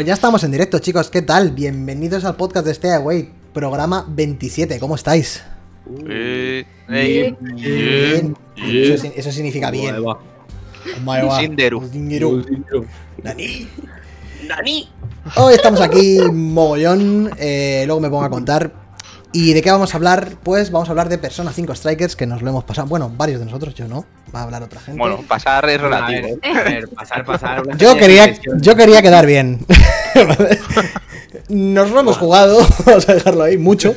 [0.00, 1.10] Pues ya estamos en directo, chicos.
[1.10, 1.50] ¿Qué tal?
[1.50, 4.80] Bienvenidos al podcast de Stay Away, programa 27.
[4.80, 5.42] ¿Cómo estáis?
[6.08, 7.36] Eh, Bien.
[7.54, 8.36] Bien.
[8.56, 9.94] Eso, si- eso significa bien.
[11.38, 12.42] Sinderu.
[12.42, 12.86] Sinderu.
[13.22, 14.88] Nani.
[15.36, 17.30] Hoy estamos aquí, mogollón.
[17.36, 18.72] eh, luego me pongo a contar.
[19.32, 20.30] ¿Y de qué vamos a hablar?
[20.42, 22.88] Pues vamos a hablar de Persona 5 Strikers, que nos lo hemos pasado.
[22.88, 24.04] Bueno, varios de nosotros, yo no.
[24.34, 24.98] Va a hablar otra gente.
[24.98, 26.38] Bueno, pasar es A ver, relativo.
[26.42, 27.76] a ver, pasar, pasar.
[27.76, 29.64] Yo quería, yo quería quedar bien.
[31.48, 33.94] Nos lo hemos jugado, vamos a dejarlo ahí, mucho.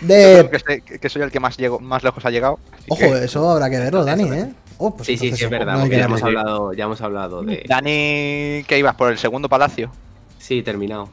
[0.00, 0.48] De...
[0.50, 2.58] que, soy- que soy el que más, llego, más lejos ha llegado.
[2.88, 4.52] Ojo, que- eso habrá que verlo, Dani, ¿eh?
[4.78, 5.78] Oh, pues Sí, sí, sí, es verdad.
[5.78, 7.62] no que ya hemos, hablado, ya hemos hablado de.
[7.68, 9.90] Dani, que ibas por el segundo palacio.
[10.38, 11.08] Sí, terminado.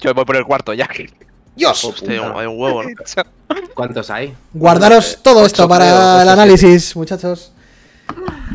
[0.00, 0.88] Yo voy por el cuarto ya.
[1.54, 1.84] ¡Dios!
[1.84, 2.90] Hostia, hay un huevo, ¿no?
[3.74, 4.34] ¿Cuántos hay?
[4.54, 7.52] Guardaros todo esto para el análisis, muchachos.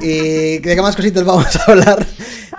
[0.02, 2.06] ¿Y de qué más cositas vamos a hablar?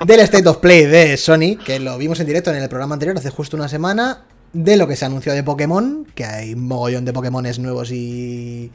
[0.06, 3.16] Del State of Play de Sony, que lo vimos en directo en el programa anterior
[3.18, 4.22] hace justo una semana.
[4.52, 8.70] De lo que se anunció de Pokémon, que hay un mogollón de Pokémones nuevos y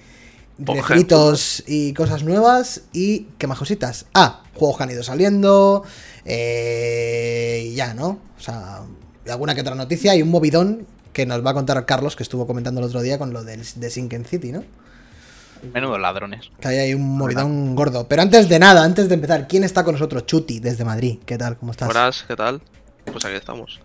[0.60, 2.82] refritos y cosas nuevas.
[2.94, 4.06] Y qué más cositas.
[4.14, 5.84] Ah, juegos que han ido saliendo.
[6.26, 8.20] eh, y ya, ¿no?
[8.38, 8.82] O sea,
[9.28, 12.46] alguna que otra noticia y un movidón que nos va a contar Carlos, que estuvo
[12.48, 14.64] comentando el otro día con lo del, de Sinken City, ¿no?
[15.74, 16.50] Menudos ladrones.
[16.60, 18.08] Que hay ahí un movidón gordo.
[18.10, 20.26] Pero antes de nada, antes de empezar, ¿quién está con nosotros?
[20.26, 21.20] Chuti, desde Madrid.
[21.26, 21.56] ¿Qué tal?
[21.58, 21.88] ¿Cómo estás?
[21.88, 22.62] Buenas, ¿qué tal?
[23.10, 23.80] Pues aquí estamos.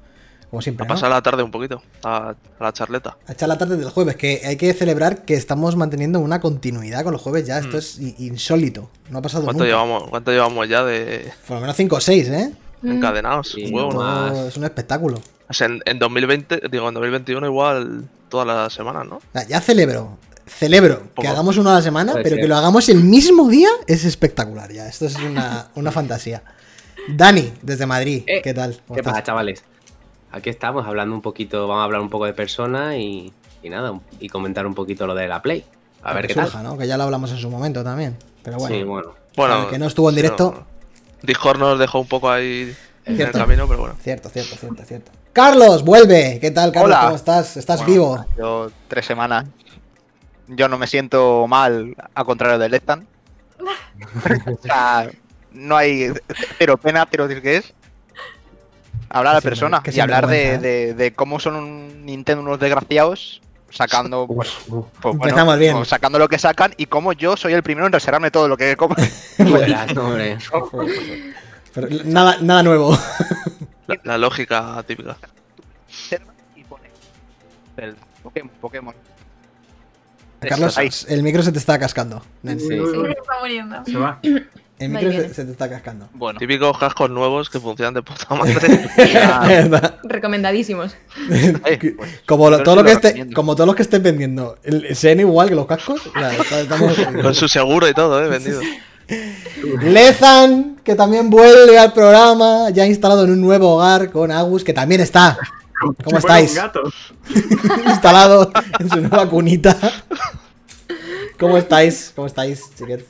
[0.50, 0.94] Como siempre, A ¿no?
[0.94, 3.18] pasar la tarde un poquito, a, a la charleta.
[3.26, 7.04] A echar la tarde del jueves, que hay que celebrar que estamos manteniendo una continuidad
[7.04, 7.58] con los jueves ya.
[7.58, 7.80] Esto Mm.
[7.80, 8.90] es insólito.
[9.10, 9.76] No ha pasado ¿Cuánto nunca.
[9.76, 12.52] llevamos, ¿Cuánto llevamos ya de Por lo menos 5 o 6, ¿eh?
[12.82, 13.54] encadenados?
[13.56, 15.20] Un huevo, es un espectáculo.
[15.50, 19.20] O sea, en, en 2020, digo, en 2021 igual todas las semanas, ¿no?
[19.48, 20.18] Ya celebro.
[20.46, 24.04] Celebro que hagamos uno a la semana, pero que lo hagamos el mismo día es
[24.04, 24.88] espectacular ya.
[24.88, 26.42] Esto es una, una fantasía.
[27.08, 28.80] Dani, desde Madrid, Eh, ¿qué tal?
[28.86, 29.12] ¿Cómo ¿Qué estás?
[29.12, 29.62] pasa, chavales?
[30.30, 33.32] Aquí estamos hablando un poquito, vamos a hablar un poco de persona y,
[33.62, 35.64] y nada, y comentar un poquito lo de la Play.
[36.02, 36.64] A ver que qué surja, tal.
[36.64, 36.78] ¿no?
[36.78, 38.16] Que ya lo hablamos en su momento también.
[38.42, 38.74] Pero bueno.
[38.76, 39.14] Sí, bueno.
[39.36, 40.54] Bueno, Para el que no estuvo en directo.
[40.56, 40.66] no.
[41.22, 43.96] Discord nos dejó un poco ahí en el camino, pero bueno.
[44.02, 45.10] Cierto, cierto, cierto, cierto.
[45.32, 46.38] Carlos, vuelve.
[46.40, 46.90] ¿Qué tal, Carlos?
[46.90, 47.04] Hola.
[47.04, 47.56] ¿Cómo estás?
[47.56, 48.26] ¿Estás Bueno, vivo?
[48.36, 49.44] Yo tres semanas.
[50.48, 53.06] Yo no me siento mal, a contrario del Lethan.
[54.46, 55.10] o sea,
[55.52, 56.12] no hay
[56.58, 57.74] cero pena, cero es
[59.10, 62.04] Hablar a Que la persona que y hablar de, vergüenza, de- de cómo son un
[62.06, 63.40] Nintendo unos desgraciados
[63.70, 65.76] sacando pues, pues, bueno, Empezamos bien.
[65.76, 68.56] pues, sacando lo que sacan y cómo yo soy el primero en reservarme todo lo
[68.56, 68.94] que como.
[69.38, 70.38] Verás, no, hombre.
[71.74, 72.96] Pero nada, nada nuevo.
[73.88, 75.16] La, la lógica típica.
[76.54, 76.88] y pone
[77.78, 78.50] el Pokémon.
[78.60, 78.94] Pokémon.
[80.40, 80.88] Carlos, Ahí.
[81.08, 82.22] el micro se te está cascando.
[82.42, 82.60] nen.
[82.60, 82.68] Sí.
[82.68, 83.84] Se está muriendo.
[83.84, 84.20] Se va.
[84.78, 86.08] El micro se, te está cascando.
[86.14, 88.88] Bueno, Típicos cascos nuevos que funcionan de puta madre.
[90.04, 90.94] Recomendadísimos.
[92.26, 93.34] como, lo- yo todo sí lo que esté, recomiendo.
[93.34, 94.56] como todos los que estén vendiendo,
[94.92, 96.02] sean igual que los cascos.
[96.52, 98.28] estamos- Con su seguro y todo, ¿eh?
[98.28, 98.60] Vendido.
[99.82, 104.72] Lezan, que también vuelve al programa, ya instalado en un nuevo hogar con Agus, que
[104.72, 105.38] también está
[105.80, 106.60] ¿Cómo Si estáis?
[107.86, 109.76] Instalado en su nueva cunita.
[111.38, 112.12] ¿Cómo estáis?
[112.16, 113.04] ¿Cómo estáis, chiquets?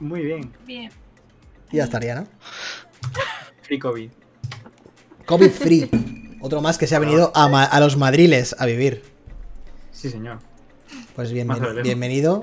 [0.00, 0.52] Muy bien.
[0.66, 0.90] Bien.
[1.70, 2.26] Y ya estaría, ¿no?
[3.62, 4.10] Free COVID.
[5.24, 6.36] COVID free.
[6.40, 9.02] Otro más que se ha venido a, Ma- a los madriles a vivir.
[9.92, 10.40] Sí, señor.
[11.14, 11.82] Pues lejos.
[11.82, 12.40] bienvenido.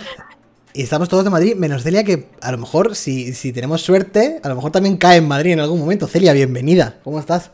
[0.73, 4.39] Y estamos todos de Madrid, menos Celia, que a lo mejor, si, si tenemos suerte,
[4.41, 6.07] a lo mejor también cae en Madrid en algún momento.
[6.07, 6.95] Celia, bienvenida.
[7.03, 7.51] ¿Cómo estás?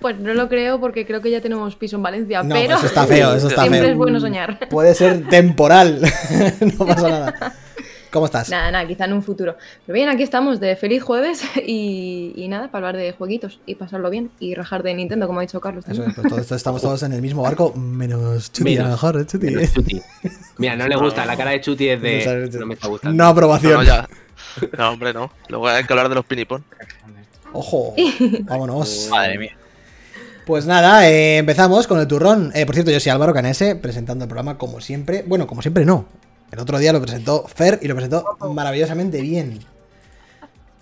[0.00, 2.84] Pues no lo creo porque creo que ya tenemos piso en Valencia, No, pero pues
[2.84, 3.90] está feo, eso está siempre feo.
[3.90, 4.68] es bueno soñar.
[4.70, 6.00] Puede ser temporal.
[6.78, 7.54] no pasa nada.
[8.10, 8.48] ¿Cómo estás?
[8.50, 9.56] Nada, nada, quizá en un futuro.
[9.86, 13.76] Pero bien, aquí estamos de feliz jueves y, y nada, para hablar de jueguitos y
[13.76, 15.84] pasarlo bien y rajar de Nintendo, como ha dicho Carlos.
[15.88, 18.80] Eso pues todo esto estamos todos en el mismo barco, menos Chuti, Menos.
[18.80, 19.46] a lo mejor, ¿eh, Chuti?
[19.46, 20.02] Menos Chuti.
[20.58, 22.50] Mira, no le gusta, la cara de Chuti es de.
[22.58, 23.16] No me está gustando.
[23.16, 23.72] No aprobación.
[23.74, 24.08] No, no, ya.
[24.76, 25.30] No, hombre, no.
[25.48, 26.64] Luego hay que hablar de los pinipón.
[27.52, 27.94] Ojo,
[28.42, 29.08] vámonos.
[29.10, 29.56] madre mía.
[30.46, 32.50] Pues nada, eh, empezamos con el turrón.
[32.54, 35.22] Eh, por cierto, yo soy Álvaro Canese, presentando el programa como siempre.
[35.26, 36.06] Bueno, como siempre no.
[36.50, 39.60] El otro día lo presentó Fer y lo presentó maravillosamente bien.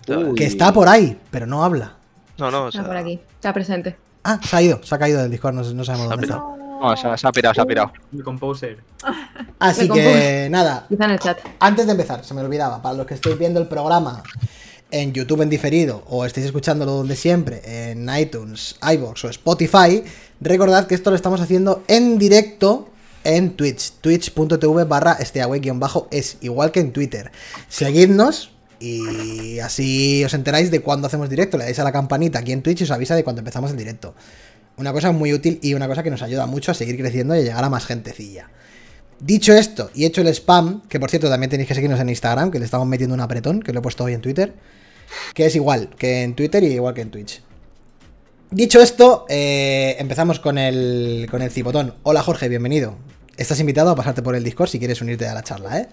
[0.07, 0.35] Uy.
[0.35, 1.93] Que está por ahí, pero no habla.
[2.37, 3.95] No, no, o Está por aquí, está presente.
[4.23, 6.37] Ah, se ha ido, se ha caído del Discord, no, no sabemos Se dónde está.
[6.37, 7.91] No, se, ha- se ha pirado, se ha pirado.
[8.13, 8.79] El Composer.
[9.59, 11.37] Así Me que nada, Quizá en el chat.
[11.59, 14.23] Antes de empezar, se me olvidaba, para los que estéis viendo el programa
[14.91, 20.03] en YouTube en diferido o estéis escuchándolo donde siempre, en iTunes, iBox o Spotify,
[20.39, 22.87] recordad que esto lo estamos haciendo en directo
[23.23, 27.31] en Twitch, twitch.tv barra esteaway-es, igual que en Twitter.
[27.67, 31.57] Seguidnos Y así os enteráis de cuándo hacemos directo.
[31.57, 33.77] Le dais a la campanita aquí en Twitch y os avisa de cuando empezamos el
[33.77, 34.15] directo.
[34.77, 37.39] Una cosa muy útil y una cosa que nos ayuda mucho a seguir creciendo y
[37.39, 38.49] a llegar a más gentecilla.
[39.19, 42.51] Dicho esto, y hecho el spam, que por cierto también tenéis que seguirnos en Instagram,
[42.51, 44.53] que le estamos metiendo un apretón, que lo he puesto hoy en Twitter,
[45.33, 47.41] que es igual que en Twitter y igual que en Twitch.
[48.51, 51.93] Dicho esto, eh, empezamos con el, con el cipotón.
[52.03, 52.95] Hola Jorge, bienvenido.
[53.37, 55.87] Estás invitado a pasarte por el Discord si quieres unirte a la charla, ¿eh?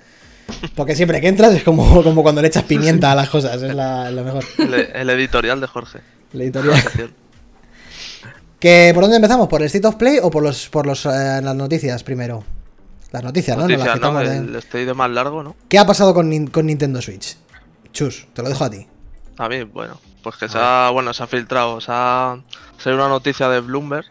[0.75, 3.75] Porque siempre que entras es como, como cuando le echas pimienta a las cosas, es
[3.75, 4.45] la- lo mejor.
[4.59, 5.99] El, el editorial de Jorge.
[6.33, 6.83] Editorial.
[8.59, 9.49] ¿Que, ¿Por dónde empezamos?
[9.49, 12.43] ¿Por el State of Play o por los por los, eh, las noticias primero?
[13.13, 13.69] Las noticias, ¿no?
[13.69, 13.93] No las ¿no?
[13.95, 15.57] quitamos de- El más largo, ¿no?
[15.69, 17.37] ¿Qué ha pasado con, con Nintendo Switch?
[17.93, 18.87] Chus, te lo dejo a ti.
[19.39, 22.39] A mí, bueno, pues que se ha, bueno, se ha filtrado, se ha
[22.79, 24.07] salido una noticia de Bloomberg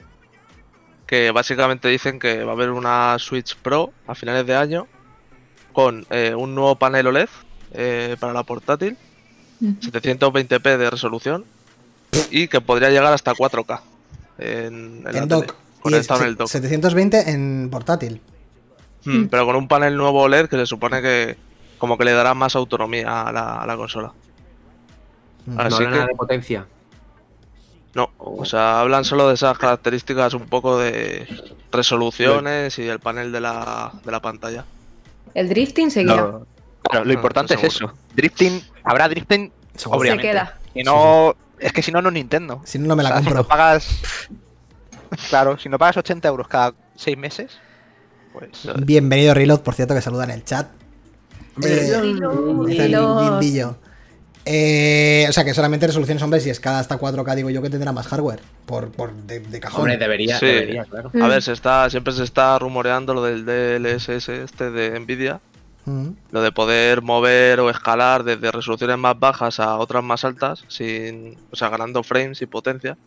[1.07, 4.87] que básicamente dicen que va a haber una Switch Pro a finales de año
[5.73, 7.29] con eh, un nuevo panel OLED
[7.73, 8.97] eh, para la portátil,
[9.61, 11.45] 720p de resolución
[12.31, 13.81] y que podría llegar hasta 4K
[14.39, 15.55] en, en la En tele, dock.
[15.77, 16.47] Y conectado en el dock.
[16.47, 18.21] 720 en portátil.
[19.05, 21.37] Mm, Pero con un panel nuevo OLED que se supone que
[21.77, 24.13] como que le dará más autonomía a la, a la consola.
[25.45, 25.55] Mm.
[25.55, 26.65] No Así habla nada que- de potencia.
[27.93, 31.27] No, o sea, hablan solo de esas características un poco de
[31.71, 34.65] resoluciones y el panel de la, de la pantalla.
[35.33, 36.15] El drifting seguirá.
[36.17, 36.45] No,
[36.83, 37.93] claro, lo Ah, importante es eso.
[38.13, 40.09] Drifting, habrá drifting, Seguro.
[40.11, 40.57] Se queda.
[40.73, 42.61] Si no, es que si no, no es Nintendo.
[42.65, 43.43] Si no, no me la O sea, Si compro.
[43.43, 43.87] no pagas.
[45.29, 47.59] Claro, si no pagas 80 euros cada 6 meses,
[48.33, 48.49] pues.
[48.85, 50.67] Bienvenido Reload, por cierto, que saluda en el chat.
[51.63, 51.93] Eh,
[54.47, 57.69] Eh, o sea que solamente resoluciones, hombre, si es cada hasta 4K, digo yo que
[57.69, 58.41] tendrá más hardware.
[58.67, 59.81] Por, por de, de cajón.
[59.81, 60.45] Hombre, debería, Sí.
[60.45, 61.09] debería, claro.
[61.13, 61.21] Mm.
[61.23, 65.39] A ver, se está, siempre se está rumoreando lo del DLSS este de Nvidia,
[65.87, 66.09] Mm.
[66.31, 71.37] lo de poder mover o escalar desde resoluciones más bajas a otras más altas, sin,
[71.51, 72.97] o sea, ganando frames y potencia.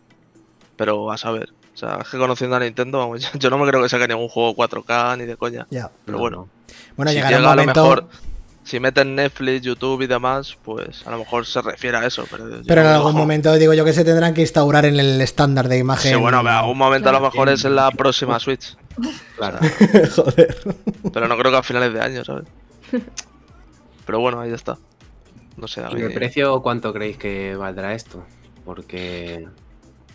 [0.77, 3.83] Pero a saber, o sea, es que conociendo a Nintendo, vamos, yo no me creo
[3.83, 5.67] que saque ningún juego 4K ni de coña.
[5.69, 5.89] Ya.
[6.05, 6.49] Pero No, bueno, no.
[6.95, 7.81] Bueno, si llegará un llega a lo momento.
[7.83, 8.05] mejor,
[8.69, 12.25] si meten Netflix, YouTube y demás, pues a lo mejor se refiere a eso.
[12.29, 15.77] Pero, en algún momento digo yo que se tendrán que instaurar en el estándar de
[15.79, 16.11] imagen.
[16.13, 18.77] Sí, bueno, en algún momento a lo mejor es en la próxima Switch.
[19.37, 19.57] Claro.
[20.15, 20.57] Joder.
[21.11, 22.45] Pero no creo que a finales de año, ¿sabes?
[24.05, 24.77] Pero bueno, ahí está.
[25.57, 28.23] No sé, a ¿Y de precio cuánto creéis que valdrá esto?
[28.65, 29.47] Porque.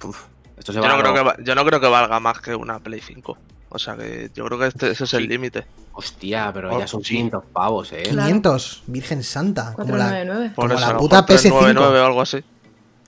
[0.03, 0.25] uf,
[0.57, 2.41] esto se yo, va no a creo que va- yo no creo que valga más
[2.41, 3.37] que una Play 5.
[3.75, 5.29] O sea que yo creo que este, ese es el Sí.
[5.29, 5.67] límite.
[5.95, 7.15] Hostia, pero Oh, ya son sí.
[7.17, 8.03] 500 pavos, eh.
[8.05, 8.23] Claro.
[8.29, 9.73] 500, Virgen Santa.
[9.75, 10.05] Como la...
[10.11, 10.53] 499.
[10.55, 11.41] Por Como eso, la lo puta mejor PS5.
[11.41, 12.45] 399 o algo así.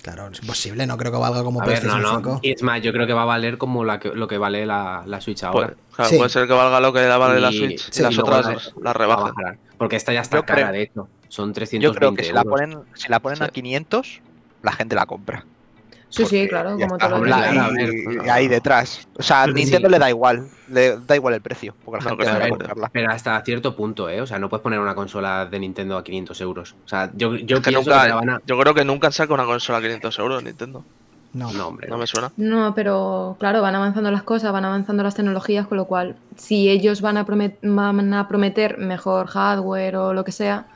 [0.02, 2.30] Claro, es imposible, no creo que valga como A ver, no, PlayStation no.
[2.30, 2.40] 5.
[2.42, 4.66] Y es más, yo creo que va a valer como la que- lo que vale
[4.66, 5.74] la, la Switch Puede, ahora.
[5.94, 6.16] claro, Sí.
[6.16, 8.30] puede ser que valga lo que vale la Y- Switch sí, y las y luego
[8.30, 9.34] otras la- las la rebajan.
[9.78, 11.08] Porque esta ya está Yo cara, creo- de hecho.
[11.28, 12.52] Son 320 Yo creo que si la euros.
[12.60, 13.44] ponen, si la ponen Sí.
[13.44, 14.20] a 500,
[14.62, 15.44] la gente la compra.
[16.08, 17.58] Sí, sí, claro, como todo lo ahí,
[18.30, 19.06] ahí detrás.
[19.18, 19.92] O sea, a Pero Nintendo sí.
[19.92, 22.66] le da igual, le da igual el precio, porque la No, gente.
[22.92, 24.20] Pero hasta cierto punto, ¿eh?
[24.20, 26.74] O sea, no puedes poner una consola de Nintendo a 500 euros.
[26.84, 28.40] O sea, yo, yo Es que nunca, que van a...
[28.46, 30.84] Yo creo que nunca saca una consola a 500 euros Nintendo.
[31.32, 31.52] No.
[31.52, 31.88] No, hombre.
[31.88, 32.32] No me suena.
[32.38, 36.70] No, pero claro, van avanzando las cosas, van avanzando las tecnologías, con lo cual, si
[36.70, 40.66] ellos van a, promet- van a prometer mejor hardware o lo que sea,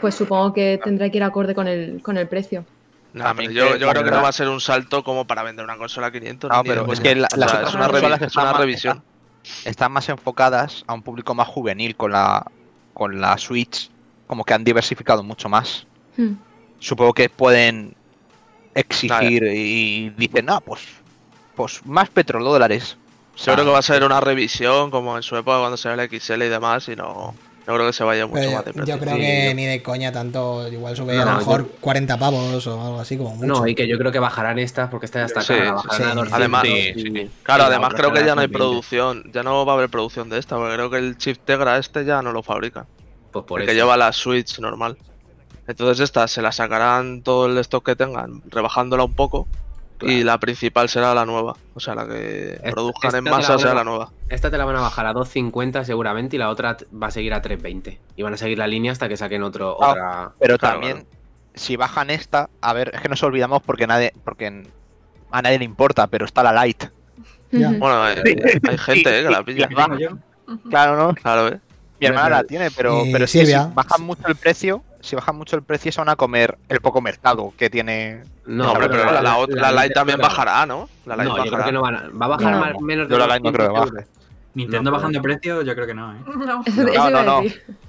[0.00, 2.64] pues supongo que tendrá que ir acorde con el, con el precio.
[3.16, 5.26] No, pero yo, que yo la creo que no va a ser un salto como
[5.26, 6.50] para vender una consola a 500.
[6.50, 9.02] No, pero es que la- O las sea, otras es una, consolas es revisión.
[9.64, 12.44] Están más enfocadas a un público más juvenil con la,
[12.94, 13.90] con la Switch,
[14.26, 15.86] como que han diversificado mucho más.
[16.16, 16.34] Hmm.
[16.78, 17.94] Supongo que pueden
[18.74, 20.82] exigir y dicen, no, pues,
[21.54, 22.96] pues más petrodólares.
[23.36, 26.02] Yo creo que va a ser una revisión como en su época cuando se ve
[26.02, 27.34] el XL y demás y no,
[27.66, 28.94] no creo que se vaya mucho Pero más de yo, precio.
[28.94, 30.68] yo creo Sí, que yo- ni de coña tanto.
[30.68, 33.46] Igual sube No, a lo mejor yo- 40 pavos o algo así, como mucho.
[33.46, 35.96] No, y que yo creo que bajarán estas porque esta ya está Sí, sí, bajarán
[35.96, 36.02] sí.
[36.02, 38.58] a 200 Además- y- sí, y Claro, la además creo que ya no hay 120.
[38.58, 41.78] producción, ya no va a haber producción de esta, porque creo que el chip Tegra
[41.78, 42.84] este ya no lo fabrican,
[43.32, 43.72] Pues por porque eso.
[43.74, 44.96] lleva la Switch normal.
[45.68, 49.48] Entonces esta se la sacarán todo el stock que tengan, rebajándola un poco,
[50.02, 53.30] y la principal será la nueva, o sea, la que Esta- produzcan esta en la
[53.30, 54.10] masa será la nueva.
[54.28, 57.32] Esta te la van a bajar a 2.50 seguramente y la otra va a seguir
[57.34, 57.98] a 3.20.
[58.16, 60.32] Y van a seguir la línea hasta que saquen otro, Ah, otra.
[60.38, 61.06] Pero Claro, también,
[61.54, 64.64] si bajan esta, a ver, es que nos olvidamos porque nadie, porque
[65.30, 66.66] a nadie le importa, pero está la.
[66.66, 66.90] Ujú.
[67.78, 68.16] Bueno, hay,
[68.68, 69.68] hay gente eh, que la pilla.
[70.68, 71.14] Claro, ¿no?
[71.14, 71.60] Claro, ¿eh?
[71.98, 75.56] Mi hermana la tiene, pero, pero que si bajan mucho el precio, si bajan mucho
[75.56, 78.22] el precio se van a comer el poco mercado que tiene.
[78.46, 80.88] No, hombre, pero la, la, ot- la Lite también pero- bajará, ¿no?
[81.06, 81.64] La Lite No, yo creo bajará.
[81.66, 82.60] que no van a, va a bajar No.
[82.60, 84.08] más, menos de Yo la Lite no creo que 200 baje.
[84.56, 86.18] Nintendo No, bajando precio, yo creo que no, ¿eh?
[86.36, 87.10] No.
[87.10, 87.38] No, no.
[87.40, 87.44] O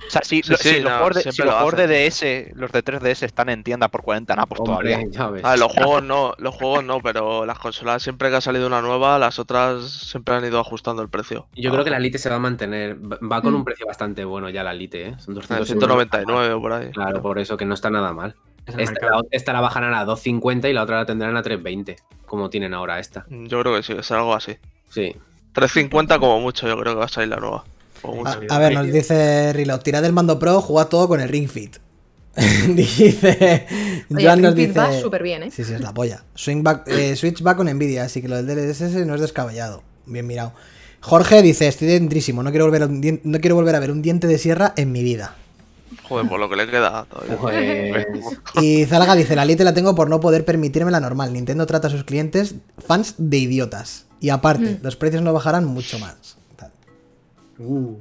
[0.09, 1.75] sea, si, Sí, lo- sí, si los no, juegos de, siempre si los lo juegos
[1.77, 1.87] de.
[1.87, 4.97] DS, los de 3DS están en tienda por 40 napos todavía.
[4.97, 5.45] Hombre, ya ves.
[5.45, 8.67] A ver, los juegos no, los juegos no, pero las consolas siempre que ha salido
[8.67, 11.47] una nueva, las otras siempre han ido ajustando el precio.
[11.55, 12.97] Yo creo que la Lite se va a mantener.
[13.01, 13.55] Va con Mm.
[13.57, 15.15] un precio bastante bueno ya la Lite, ¿eh?
[15.19, 16.91] Son Ah, 200 199 o por ahí.
[16.91, 18.35] Claro, por eso que no está nada mal.
[18.65, 21.95] Es Esta, la, esta la bajarán a 2.50 y la otra la tendrán a 3.20,
[22.25, 23.25] como tienen ahora esta.
[23.29, 24.57] Yo creo que sí, será algo así.
[24.89, 25.15] Sí.
[25.61, 27.65] 350 como mucho, yo creo que va a salir la nueva.
[28.25, 31.49] A, a ver, nos dice Reload, tirad el mando pro, jugad todo con el Ring
[31.49, 31.77] Fit.
[32.67, 33.65] dice.
[34.13, 34.79] Oye, Joan el nos Ring Fit dice.
[34.79, 35.51] va súper bien, ¿eh?
[35.51, 36.23] Sí, sí, es la polla.
[36.35, 39.83] Swing back- eh, Switch va con Nvidia, así que lo del DLSS no es descabellado.
[40.05, 40.53] Bien mirado.
[41.01, 43.91] Jorge dice, estoy dentrísimo, no quiero volver a, un dien- no quiero volver a ver
[43.91, 45.35] un diente de sierra en mi vida.
[46.07, 47.37] Joder, por lo que le queda todavía.
[47.37, 48.05] Pues,
[48.61, 51.33] Y Zalga dice, la Lite la tengo por no poder permitirme la normal.
[51.33, 54.05] Nintendo trata a sus clientes fans de idiotas.
[54.19, 54.83] Y aparte, Mm.
[54.83, 56.37] los precios no bajarán mucho más.
[57.59, 57.95] Uh,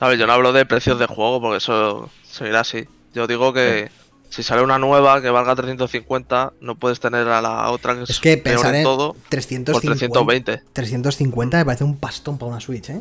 [0.00, 2.84] A ver, yo no hablo de precios de juego porque eso seguirá así.
[3.14, 3.90] Yo digo que
[4.30, 8.10] si sale una nueva que valga 350, no puedes tener a la otra que es,
[8.10, 10.62] Es que peor pensar en en todo 350, por 320.
[10.72, 13.00] 350 me parece un pastón para una Switch, ¿eh?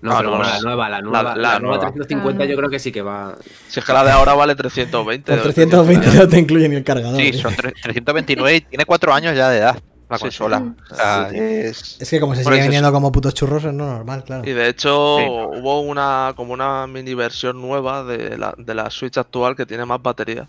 [0.00, 1.92] No, Ah, pero no, la nueva, la nueva, La- la, la nueva nueva.
[1.92, 2.46] 350 Ah.
[2.46, 3.36] yo creo que sí que va.
[3.68, 5.32] Si es que la de ahora vale 320.
[5.32, 7.16] Por de 320 no te incluye ni el cargador.
[7.20, 7.32] Sí, ¿eh?
[7.34, 9.78] son tre- 329 y tiene 4 años ya de edad
[10.10, 10.58] la consola.
[10.60, 10.82] sí.
[10.90, 11.36] O sea, Sí.
[11.38, 11.96] es...
[12.00, 14.48] Es que como se sigue vendiendo como putos churros, es no normal, claro.
[14.48, 15.24] Y de hecho Sí.
[15.28, 19.84] hubo una como una mini versión nueva de la, de la Switch actual que tiene
[19.84, 20.48] más batería.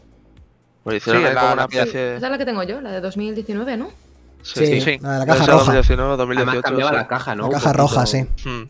[0.84, 2.92] Pues hicieron Sí, ahí la- como una especie Esa es la que tengo yo, la
[2.92, 3.90] de 2019, ¿no?
[4.42, 4.98] Sí, sí, sí.
[5.02, 5.58] la de la caja roja.
[5.74, 6.62] 2019, Además 2018.
[6.62, 6.96] cambiaba sí.
[6.96, 7.44] la caja, ¿no?
[7.44, 8.26] La caja roja, sí.
[8.46, 8.64] Hmm.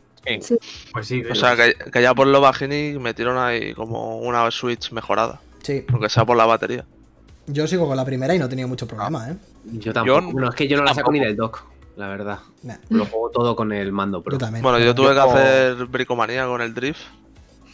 [0.93, 1.23] Pues sí.
[1.29, 5.39] O sea, que, que ya por lo bajini metieron ahí como una Switch mejorada.
[5.63, 5.85] Sí.
[5.91, 6.85] Aunque sea por la batería.
[7.47, 9.35] Yo sigo con la primera y no he tenido mucho problema, ¿eh?
[9.65, 10.21] Yo tampoco.
[10.21, 11.13] Yo bueno, es que yo no la saco tampoco.
[11.13, 11.63] ni del dock,
[11.97, 12.39] la verdad.
[12.63, 14.33] Nah, Lo juego todo con el mando pro.
[14.33, 14.61] yo también.
[14.63, 17.01] Bueno, yo tuve que hacer bricomanía con el drift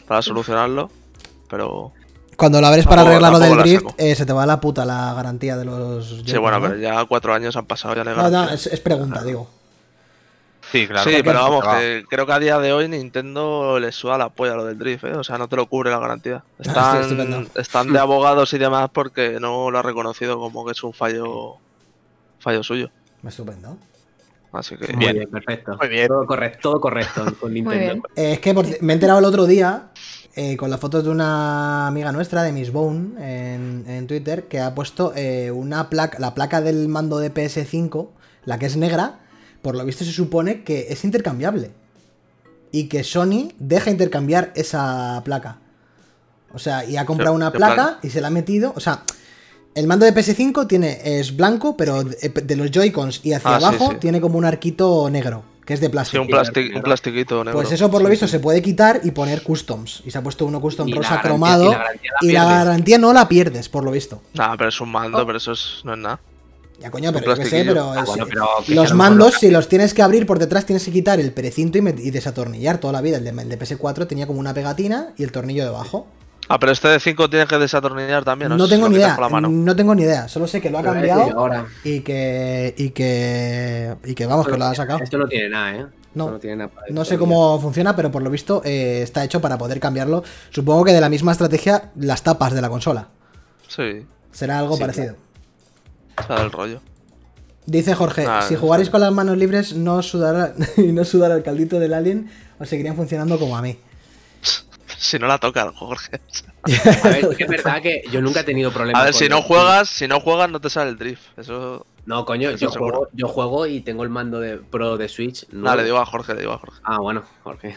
[0.08, 0.90] para solucionarlo.
[1.48, 1.92] Pero
[2.36, 4.60] Cuando lo abres para Tampoco- arreglar lo del drift, eh, se te va a la
[4.60, 6.22] puta la garantía de los.
[6.26, 6.68] sí, bueno, ¿no?
[6.68, 9.48] pero ya cuatro años han pasado, ya le No, no, es pregunta, digo.
[10.80, 11.10] Sí, claro.
[11.10, 11.78] sí, pero vamos, Va.
[11.78, 15.04] que creo que a día de hoy Nintendo le suda la polla lo del drift,
[15.04, 15.14] ¿eh?
[15.14, 16.42] O sea, no te lo cubre la garantía.
[16.68, 20.82] Ah, Están, están de abogados y demás porque no lo ha reconocido como que es
[20.82, 21.56] un fallo
[22.40, 22.90] fallo suyo.
[23.26, 23.76] Estupendo.
[24.52, 25.14] Así que Muy Bien.
[25.16, 25.76] bien, perfecto.
[25.78, 26.06] Muy bien.
[26.08, 28.02] Todo correcto, todo correcto con Nintendo.
[28.14, 29.88] Eh, es que por me he enterado el otro día
[30.34, 34.60] eh, con las fotos de una amiga nuestra, de Miss Bone, en, en Twitter, que
[34.60, 38.08] ha puesto eh, una placa, la placa del mando de PS5,
[38.44, 39.20] la que es negra,
[39.66, 41.72] por lo visto se supone que es intercambiable.
[42.70, 45.58] Y que Sony deja intercambiar esa placa.
[46.54, 48.72] O sea, y ha comprado ¿Qué- una placa y se la ha metido.
[48.76, 49.02] O sea,
[49.74, 53.56] el mando de PS5 tiene, es blanco, pero de, de los Joy-Cons y hacia Ah,
[53.56, 53.96] abajo sí.
[54.00, 56.22] tiene como un arquito negro, que es de sí, plástico.
[56.22, 56.28] un,
[56.76, 57.58] un plastiquito negro.
[57.60, 60.02] Pues eso por lo visto se puede quitar y poner customs.
[60.06, 61.64] Y se ha puesto uno custom Y rosa garantía- cromado.
[61.64, 62.64] y la garantía la Y la pierdes.
[62.64, 64.22] garantía no la pierdes, por lo visto.
[64.34, 65.26] Nah, pero es un mando, Oh.
[65.26, 66.20] pero eso es- no es nada.
[66.78, 69.38] Ya coño, pero yo qué sé, pero Ah, es- bueno, pero que los mandos, lo-
[69.38, 72.92] si los tienes que abrir por detrás, tienes que quitar el precinto y, desatornillar toda
[72.92, 73.16] la vida.
[73.16, 76.06] El de, el de PS4 tenía como una pegatina y el tornillo debajo.
[76.48, 78.50] Ah, pero este de 5 tienes que desatornillar también.
[78.50, 78.68] No ¿no?
[78.68, 79.16] tengo ni idea.
[79.40, 80.28] No tengo ni idea.
[80.28, 82.74] Solo sé que lo ha cambiado Ahora, y que.
[82.76, 83.96] y que.
[84.04, 85.00] y que vamos, que lo ha sacado.
[85.02, 85.86] Esto no tiene nada, ¿eh?
[86.14, 86.30] No.
[86.30, 89.24] No tiene nada para No esto, sé cómo funciona, pero por lo visto eh, está
[89.24, 90.22] hecho para poder cambiarlo.
[90.50, 93.08] Supongo que de la misma estrategia las tapas de la consola.
[93.68, 95.16] Sí, Será algo Sí, parecido.
[96.50, 96.80] Rollo.
[97.66, 101.04] Dice Jorge, Ah, si no jugarais con las manos libres no os sudará y no
[101.04, 103.78] sudara el caldito del alien, os seguirían funcionando como a mí.
[104.98, 106.20] Si no la toca, Jorge.
[107.04, 109.00] A ver, que es verdad que yo nunca he tenido problemas.
[109.00, 111.38] A ver, con si no juegas, si no juegas no te sale el drift.
[111.38, 111.84] Eso.
[112.06, 115.46] No, coño, Eso yo juego, yo juego y tengo el mando de Pro de Switch.
[115.50, 116.80] No, le digo a Jorge, le digo a Jorge.
[116.82, 117.76] Ah, bueno, Jorge.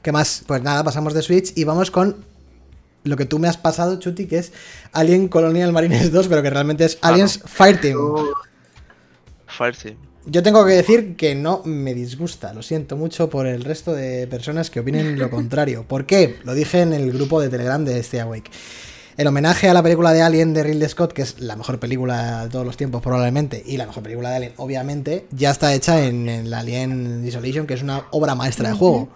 [0.00, 0.44] ¿Qué más?
[0.46, 2.24] Pues nada, pasamos de Switch y vamos con
[3.04, 4.52] lo que tú me has pasado, Chuti, que es
[4.92, 7.98] Alien Colonial Marines 2, pero que realmente es Ah, Aliens Fireteam.
[9.46, 9.96] Fireteam.
[10.24, 14.28] Yo tengo que decir que no me disgusta, lo siento mucho por el resto de
[14.28, 15.84] personas que opinen lo contrario.
[15.86, 16.38] ¿Por qué?
[16.44, 18.50] Lo dije en el grupo de Telegram de Stay Awake.
[19.16, 22.44] El homenaje a la película de Alien de Ridley Scott, que es la mejor película
[22.44, 26.06] de todos los tiempos probablemente, y la mejor película de Alien, obviamente, ya está hecha
[26.06, 29.10] en, el Alien Isolation, que es una obra maestra de juego.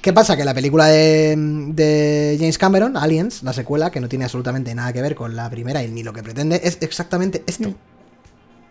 [0.00, 0.36] ¿Qué pasa?
[0.36, 4.92] Que la película de, de James Cameron, Aliens, la secuela, que no tiene absolutamente nada
[4.92, 7.74] que ver con la primera y ni lo que pretende, es exactamente esto.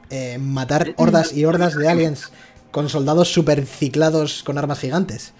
[0.09, 2.31] Eh, matar hordas y hordas de aliens
[2.71, 5.33] con soldados super ciclados con armas gigantes.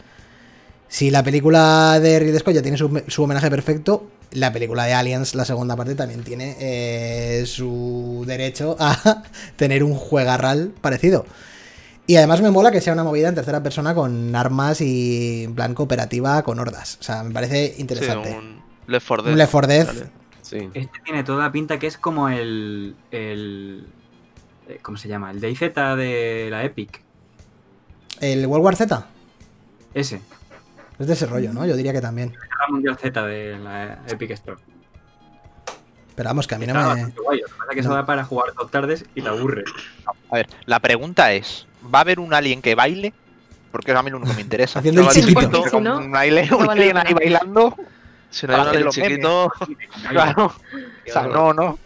[0.90, 4.94] Si la película de Ridley Scott ya tiene su, su homenaje perfecto, la película de
[4.94, 9.24] Aliens, la segunda parte, también tiene eh, su derecho a
[9.56, 11.26] tener un juegarral parecido.
[12.08, 15.54] Y además me mola que sea una movida en tercera persona con armas y en
[15.56, 16.98] plan cooperativa con hordas.
[17.02, 18.34] O sea, me parece Sí, interesante.
[18.34, 19.34] un Left 4 Dead.
[19.34, 19.86] Un Left 4 Dead.
[19.86, 20.10] Dale.
[20.42, 20.70] Sí.
[20.74, 22.96] Este tiene toda pinta que es como el.
[23.12, 23.86] el
[24.70, 25.32] eh, ¿Cómo se llama?
[25.32, 25.60] El DayZ
[25.98, 27.02] de la Epic.
[28.22, 29.06] El World War Z
[29.94, 30.22] Ese.
[30.98, 31.66] es de ese rollo, ¿no?
[31.66, 32.34] Yo diría que también.
[32.34, 34.58] La Mundial Z de la Epic Store.
[36.16, 37.12] Pero vamos, que a mí no me.
[37.22, 37.42] guay.
[37.42, 37.90] Lo que pasa es que no.
[37.90, 39.66] eso da para jugar dos tardes y te aburre.
[40.32, 43.14] A ver, la pregunta es: ¿va a haber un alien que baile?
[43.72, 44.80] Porque a mí lo único que me interesa.
[44.80, 45.64] Haciendo el chiquito.
[45.70, 47.76] Si no, un alien, no un alien ahí bailando.
[48.30, 49.52] Si no hay un chiquito,
[50.10, 50.46] Claro.
[50.48, 51.78] O sea, no, no.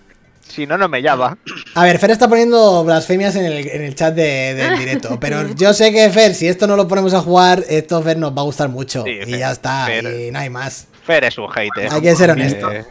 [0.48, 1.38] Si no, no me llama.
[1.76, 5.18] A ver, Fer está poniendo blasfemias en el, en el chat de- del directo.
[5.20, 8.36] Pero yo sé que Fer, si esto no lo ponemos a jugar, esto Fer nos
[8.36, 9.04] va a gustar mucho.
[9.04, 9.86] Sí, y Fer, ya está.
[9.86, 10.04] Fer.
[10.28, 10.88] Y no hay más.
[11.06, 11.92] Fer es un hater.
[11.94, 12.70] Hay que ser honesto.
[12.72, 12.86] Eh,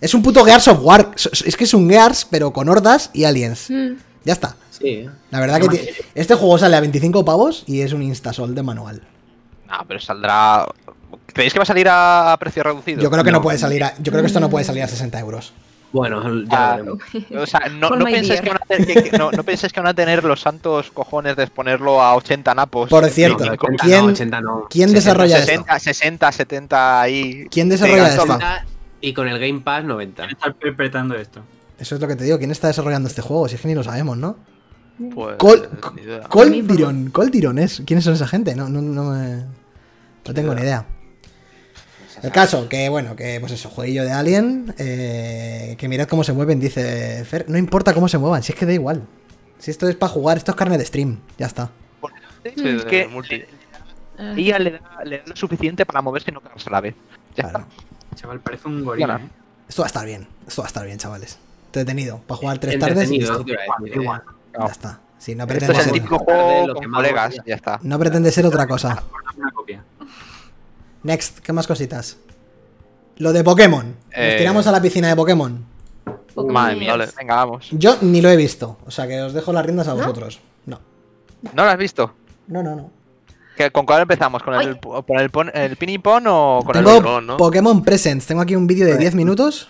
[0.00, 1.10] Es un puto Gears of War.
[1.16, 3.68] Es que es un Gears, pero con hordas y aliens.
[3.70, 3.92] Mm.
[4.24, 4.56] Ya está.
[4.70, 5.08] Sí.
[5.30, 9.02] La verdad que este juego sale a 25 pavos y es un instasol de manual.
[9.68, 10.66] No, pero saldrá.
[11.26, 13.02] ¿Creéis que va a salir a precio reducido?
[13.02, 13.42] Yo creo que no, No.
[13.42, 15.52] puede salir a, yo creo que esto no puede salir a 60 euros.
[15.92, 16.98] Bueno, ya Ah, veremos.
[17.38, 18.58] O sea, no, no penséis que beer.
[18.58, 22.02] van a tener, que- no, no que van a tener los santos cojones de exponerlo
[22.02, 22.90] a 80 napos.
[22.90, 24.66] Por cierto, fin, 50 ¿quién- no, 80 no.
[24.70, 25.46] quién 60, desarrolla esto?
[25.52, 27.46] 60, 60, 70 ahí.
[27.50, 28.22] ¿Quién desarrolla esto?
[28.22, 28.64] 60
[29.00, 30.24] Y con el Game Pass 90.
[30.24, 31.42] Estar interpretando esto.
[31.78, 32.38] Eso es lo que te digo.
[32.38, 33.48] ¿Quién está desarrollando este juego?
[33.48, 34.36] Si es que ni lo sabemos, ¿no?
[35.14, 35.36] pues.
[35.36, 35.68] Col-.
[36.28, 37.10] Coldiron.
[37.10, 37.82] Coldiron es.
[37.86, 38.54] ¿Quiénes son esa gente?
[38.54, 39.44] No, no, no me.
[40.26, 40.86] No tengo ni idea.
[42.22, 44.74] El caso, que bueno, que pues eso, jueguillo de Alien.
[44.78, 47.44] eh, que mirad cómo se mueven, dice Fer.
[47.48, 49.02] No importa cómo se muevan, si es que da igual.
[49.58, 51.18] Si esto es para jugar, esto es carne de stream.
[51.38, 51.70] Ya está.
[52.42, 53.42] Sí, es que multi.
[54.16, 54.34] Ah.
[54.36, 56.94] ella le da, le da lo suficiente para moverse y no cagarse a la vez.
[57.36, 57.66] Ya Claro.
[58.14, 59.16] Chaval, parece un gorila.
[59.16, 59.28] ¿eh?
[59.68, 60.26] Esto va a estar bien.
[60.46, 61.38] Esto va a estar bien, chavales.
[61.80, 62.20] Entretenido.
[62.26, 63.44] Para jugar tres tardes y listo.
[63.46, 64.58] Igual, eh.
[64.58, 65.00] Ya está.
[65.18, 67.42] Sí, no Esto pretende, es el ser, típico Tarde, juego lo con quemamos, colegas, ya.
[67.46, 67.78] ya está.
[67.82, 69.02] no pretende ser otra cosa.
[69.36, 69.82] Una copia.
[71.02, 72.18] Next, ¿qué más cositas?
[73.16, 73.86] Lo de Pokémon.
[73.86, 74.34] Nos Eh.
[74.38, 75.64] tiramos a la piscina de Pokémon.
[76.48, 77.08] Madre mía, Vale.
[77.16, 77.68] venga, vamos.
[77.72, 78.78] Yo ni lo he visto.
[78.86, 80.40] O sea que os dejo las riendas a vosotros.
[80.66, 80.80] No.
[81.54, 82.12] ¿No lo has visto?
[82.48, 82.90] No, no, no.
[83.56, 84.42] ¿Qué- ¿Con cuál empezamos?
[84.42, 87.36] ¿Con el, con el, pon- el pin y pon o con Tengo el otro, ¿no?
[87.36, 88.26] Pokémon Presents.
[88.26, 89.68] Tengo aquí un vídeo de 10 minutos.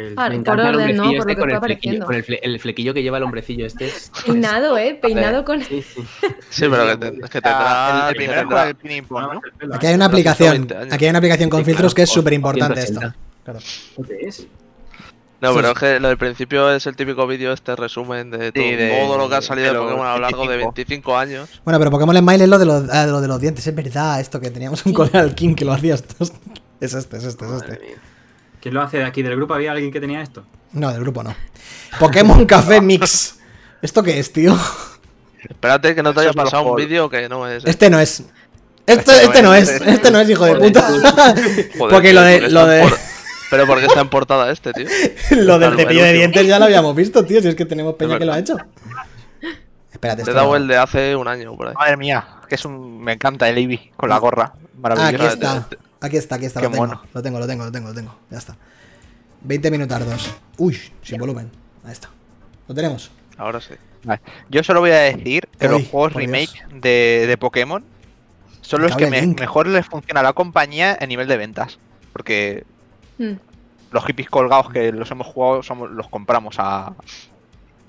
[0.00, 1.02] El- Vale, Me por orden, ¿no?
[1.02, 2.06] hombrecillo Por lo este que con, está el flequillo, apareciendo.
[2.06, 3.86] con el, fle- el flequillo que lleva el hombrecillo este.
[3.86, 4.98] es- Peinado, ¿eh?
[5.00, 5.62] Peinado con...
[5.62, 6.02] Sí, sí.
[6.48, 8.08] Sí, pero que, te- que Ah, tendrá.
[8.08, 9.74] el, el primero tendrá- el pin ¿no?
[9.76, 9.88] Aquí ¿eh?
[9.90, 10.50] hay una aplicación.
[10.52, 10.92] 20 años.
[10.92, 13.00] Aquí hay una aplicación con Sí, filtros claro, que es súper importante esto.
[13.00, 13.16] 180.
[13.44, 13.58] Claro.
[14.08, 14.46] ¿Qué es?
[15.40, 15.72] No, Sí, pero sí.
[15.72, 19.16] es que lo del principio es el típico vídeo, este resumen de todo, de- todo
[19.18, 20.72] lo que ha salido de de Pokémon a lo largo de 25.
[20.74, 21.60] 25 años.
[21.64, 23.66] Bueno, pero Pokémon Smile es lo de los, ah, lo de los dientes.
[23.66, 25.94] Es verdad, esto que teníamos un colega al King que lo hacía.
[25.94, 26.24] esto.
[26.80, 27.96] Es este, es este, es Madre este.
[28.60, 29.54] ¿Quién lo hace de aquí del grupo?
[29.54, 30.44] ¿Había alguien que tenía esto?
[30.72, 31.34] No, del grupo no.
[31.98, 33.38] Pokémon Café Mix.
[33.82, 34.56] ¿Esto qué es, tío?
[35.48, 37.64] Espérate que no te haya pasado un vídeo que no es.
[37.64, 38.22] Este no es.
[38.86, 40.82] Esto, Este no este no es, es, este- este no es, hijo de puta.
[40.82, 42.98] Joder, Porque lo de- ¿por qué lo de- en por-
[43.50, 44.86] Pero porque está en portada este, tío.
[45.30, 47.40] Lo del El cepillo de dientes ya lo habíamos visto, tío.
[47.42, 48.56] Si es que tenemos peña que lo ha hecho.
[49.92, 51.74] Espérate, Te he dado el de hace un año por ahí.
[51.74, 53.00] Madre mía, que es un.
[53.02, 54.52] Me encanta el Eevee con la gorra.
[54.54, 55.28] Ah, aquí Maravilloso.
[55.34, 55.66] está.
[56.00, 56.60] Aquí está, aquí está.
[56.60, 56.86] Qué Lo tengo.
[56.86, 57.02] mono.
[57.12, 58.14] Lo tengo, lo tengo, lo tengo, lo tengo.
[58.30, 58.56] Ya está.
[59.42, 60.34] 20 minutardos.
[60.58, 61.50] Uy, sin volumen.
[61.84, 62.08] Ahí está.
[62.68, 63.10] Lo tenemos.
[63.36, 63.74] Ahora sí.
[64.04, 64.20] Vale.
[64.48, 67.84] Yo solo voy a decir que los juegos remake de, de Pokémon
[68.62, 71.78] son los que me- mejor les funciona a la compañía a nivel de ventas.
[72.12, 72.64] Porque
[73.18, 73.32] Mm.
[73.92, 76.94] los hippies colgados que los hemos jugado somos, los compramos a.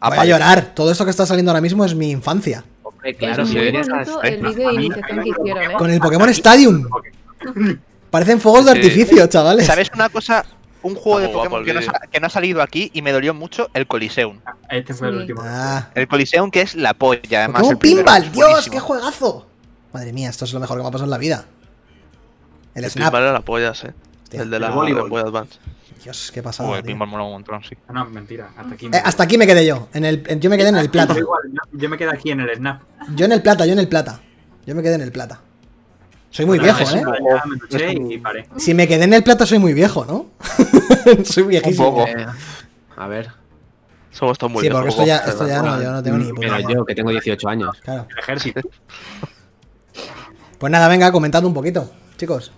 [0.01, 0.73] a Voy a llorar.
[0.75, 2.65] Todo esto que está saliendo ahora mismo es mi infancia.
[2.83, 5.73] Hombre, claro, es si muy bonito el vídeo de iniciación que hicieron, ¿eh?
[5.77, 6.87] Con el Pokémon Stadium.
[8.11, 9.65] Parecen fuegos de artificio, chavales.
[9.65, 10.45] ¿Sabes una cosa?
[10.83, 11.79] Un juego de Pokémon que no,
[12.11, 14.39] que ha salido aquí y me dolió mucho, el Coliseum.
[14.69, 15.41] Este fue el último.
[15.45, 15.89] Ah.
[15.95, 17.61] El Coliseum que es la polla, además.
[17.79, 18.31] Primero, Pinball.
[18.31, 18.73] Dios, buenísimo.
[18.73, 19.47] qué juegazo.
[19.93, 21.45] Madre mía, esto es lo mejor que me ha pasado en la vida.
[22.73, 23.07] El, El Snap.
[23.09, 23.93] Pinball era la pollas, eh.
[24.23, 25.59] Hostia, el de el la Boy Advance.
[26.03, 26.67] Dios, qué pasada.
[26.67, 26.93] Joder, el tío.
[26.93, 27.75] Pinball mola un montón, sí.
[27.87, 28.49] Ah, No, mentira.
[28.57, 28.87] Hasta aquí.
[28.87, 29.87] Eh, hasta aquí me quedé yo.
[29.93, 31.13] En el, en- yo me quedé en el plata.
[31.13, 32.81] Yo igual, yo- Yo me quedé aquí en el Snap.
[33.15, 34.19] Yo en el plata, yo en el plata.
[34.65, 35.41] Yo me quedé en el plata.
[36.31, 37.03] Soy muy viejo, ¿eh?
[37.03, 38.47] ya Me duché y paré.
[38.57, 40.27] Si me quedé en el plata, soy muy viejo, ¿no?
[41.25, 41.89] soy viejísimo.
[41.89, 42.07] Un poco.
[42.07, 42.25] Eh,
[42.97, 43.29] a ver.
[44.11, 46.31] Somos todos muy Sí, porque viejos, esto ya, esto ya no, yo no tengo ni
[46.33, 47.77] puta Pero yo, que tengo 18 años.
[47.83, 48.07] Claro.
[48.09, 48.61] El ejército.
[50.57, 52.51] Pues nada, venga, comentad un poquito, chicos.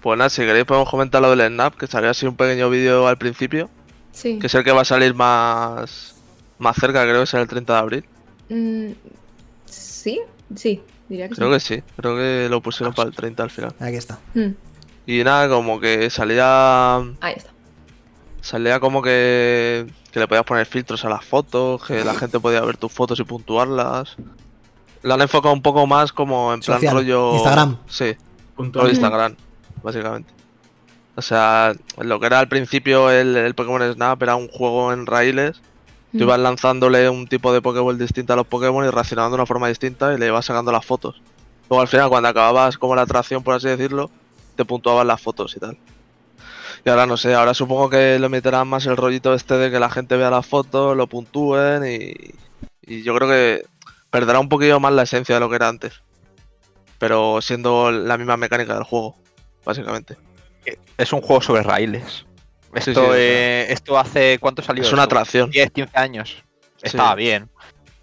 [0.00, 3.08] Pues nada, si queréis podemos comentar lo del Snap, que salió así un pequeño vídeo
[3.08, 3.68] al principio,
[4.12, 4.38] Sí.
[4.38, 6.14] que es el que va a salir más
[6.58, 8.04] más cerca, creo que será el 30 de abril.
[8.50, 8.92] Mm,
[9.66, 10.20] sí,
[10.54, 11.76] sí, diría que Creo sí.
[11.76, 13.74] que sí, creo que lo pusieron para el 30 al final.
[13.80, 14.18] Aquí está.
[14.34, 14.48] Mm,
[15.06, 17.50] Y nada, como que salía ahí está.
[18.40, 22.60] salía como que, que le podías poner filtros a las fotos, que la gente podía
[22.60, 24.16] ver tus fotos y puntuarlas.
[25.02, 27.34] Lo han enfocado un poco más como en plan Social, rollo.
[27.34, 27.78] Instagram.
[27.86, 28.16] Sí,
[28.56, 28.80] Punto.
[28.80, 29.36] rollo Instagram,
[29.82, 30.30] básicamente.
[31.14, 35.06] O sea, lo que era al principio el, el Pokémon Snap era un juego en
[35.06, 35.60] raíles.
[36.12, 39.46] Tú ibas lanzándole un tipo de Pokéball distinto a los Pokémon y reaccionando de una
[39.46, 41.20] forma distinta y le ibas sacando las fotos.
[41.68, 44.10] Luego al final, cuando acababas como la atracción, por así decirlo,
[44.56, 45.76] te puntuaban las fotos y tal.
[46.84, 49.78] Y ahora no sé, ahora supongo que le meterán más el rollito este de que
[49.78, 52.14] la gente vea las fotos, lo puntúen y,
[52.82, 53.66] y yo creo que
[54.10, 56.02] perderá un poquillo más la esencia de lo que era antes.
[56.98, 59.16] Pero siendo la misma mecánica del juego,
[59.64, 60.16] básicamente.
[60.96, 62.26] Es un juego sobre raíles.
[62.78, 64.38] Esto, sí, eh, esto hace.
[64.38, 64.82] ¿Cuánto salió?
[64.82, 65.14] Es una esto?
[65.16, 65.50] atracción.
[65.50, 66.44] 10, 15 años.
[66.82, 67.16] Estaba Sí.
[67.18, 67.48] bien.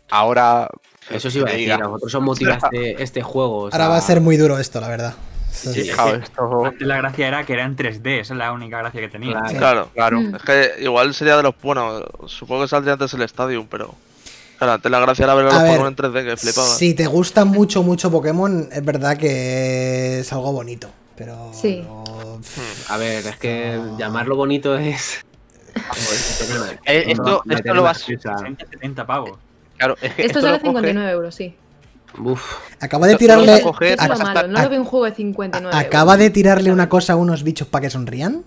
[0.09, 0.69] Ahora.
[1.09, 1.85] Eso sí iba a decir, diga.
[1.85, 3.63] a vosotros os motiva este, este juego.
[3.63, 5.13] o Ahora va a ser muy duro esto, la verdad.
[5.51, 6.65] Sí, esto.
[6.65, 9.31] Antes la gracia era que era en 3D, esa es la única gracia que tenía.
[9.33, 9.49] Claro.
[9.49, 9.55] Sí.
[9.55, 10.21] Claro, Claro.
[10.21, 10.35] Mm.
[10.35, 11.53] Es que igual sería de los.
[11.61, 13.93] Bueno, supongo que saldría antes el Stadium, pero.
[14.57, 16.67] Claro, antes la gracia era ver a los ver, Pokémon en 3D, que flipaba.
[16.67, 20.89] Si te gusta mucho, mucho Pokémon, es verdad que es algo bonito.
[21.17, 21.51] Pero.
[21.53, 21.83] Sí.
[21.87, 23.97] no- pff, A ver, es que No.
[23.97, 25.23] llamarlo bonito es.
[26.85, 28.37] Eh, esto- esto lo vas- excusa.
[28.37, 29.37] 60, 70 pavos.
[29.77, 31.55] Claro, es que Esto esto sale lo coge- 59 euros, sí.
[32.17, 33.61] Uf, Acaba de Esto- esto lo tirarle.
[33.61, 35.75] a coger- Eso es lo hasta- malo, no a- lo veo un juego de 59
[35.77, 36.19] Acaba euros.
[36.23, 38.43] de tirarle una cosa a unos bichos para que sonrían.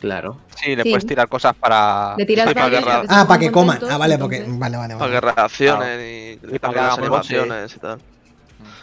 [0.00, 0.38] claro.
[0.56, 0.88] Sí, le Sí.
[0.90, 2.16] puedes tirar cosas para.
[2.18, 2.84] Le tiras Sí, para guerra.
[2.84, 3.78] para que se Ah, para que coman.
[3.88, 4.36] Ah, vale, porque.
[4.38, 5.12] entonces- Vale, vale, Para vale.
[5.12, 7.98] que reaccionen y, para y para que hagan animaciones y tal.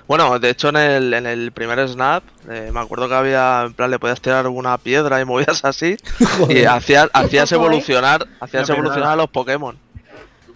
[0.09, 3.75] Bueno, de hecho en el, en el primer Snap, eh, me acuerdo que había, en
[3.75, 5.97] plan, le podías tirar una piedra y movías así
[6.49, 9.77] y hacías, hacías evolucionar, hacías evolucionar a los Pokémon.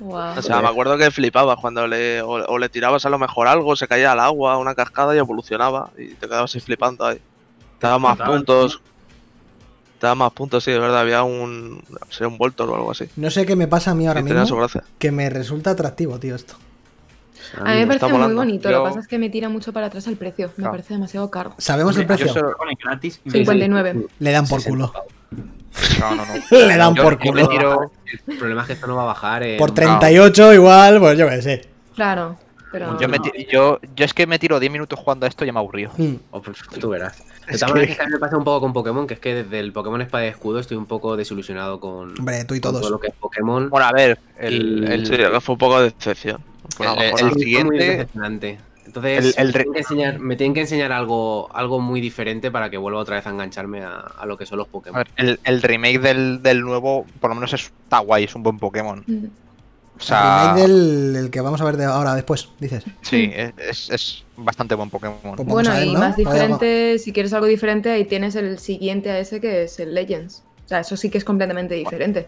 [0.02, 3.48] O sea, me acuerdo que flipabas cuando le, o, o le tirabas a lo mejor
[3.48, 5.92] algo, se caía al agua, una cascada y evolucionaba.
[6.00, 7.22] Y te quedabas ahí flipando ahí.
[7.78, 8.82] Te daba más puntos.
[10.00, 11.02] Te daba más puntos, sí, es verdad.
[11.02, 11.84] Había un.
[12.10, 13.06] Sería un Voltor o algo así.
[13.18, 14.68] No sé qué me pasa a mí ahora Y mismo.
[14.98, 16.56] Que me resulta atractivo, tío, esto.
[17.60, 19.71] A mí me parece muy bonito, Yo- lo que pasa es que me tira mucho
[19.73, 20.47] para atrás el precio.
[20.49, 20.71] Me Claro.
[20.71, 21.53] parece demasiado caro.
[21.58, 22.27] ¿Sabemos el precio?
[22.27, 23.21] yo solo- Pone gratis.
[23.25, 24.08] y me- 59.
[24.19, 24.93] Le dan por 60 culo.
[25.99, 26.34] No, no, no.
[26.67, 27.47] Le dan Yo- por yo culo.
[27.49, 27.91] tiro-
[28.27, 29.43] El problema es que esto no va a bajar.
[29.43, 31.67] en- Por 38 igual, pues yo qué sé.
[31.95, 32.38] Claro,
[32.71, 32.99] pero...
[32.99, 33.17] Yo, me
[33.51, 35.91] yo, yo es que me tiro 10 minutos jugando a esto y ya me aburrido.
[35.97, 36.13] Mm.
[36.32, 37.17] Oh, pues tú verás.
[37.47, 39.19] De Es maneras, que- que a mí me pasa un poco con Pokémon, que es
[39.19, 42.62] que desde el Pokémon Espada y Escudo estoy un poco desilusionado con, Hombre, tú y
[42.62, 42.82] con todos.
[42.84, 43.69] todo lo que es Pokémon.
[43.69, 46.41] Bueno, a ver, el, Y- el- Sí, fue un poco de decepción.
[46.80, 48.08] El- siguiente-.
[48.86, 52.52] Entonces, El- el me, tienen que enseñar, me tienen que enseñar algo, algo muy diferente
[52.52, 54.98] para que vuelva otra vez a engancharme a, a lo que son los a Pokémon.
[54.98, 58.60] ver, el- el remake del, del nuevo, por lo menos está guay, es un buen
[58.60, 59.04] Pokémon.
[59.08, 59.26] Mm.
[59.96, 62.84] O sea, El remake del el que vamos a ver de ahora después, dices.
[63.02, 65.18] sí, es, es bastante buen Pokémon.
[65.38, 66.00] Pues Bueno, ver, y ¿no?
[66.00, 69.80] más Vaya- diferente, si quieres algo diferente, ahí tienes el siguiente a ese que es
[69.80, 70.44] el Legends.
[70.66, 72.28] O sea, eso sí que es completamente diferente.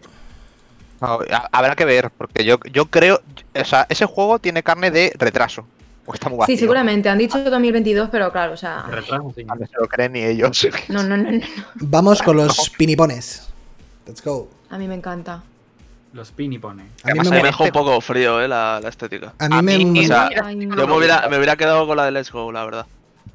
[1.00, 3.22] Habrá que ver, porque yo, yo creo,
[3.60, 5.66] o sea, ese juego tiene carne de retraso.
[6.08, 6.54] O está muy vacío.
[6.56, 7.10] Sí, seguramente.
[7.10, 8.84] Han dicho 2022, pero claro, o sea...
[8.88, 9.44] Retraso, sí.
[9.44, 10.68] No se lo creen ni ellos.
[10.90, 11.40] No, no, no, no.
[11.76, 13.48] Vamos con los pinipones.
[14.06, 14.48] Let's go.
[14.70, 15.42] A mí me encanta.
[16.14, 16.84] Los pini pone.
[16.84, 19.34] A mí Además, me, Me dejó un poco frío, eh, la, la estética.
[19.40, 20.78] a mí a me- O sea, Ay, no.
[20.78, 22.86] Yo me hubiera, me hubiera quedado con la de Let's Go, la verdad.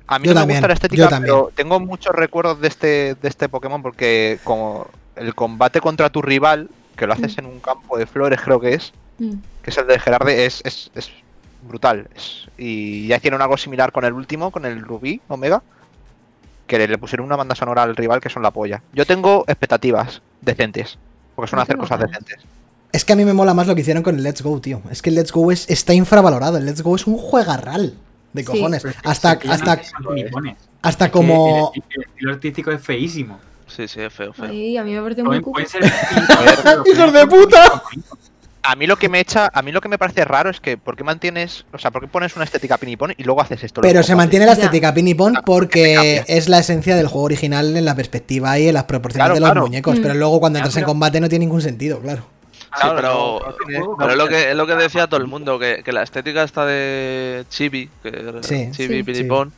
[0.07, 1.35] A mí Yo no me también, gusta la yo estética, también.
[1.35, 6.23] pero tengo muchos recuerdos de este, de este Pokémon porque como el combate contra tu
[6.23, 9.33] rival, que lo haces en un campo de flores creo que es, Mm.
[9.63, 11.11] que es el de Gerarde, es, es, es
[11.67, 12.09] brutal.
[12.15, 15.63] Es- y ya hicieron algo similar con el último, con el Rubí Omega,
[16.67, 18.83] que le, le pusieron una banda sonora al rival que son la polla.
[18.93, 20.97] Yo tengo expectativas decentes,
[21.35, 22.21] porque son hacer cosas ganas.
[22.25, 22.47] decentes.
[22.93, 24.81] Es que a mí me mola más lo que hicieron con el Let's Go, tío.
[24.91, 26.57] Es que el Let's Go es, está infravalorado.
[26.59, 27.95] El Let's Go es un juegarral
[28.33, 28.85] de cojones.
[29.05, 29.81] Hasta, hasta,
[30.83, 31.73] hasta como.
[31.75, 33.39] El, el estilo artístico es feísimo.
[33.75, 34.47] Sí, sí, es feo, feo.
[34.47, 35.83] Ay, a mí me parece muy pueden ser.
[36.93, 37.83] ¡Hijos de puta!
[38.63, 40.77] A mí lo que me echa, a mí lo que me parece raro es que
[40.77, 43.81] ¿por qué mantienes, o sea, por qué pones una estética pinipón y luego haces esto?
[43.81, 47.85] Pero se mantiene la estética pinipón Ah, porque es la esencia del juego original en
[47.87, 49.63] la perspectiva y en las proporciones Claro, de los claro.
[49.63, 49.99] muñecos.
[49.99, 50.03] Mm.
[50.03, 52.23] Pero luego cuando entras en pero- combate no tiene ningún sentido, claro.
[52.53, 55.27] Sí, Claro, pero, no tiene- pero es lo que es lo que decía todo el
[55.27, 58.11] mundo, que, que la estética está de Chibi, que
[58.43, 58.69] Sí.
[58.73, 59.03] Chibi Sí.
[59.05, 59.53] Pinipón,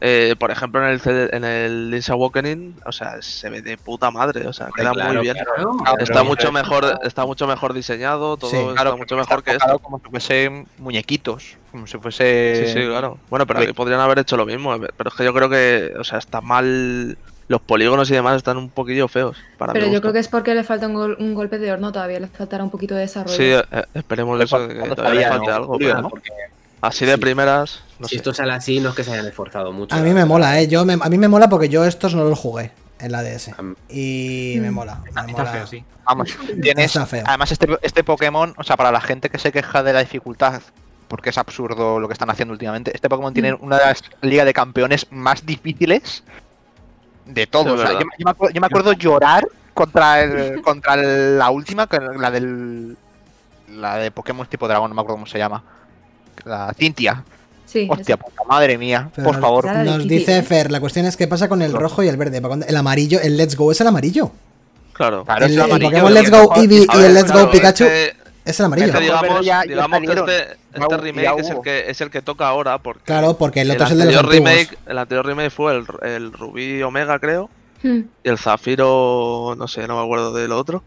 [0.00, 3.78] eh, por ejemplo en el CD en el Link's Awakening, o sea, se ve de
[3.78, 5.36] puta madre, o sea, queda claro, muy bien.
[5.36, 5.72] claro.
[5.82, 8.56] Claro, Está mucho mejor, está mucho mejor diseñado, todo Sí.
[8.56, 9.78] está mucho mejor que esto.
[9.78, 13.18] como si fuesen muñequitos, como si fuese Sí, sí, claro.
[13.30, 15.94] Bueno, pero que podrían haber hecho lo mismo, eh, pero es que yo creo que,
[15.98, 17.16] o sea, está mal
[17.48, 20.00] los polígonos y demás están un poquillo feos para Pero yo gusto.
[20.02, 22.64] creo que es porque le falta un, gol- un golpe de horno todavía, le faltará
[22.64, 23.36] un poquito de desarrollo.
[23.36, 25.54] Sí, eh, esperemos eso, que todavía falte ¿no?
[25.54, 25.66] algo.
[25.74, 26.10] Julio, pero ¿no?
[26.10, 26.30] Porque
[26.80, 27.20] Así de Sí.
[27.20, 28.16] primeras, no si sé.
[28.16, 29.94] esto sale así, no es que se hayan esforzado mucho.
[29.94, 30.68] A mí me mola, ¿eh?
[30.68, 32.72] Yo me- a mí me mola porque yo estos no los jugué.
[32.98, 33.54] en la DS.
[33.90, 34.74] Y me Mm.
[34.74, 34.94] mola.
[35.02, 35.44] me Está mola.
[35.52, 35.84] feo, sí.
[36.06, 36.30] Vamos,
[36.62, 36.86] tienes.
[36.86, 37.24] Está feo.
[37.26, 40.62] Además, este, este Pokémon, o sea, para la gente que se queja de la dificultad,
[41.06, 44.46] porque es absurdo lo que están haciendo últimamente, este Pokémon tiene una de las ligas
[44.46, 46.24] de campeones más difíciles
[47.26, 47.78] de todos.
[47.80, 51.50] O sea, yo, yo me acuerdo, yo me acuerdo llorar contra el, contra el- la
[51.50, 52.96] última, que la del.
[53.68, 55.62] La de Pokémon tipo dragón, no me acuerdo cómo se llama.
[56.44, 57.22] La Cintia.
[57.76, 59.66] Sí, Hostia, puta madre mía, Pero por favor.
[59.66, 60.42] Nos dice ¿eh?
[60.42, 62.40] Fer, la cuestión es qué pasa con el rojo y el verde.
[62.66, 64.30] El amarillo, el Let's Go es el amarillo.
[64.94, 65.24] Claro.
[65.24, 67.84] Claro, el- es el amarillo, Pokémon Let's Go Eevee y el Let's claro, Go Pikachu
[67.84, 68.86] este- es el amarillo.
[68.88, 72.22] este, digamos, ya- ya digamos que este, este remake es el que es el que
[72.22, 75.26] toca ahora porque Claro, porque el el otro es el de los remake, el anterior
[75.26, 77.50] remake fue el, el Rubí Omega, creo,
[77.82, 78.04] Hmm.
[78.24, 80.82] y el Zafiro, no sé, no me acuerdo del otro.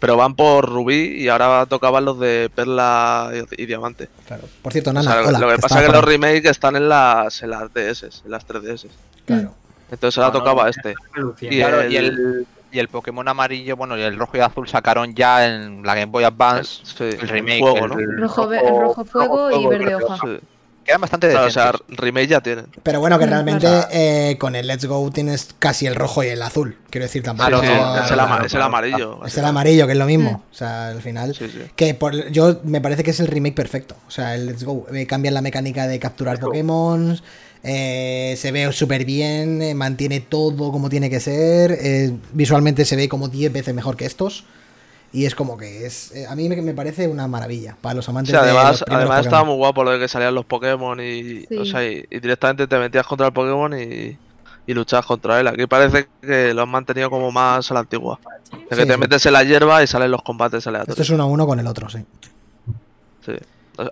[0.00, 4.08] Pero van por Rubí y ahora tocaban los de Perla y, y Diamante.
[4.26, 4.44] Claro.
[4.62, 5.38] Por cierto, O Nana, sea, lo- hola.
[5.38, 8.30] lo que que pasa es que los remakes están en las, en las DS, en
[8.30, 8.86] las 3DS.
[9.26, 9.54] Claro.
[9.90, 10.68] Entonces ahora tocaba no.
[10.70, 10.94] este.
[11.42, 14.66] Y Claro, el- y el, y el Pokémon amarillo, bueno, y el rojo y azul
[14.68, 17.60] sacaron ya en la Game Boy Advance Sí, el remake.
[17.60, 17.98] Fuego, el- ¿no?
[17.98, 20.16] el Rojo, rojo fuego y verde verde hoja.
[20.24, 20.38] Sí.
[20.90, 22.66] Quedan bastante Claro, o sea, remake ya tienen.
[22.82, 26.26] Pero bueno, que Mm, realmente eh, con el Let's Go tienes casi el rojo y
[26.26, 26.76] el azul.
[26.90, 27.48] Quiero decir, tampoco.
[27.48, 29.24] Claro, Sí, no, sí, no, es, el ama- es amarillo.
[29.24, 30.30] Es el amarillo, que es lo mismo.
[30.32, 30.34] Mm.
[30.52, 31.32] O sea, al final.
[31.36, 31.60] Sí, sí.
[31.76, 33.94] Que por, yo me parece que es el remake perfecto.
[34.08, 34.86] O sea, el Let's Go.
[34.92, 37.20] eh, cambian la mecánica de capturar Pokémon.
[37.62, 39.62] eh, se ve súper bien.
[39.62, 41.70] eh, mantiene todo como tiene que ser.
[41.80, 44.44] eh, visualmente se ve como 10 veces mejor que estos.
[45.12, 46.12] Y es como que es.
[46.14, 47.76] eh, a mí me, me parece una maravilla.
[47.80, 50.34] Para los amantes Sí, además, de los además estaba muy guapo lo de que salían
[50.34, 51.56] los Pokémon y, Sí.
[51.58, 54.16] o sea, y, y directamente te metías contra el Pokémon y,
[54.66, 55.48] y luchabas contra él.
[55.48, 58.20] Aquí parece que lo han mantenido como más a la antigua.
[58.52, 58.98] De que Sí, te sí.
[59.00, 61.00] metes en la hierba y salen los combates Esto aleatorios.
[61.00, 62.04] es uno a uno con el otro, sí.
[63.26, 63.32] Sí.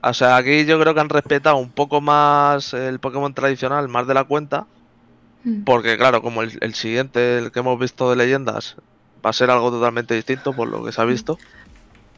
[0.03, 4.07] O- sea, aquí yo creo que han respetado un poco más el Pokémon tradicional, más
[4.07, 4.67] de la cuenta.
[5.45, 5.65] Hmm.
[5.65, 8.77] Porque claro, como el, el siguiente, el que hemos visto de leyendas,
[9.25, 11.39] va a ser algo totalmente distinto por lo que se ha visto.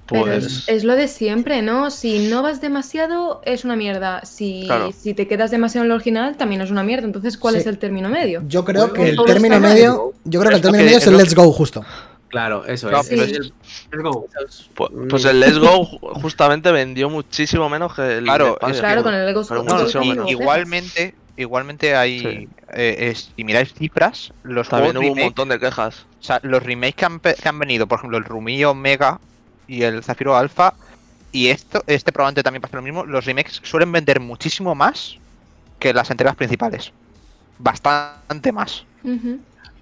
[0.07, 1.89] Pero Pues es, es lo de siempre, ¿no?
[1.93, 4.25] Si no vas demasiado, es una mierda.
[4.25, 4.91] Si, Claro.
[4.93, 7.07] si te quedas demasiado en lo original, también es una mierda.
[7.07, 7.61] Entonces, ¿cuál Sí.
[7.61, 8.43] es el término medio?
[8.49, 10.13] Yo creo que el término medio.
[10.25, 11.85] Yo creo que el Es término medio es es el Let's Go, justo.
[12.27, 13.09] Claro, eso No, es.
[13.09, 13.53] pero Es es- el-
[13.93, 14.27] Let's go.
[14.75, 18.73] Pues, pues el Let's Go ju- justamente vendió muchísimo menos que el Claro, España.
[18.75, 19.95] es Claro, con el Lego menos.
[19.95, 22.21] Lego igualmente, igualmente hay.
[22.21, 22.49] Sí.
[22.73, 26.07] eh, es- si miráis cifras, los También juegos hubo un montón de quejas.
[26.21, 29.21] O sea, los remakes que han, que han venido, por ejemplo, el Rumi Omega
[29.67, 30.75] y el Zafiro Alpha,
[31.33, 35.17] y esto, este probablemente también pasa lo mismo, los remakes suelen vender muchísimo más
[35.79, 36.93] que las entregas principales.
[37.59, 38.85] Bastante más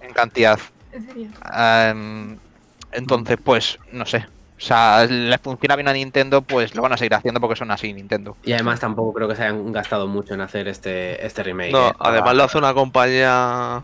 [0.01, 0.59] en cantidad.
[0.93, 1.31] ¿En serio?
[1.55, 2.39] Em,
[2.93, 4.27] entonces, pues, no sé.
[4.59, 7.71] O sea, le funciona bien a Nintendo, pues lo van a seguir haciendo porque son
[7.71, 8.37] así Nintendo.
[8.45, 11.71] Y además tampoco creo que se hayan gastado mucho en hacer este, este remake.
[11.71, 11.95] No, eh.
[12.01, 13.83] además lo hace una compañía.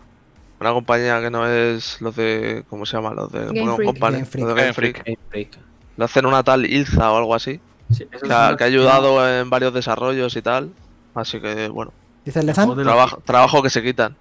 [0.59, 2.65] Una compañía que no es los de.
[2.69, 3.13] ¿Cómo se llama?
[3.13, 3.87] Los de Game Pokémon Freak.
[3.87, 4.45] Company, Game Freak.
[4.45, 5.05] los de Game Freak.
[5.05, 5.57] Game Freak.
[5.97, 7.59] Lo hacen una tal Ilza o algo así.
[7.91, 10.71] Sí, Que ha, que ha ayudado en varios desarrollos y tal.
[11.13, 11.93] Así que, bueno,
[12.25, 12.75] ¿Dices Lezan?
[12.75, 14.15] de trabajo, trabajo que se quitan.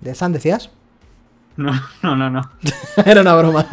[0.00, 0.70] ¿Lezan decías?
[1.56, 2.50] No, no, no, no.
[3.06, 3.64] Era una broma.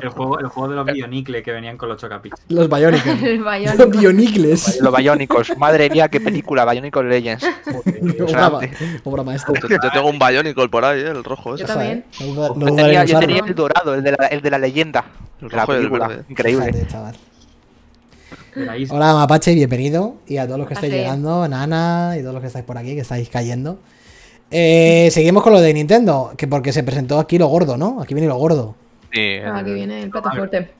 [0.00, 2.36] El juego, el juego de los Bionicle que venían con los chocapix.
[2.48, 3.22] Los Bionicles.
[3.38, 3.86] Los Bionicle.
[4.00, 4.80] Bionicles.
[4.80, 7.44] Los Bionicos, madre mía, qué película, Bionicle Legends.
[8.28, 8.60] obra, ma-
[9.04, 9.54] obra maestra.
[9.60, 11.08] Yo, yo tengo un Bionicle por ahí, ¿eh?
[11.10, 11.62] el rojo ese.
[11.62, 12.04] Yo también.
[12.20, 15.04] No duda- no Yo tenía, yo el dorado, el de la, el de la leyenda.
[15.40, 16.24] El de la película.
[16.28, 16.72] Increíble.
[16.72, 17.18] Fíjate.
[18.90, 20.16] Hola Mapache, bienvenido.
[20.26, 22.94] Y a todos los que estáis llegando, Nana y todos los que estáis por aquí,
[22.94, 23.78] que estáis cayendo.
[24.52, 28.00] Eh, seguimos con lo de Nintendo, que porque se presentó aquí lo gordo, ¿no?
[28.02, 28.74] Aquí viene lo gordo.
[29.12, 30.70] Sí, Ah, aquí viene el plato fuerte.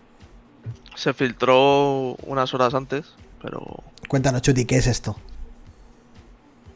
[0.94, 3.06] Se filtró unas horas antes,
[3.40, 5.16] pero Cuéntanos, Chuti, ¿qué es esto?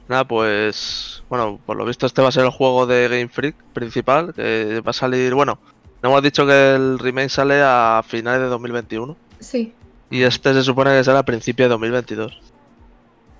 [0.08, 1.22] Nada, pues.
[1.28, 4.32] Bueno, por lo visto, este va a ser el juego de Game Freak principal.
[4.32, 5.34] Que va a salir.
[5.34, 5.58] Bueno,
[6.02, 9.16] no hemos dicho que el remake sale a finales de 2021.
[9.40, 9.74] Sí.
[10.10, 12.40] Y este se supone que sale a principios de 2022.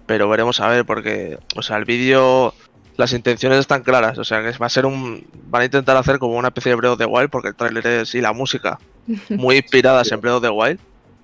[0.06, 1.38] Pero veremos a ver, porque.
[1.56, 2.52] O sea, el vídeo.
[2.96, 4.16] Las intenciones están claras.
[4.18, 5.26] O sea, que va a ser un.
[5.48, 7.86] Van a intentar hacer como una especie de Breath of the Wild, porque el tráiler
[7.86, 8.14] es.
[8.14, 8.78] Y la música.
[9.28, 10.78] Muy inspiradas en Breath of the Wild.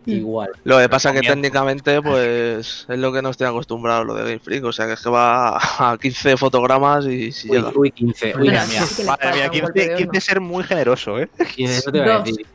[0.04, 0.50] Igual.
[0.64, 1.34] Lo que pasa que comienzo.
[1.34, 4.64] técnicamente, pues, es lo que no estoy acostumbrado lo de Game Freak.
[4.64, 7.70] O sea, que es que va a 15 fotogramas y si Uy, llega.
[7.74, 8.34] uy, 15.
[8.36, 8.82] Uy, la mía.
[8.96, 10.20] que Madre mía, un golpe 15, de 15 horno.
[10.20, 11.28] ser muy generoso, ¿eh?
[11.54, 12.46] 15, eso te iba a decir.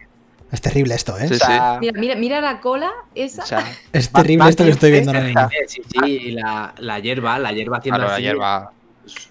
[0.51, 1.27] Es terrible esto, ¿eh?
[1.27, 1.39] Sí,
[1.81, 3.43] Mira, mira, mira la cola esa.
[3.43, 5.67] o sea, Es terrible esto que estoy viendo 15, ahora mismo.
[5.67, 5.81] Sí,
[6.19, 8.71] sí, la, la hierba, la hierba haciendo claro, la hierba.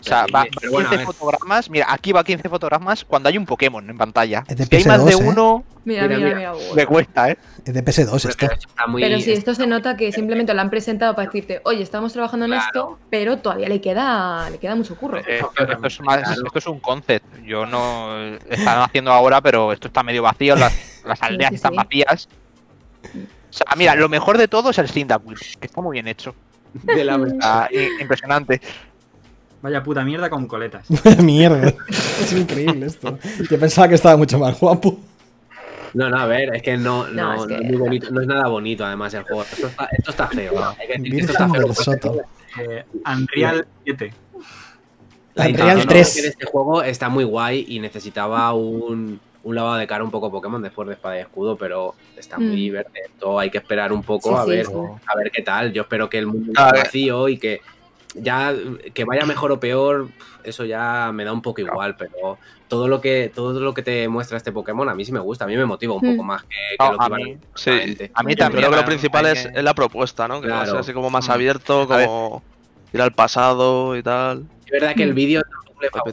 [0.01, 1.07] O sea, va Pero bueno, a 15 ver.
[1.15, 1.71] fotogramas.
[1.71, 4.45] Mira, aquí va 15 fotogramas cuando hay un Pokémon en pantalla.
[4.49, 5.29] Es de Si hay más de PS2, ¿eh?
[5.29, 6.53] uno, Mira, Mira, mira, mira.
[6.55, 6.75] mira.
[6.75, 7.39] le cuesta, ¿eh?
[7.65, 8.29] Es de PS2 Pero esto.
[8.29, 11.61] esto está muy- Pero sí, esto se nota que simplemente lo han presentado para decirte,
[11.65, 15.19] oye, estamos trabajando en esto, pero todavía le queda, le queda mucho curro.
[15.19, 16.43] Eh, Esto, esto es más- Claro.
[16.47, 17.25] esto es un concept.
[17.45, 18.17] Yo no.
[18.51, 20.57] Están haciendo ahora, pero esto está medio vacío.
[20.57, 21.77] Las, las aldeas sí, están sí.
[21.77, 22.29] vacías.
[23.05, 26.35] O sea, mira, lo mejor de todo es el Cyndaquil, que está muy bien hecho.
[26.83, 27.17] de la
[28.01, 28.61] impresionante.
[29.67, 30.87] Vaya puta mierda con coletas.
[31.23, 31.75] Mierda.
[32.23, 33.19] Es increíble esto.
[33.51, 34.97] Yo pensaba que estaba mucho más guapo.
[35.93, 38.11] No, no, a ver, es que no, No, no, es que- no es muy bonito,
[38.13, 39.43] no es nada bonito además el juego.
[39.43, 40.53] Esto está, esto está feo.
[40.55, 40.69] ¿no?
[40.69, 41.75] Hay que decir que esto está feo.
[41.75, 42.17] Soto.
[42.61, 44.13] Eh, Unreal 7.
[45.35, 46.23] La Unreal intención 3.
[46.23, 50.31] de este juego está muy guay y necesitaba un, un lavado de cara un poco
[50.31, 52.73] Pokémon después de Espada y Escudo, pero está muy Mm.
[52.73, 52.91] verde.
[53.41, 54.73] Hay que esperar un poco Sí, a sí, ver sí.
[55.07, 55.73] a ver qué tal.
[55.73, 57.61] Yo espero que el mundo esté vacío y que
[58.17, 58.55] ya
[58.95, 60.09] que vaya mejor o peor,
[60.45, 64.09] eso ya me da un poco igual, pero todo lo que todo lo que te
[64.09, 66.11] muestra este Pokémon a mí sí me gusta, a mí me motiva un Mm.
[66.13, 67.71] poco más que, que No, lo que a mí- Sí.
[68.15, 68.51] A mí Yo también.
[68.51, 70.41] Creo que lo principal es, que- es la propuesta, ¿no?
[70.41, 70.81] Que va a ser Claro.
[70.81, 71.33] así como más Mm.
[71.33, 72.43] abierto, como
[72.93, 74.45] ir al pasado y tal.
[74.65, 75.17] Es verdad que el Mm.
[75.17, 75.43] vídeo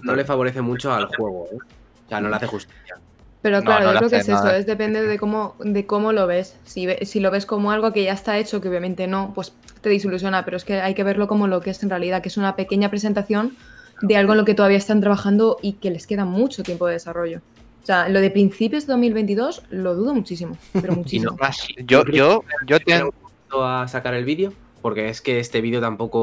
[0.04, 1.58] no le favorece mucho al juego, ¿eh?
[2.06, 2.98] O sea, no le hace justicia.
[3.42, 5.86] Pero No, claro, no yo le creo que es eso, es depende de cómo, de
[5.86, 6.58] cómo lo ves.
[6.64, 9.54] Si, ve- si lo ves como algo que ya está hecho, que obviamente no, pues
[9.84, 12.30] te desilusiona, pero es que hay que verlo como lo que es en realidad, que
[12.30, 13.56] es una pequeña presentación
[14.02, 16.94] de algo en lo que todavía están trabajando y que les queda mucho tiempo de
[16.94, 17.42] desarrollo.
[17.84, 21.38] O sea, lo de principios de 2022 lo dudo muchísimo, pero muchísimo.
[21.86, 23.14] Yo, yo, yo tengo.
[23.62, 26.20] a sacar el vídeo, porque es que este vídeo tampoco.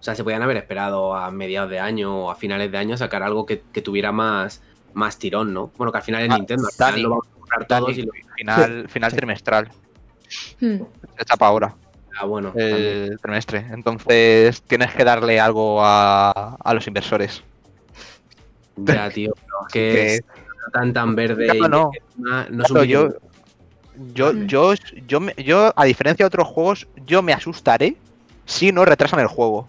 [0.00, 2.96] O sea, se podían haber esperado a mediados de año o a finales de año
[2.96, 4.62] sacar algo que, que tuviera más,
[4.94, 5.72] más tirón, ¿no?
[5.76, 7.80] Bueno, que al final es Ah, Nintendo, al Dani, final lo vamos a comprar todos
[7.88, 8.12] Dani, y lo.
[8.36, 9.16] final, final Sí.
[9.16, 9.68] trimestral.
[10.60, 10.76] Hmm.
[11.18, 11.74] Se para ahora.
[12.20, 12.48] Ah, bueno.
[12.48, 12.72] también.
[13.12, 13.64] el trimestre.
[13.70, 17.42] Entonces tienes que darle algo a, a los inversores.
[18.76, 20.22] Ya, tío, pero es que Que- es
[20.72, 22.46] tan tan verde Claro, y no.
[22.50, 23.08] no Claro, yo,
[24.14, 24.74] yo, yo,
[25.36, 27.96] yo, a diferencia de otros juegos, yo me asustaré
[28.46, 29.68] si no retrasan el juego.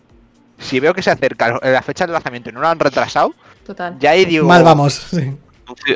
[0.59, 3.33] Si veo que se acerca la fecha de lanzamiento y no lo han retrasado,
[3.65, 3.97] Total.
[3.99, 4.45] ya ahí digo.
[4.47, 4.93] Mal vamos.
[4.93, 5.17] sí.
[5.17, 5.38] Un,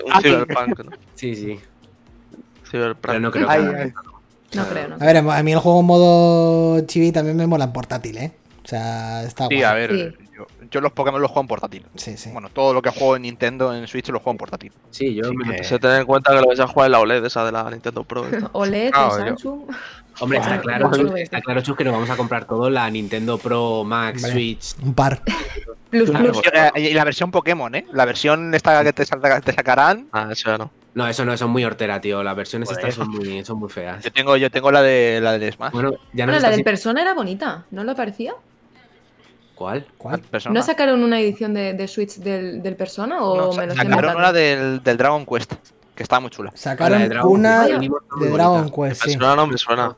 [0.05, 0.29] un Ah, sí.
[0.29, 0.91] cyberpunk, ¿no?
[1.15, 1.59] Sí, sí.
[2.69, 3.01] Cyberpunk.
[3.01, 3.53] Pero no creo que.
[3.53, 3.63] ay.
[3.93, 4.12] No
[4.67, 4.95] creo, no.
[4.95, 8.31] A ver, a mí el juego en modo chibi también me mola en portátil, ¿eh?
[8.63, 9.63] O sea, está Sí, guay.
[9.63, 10.25] a ver, Sí.
[10.37, 11.85] yo, yo los Pokémon los juego en portátil.
[11.95, 12.29] Sí, sí.
[12.31, 14.71] Bueno, todo lo que juego en Nintendo, en Switch, lo juego en portátil.
[14.91, 16.91] Sí, yo Sí me- que- Se ten en cuenta que lo vais a jugar en
[16.93, 18.21] la OLED, esa de la Nintendo Pro.
[18.53, 19.61] OLED Ah, yo- Samsung.
[20.19, 21.23] Hombre, está claro, Chus, lo veo.
[21.23, 24.33] está claro, Chus, que nos vamos a comprar todo la Nintendo Pro Max, Vale.
[24.33, 24.75] Switch.
[24.83, 25.21] Un par.
[25.89, 26.41] Plus, plus.
[26.75, 27.85] Y, y la versión Pokémon, ¿eh?
[27.91, 30.07] La versión esta que te, salga- te sacarán.
[30.11, 30.71] Ah, eso ya no.
[30.95, 32.21] No, eso no, son muy hortera, tío.
[32.23, 34.03] Las versiones estas son muy, son muy feas.
[34.03, 35.71] Yo tengo, yo tengo la de la del Smash.
[35.71, 38.34] Bueno, ya no Bueno, la del está Persona era bonita, ¿no lo parecía?
[39.56, 39.86] ¿Cuál?
[39.97, 40.19] ¿Cuál?
[40.21, 40.53] Persona.
[40.53, 44.15] ¿No sacaron una edición de, de Switch del, del Persona o No, me lo sacaron
[44.15, 45.53] una del, del Dragon Quest,
[45.95, 46.51] que está muy chula.
[46.56, 47.95] Sacaron La de Dragon una de bonita.
[48.32, 49.12] Dragon Quest, sí.
[49.13, 49.95] suena, no me suena.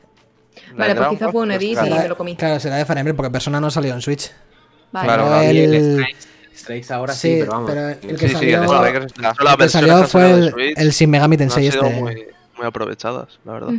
[0.75, 1.95] La Vale, de pues quizá fue un pues, edit claro.
[1.95, 2.36] y me lo comí.
[2.36, 4.31] Claro, será de Fire Emblem porque Persona no salió en Switch.
[4.91, 5.08] Vale.
[5.08, 6.05] Claro, el,
[6.65, 7.69] Strikes, ahora sí, sí, pero vamos.
[7.71, 10.23] pero el que Sí, sí, salió, el las el que versiones salió que han fue
[10.23, 11.99] de el, Switch el Shin Megami no Tensei sido este.
[12.01, 12.25] muy,
[12.58, 13.69] muy aprovechadas, la verdad.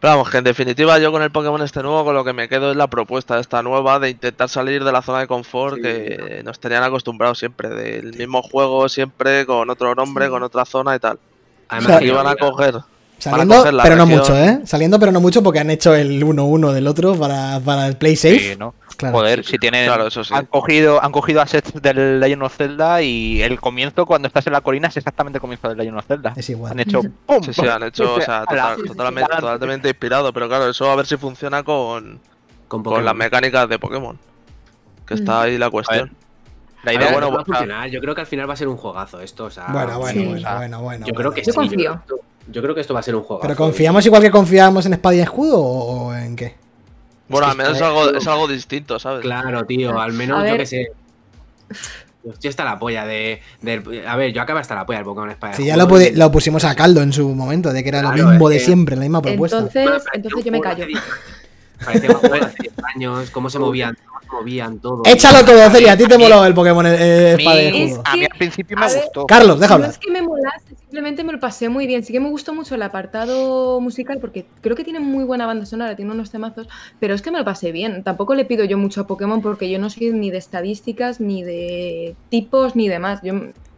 [0.00, 2.48] Pero vamos, que en definitiva yo con el Pokémon este nuevo con lo que me
[2.48, 5.82] quedo es la propuesta esta nueva de intentar salir de la zona de confort Sí.
[5.82, 10.30] que nos tenían acostumbrados siempre, del mismo juego siempre con otro nombre, Sí.
[10.30, 11.18] con otra zona y tal.
[11.68, 12.74] Además, O sea, van a coger
[13.18, 14.60] Saliendo, coger la pero no mucho, ¿eh?
[14.64, 18.14] Saliendo, pero no mucho porque han hecho el 1-1 del otro para, para el Play
[18.14, 18.38] Safe.
[18.38, 18.74] Sí, ¿no?
[18.98, 19.16] Claro.
[19.16, 19.86] Joder, si tienen.
[19.86, 20.34] Claro, eso sí.
[20.34, 24.52] Han cogido, han cogido assets del Legend of Zelda y el comienzo cuando estás en
[24.52, 26.32] la colina es exactamente el comienzo del Legend of Zelda.
[26.36, 26.72] Es igual.
[26.72, 27.40] Han hecho ¡pum!
[27.44, 31.06] Sí, sí, han hecho, o sea, total- totalmente, totalmente inspirado, pero claro, eso a ver
[31.06, 32.18] si funciona con,
[32.66, 34.18] con las mecánicas de Pokémon.
[35.06, 36.10] Que está ahí la cuestión.
[36.82, 37.88] La idea ver, bueno, va a funcionar.
[37.90, 39.44] Yo creo que al final va a ser un juegazo esto.
[39.44, 40.26] O sea, Bueno, bueno, Sí.
[40.26, 41.06] bueno, bueno, bueno.
[41.06, 41.78] Yo creo que Yo sí, confío.
[41.94, 42.18] Yo, creo-
[42.50, 43.42] yo creo que esto va a ser un juego.
[43.42, 46.56] Pero confiamos igual que confiábamos en Espada y Escudo o en qué?
[47.28, 49.20] Bueno, que al menos es algo, es algo distinto, ¿sabes?
[49.22, 50.88] Claro, tío, al menos yo que sé.
[52.24, 55.04] Yo estoy hasta la polla de, de- A ver, yo acabé hasta la polla del
[55.06, 55.54] Pokémon Espada.
[55.54, 58.12] Si ya lo, pudi- lo pusimos a caldo en su momento, de que era lo
[58.12, 59.58] Claro, mismo es de que- siempre, la misma propuesta.
[59.58, 60.86] Entonces, entonces yo me callo.
[61.84, 63.96] Parecía juego de hace 10 años, cómo se movían,
[64.30, 65.02] movían todo.
[65.04, 65.92] Échalo todo, Celia.
[65.92, 68.02] A ti te moló el Pokémon eh, A Espada y mí, Escudo.
[68.04, 69.26] a mí al principio me ver, gustó.
[69.26, 72.04] Carlos, deja No es que me molase, simplemente me lo pasé muy bien.
[72.04, 75.66] Sí que me gustó mucho el apartado musical porque creo que tiene muy buena banda
[75.66, 76.68] sonora, tiene unos temazos,
[77.00, 78.02] pero es que me lo pasé bien.
[78.04, 81.42] Tampoco le pido yo mucho a Pokémon porque yo no soy ni de estadísticas, ni
[81.42, 83.20] de tipos, ni demás.
[83.22, 83.34] Yo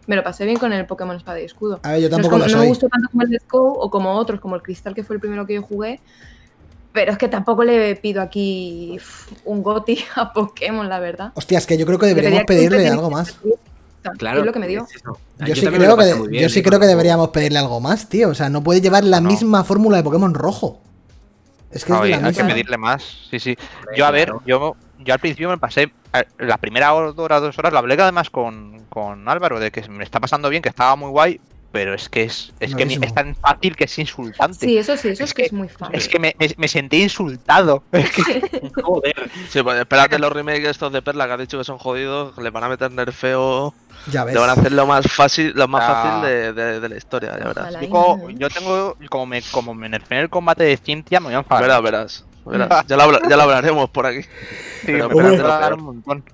[0.06, 1.78] me lo pasé bien con el Pokémon Espada y Escudo.
[1.84, 2.68] A ver, yo No, es tampoco como- lo no me soy.
[2.68, 5.20] gustó tanto como el Let's Go o como otros, como el Cristal, que fue el
[5.20, 6.00] primero que yo jugué.
[6.92, 8.98] Pero es que tampoco le pido aquí
[9.44, 11.32] un goti a Pokémon, la verdad.
[11.34, 13.38] Hostia, es que yo creo que deberíamos que pedirle algo más.
[14.18, 14.40] Claro.
[14.40, 14.86] Es lo que me dio.
[14.92, 15.02] es.
[15.46, 18.30] Yo, sí me creo que, bien, yo sí creo que deberíamos pedirle algo más, tío.
[18.30, 19.28] O sea, no puede llevar la No.
[19.28, 20.80] misma fórmula de Pokémon rojo.
[21.70, 22.48] Es que es No, de y la hay que misma.
[22.48, 23.04] pedirle más.
[23.30, 23.56] Sí, sí.
[23.96, 25.92] Yo, a ver, yo, yo al principio me pasé
[26.38, 30.18] la primera hora, dos horas, la hablé además con, con Álvaro, de que me está
[30.18, 31.40] pasando bien, que estaba muy guay,
[31.72, 34.66] pero es que es, es que es tan fácil que es insultante.
[34.66, 35.94] Sí, eso sí, eso Es es, que que- es muy fácil.
[35.96, 37.82] Es que me, me- me sentí insultado.
[37.92, 39.30] Es que- Joder.
[39.50, 42.50] Sí, pues espérate los remakes estos de Perla que has dicho que son jodidos, le
[42.50, 43.72] van a meter nerfeo,
[44.10, 44.34] Ya ves.
[44.34, 46.02] le van a hacer lo más fácil, lo más Ah.
[46.22, 47.74] fácil de, de- de la historia, ya verás.
[47.76, 48.28] Ay, no.
[48.30, 51.38] yo tengo, como me, como me nerfeé en el combate de ciencia, me voy a
[51.38, 51.62] enfadar.
[51.62, 52.24] Verás, verás.
[52.44, 52.86] verás.
[52.88, 54.22] Ya, lo ya lo hablaremos por aquí.
[54.22, 54.28] Sí,
[54.86, 56.24] Pero me lo va a un montón.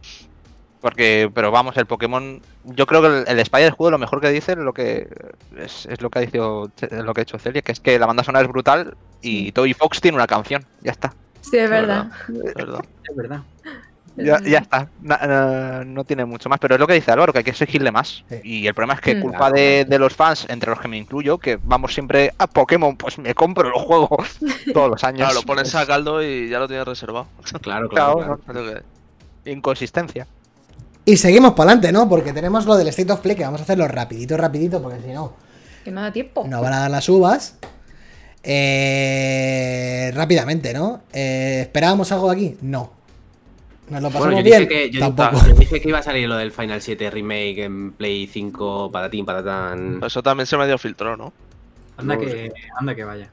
[0.87, 4.31] Porque, pero vamos, el Pokémon, yo creo que el, el Spider Escudo lo mejor que
[4.31, 5.09] dice es lo que
[5.57, 8.07] es, es lo que ha dicho lo que ha hecho Celia, que es que la
[8.07, 11.13] banda sonora es brutal y Toby Fox tiene una canción, ya está.
[11.41, 12.07] Sí, es verdad.
[12.29, 12.85] Es verdad.
[13.11, 13.41] Es verdad.
[14.15, 17.33] Ya, ya está, Na- na- no tiene mucho más, pero es lo que dice Álvaro,
[17.33, 18.23] que hay que exigirle más.
[18.29, 18.37] Sí.
[18.45, 19.21] Y el problema es que Mm.
[19.23, 22.97] culpa de, de los fans, entre los que me incluyo, que vamos siempre a Pokémon,
[22.97, 24.39] pues me compro los juegos
[24.73, 25.19] todos los años.
[25.27, 27.27] Claro, lo pones a caldo y ya lo tienes reservado.
[27.61, 28.39] Claro, Claro,
[29.45, 30.27] Inconsistencia.
[31.07, 32.07] Y seguimos para adelante, ¿no?
[32.09, 35.13] Porque tenemos lo del State of Play que vamos a hacerlo rapidito, rapidito, porque si
[35.13, 35.33] no,
[35.85, 36.45] Que no da tiempo.
[36.47, 37.55] no van a dar las uvas.
[38.43, 41.03] Eh, rápidamente, ¿no?
[41.13, 42.57] Eh, ¿Esperábamos algo aquí?
[42.61, 42.93] No.
[43.89, 44.69] ¿Nos lo pasamos Bueno, yo bien?
[44.69, 45.47] dije, que, yo, Tampoco.
[45.47, 49.25] yo dije que iba a salir lo del Final 7 Remake en Play 5, patatín,
[49.25, 50.01] patatán.
[50.05, 51.33] Eso también se medio filtró, ¿no?
[51.97, 53.31] Anda No, que, anda que vaya.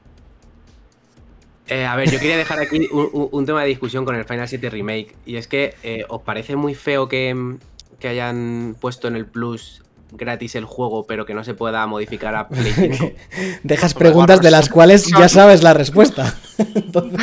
[1.68, 4.68] Eh, a ver, yo quería dejar aquí un, tema de discusión con el Final 7
[4.70, 5.14] Remake.
[5.24, 7.56] Y es que, eh, ¿os parece muy feo que,
[7.98, 12.34] que hayan puesto en el Plus gratis el juego, pero que no se pueda modificar
[12.36, 13.10] a Play 5?
[13.62, 16.34] Dejas Hombre, preguntas de las cuales ya sabes la respuesta.
[16.74, 17.18] Entonces,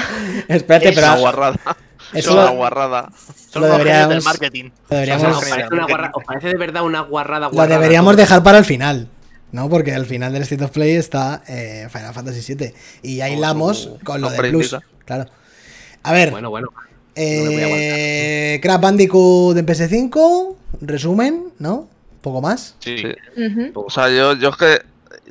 [0.47, 1.59] espérate, Es pero Una guarrada.
[1.65, 1.75] eso
[2.13, 3.09] Es una lo, guarrada.
[3.51, 4.63] Son Lo deberíamos- del marketing.
[4.65, 7.53] lo O sea, deberíamos, ¿os, parece una guarra- os parece de verdad una guarrada lo
[7.53, 8.21] guarrada deberíamos todo?
[8.21, 9.07] dejar para el final.
[9.51, 9.69] ¿No?
[9.69, 12.73] Porque al final del State of Play está eh, Final Fantasy VII.
[13.03, 14.75] Y ya Como hilamos su con lo de Plus.
[15.05, 15.25] Claro.
[16.03, 16.67] A ver, Bueno, bueno.
[16.73, 16.81] no
[17.15, 20.55] eh, Crash Bandicoot en PS5.
[20.81, 21.87] Resumen, ¿no?
[22.21, 22.75] Poco más.
[22.79, 22.97] Sí.
[22.97, 23.11] Sí.
[23.73, 24.81] O sea, yo, yo es que,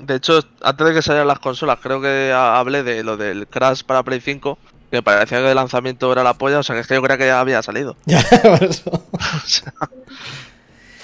[0.02, 3.46] de hecho, antes de que salieran las consolas, creo que ha- hablé de lo del
[3.46, 4.58] Crash para Play 5,
[4.90, 7.02] que me parecía que el lanzamiento era la polla, o sea, que es que yo
[7.02, 7.96] creía que ya había salido.
[8.06, 8.90] Ya, por eso.
[9.12, 9.72] O sea,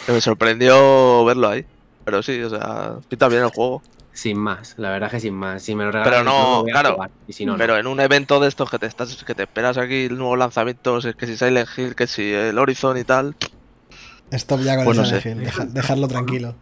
[0.04, 1.64] que me sorprendió verlo ahí.
[2.06, 3.82] Pero sí, o sea, pinta bien el juego.
[4.12, 5.60] Sin más, la verdad que sin más.
[5.62, 6.94] Si me lo regalan, Pero no, claro.
[6.94, 7.58] jugar, Y si no, no.
[7.58, 11.04] Pero en un evento de estos que te estás, que te esperas aquí nuevos lanzamientos,
[11.04, 13.34] es que si Silent Hill, que si el Horizon y tal.
[14.30, 15.30] Stop ya con Pues el Silent sé.
[15.30, 16.54] Hill, deja- dejarlo tranquilo.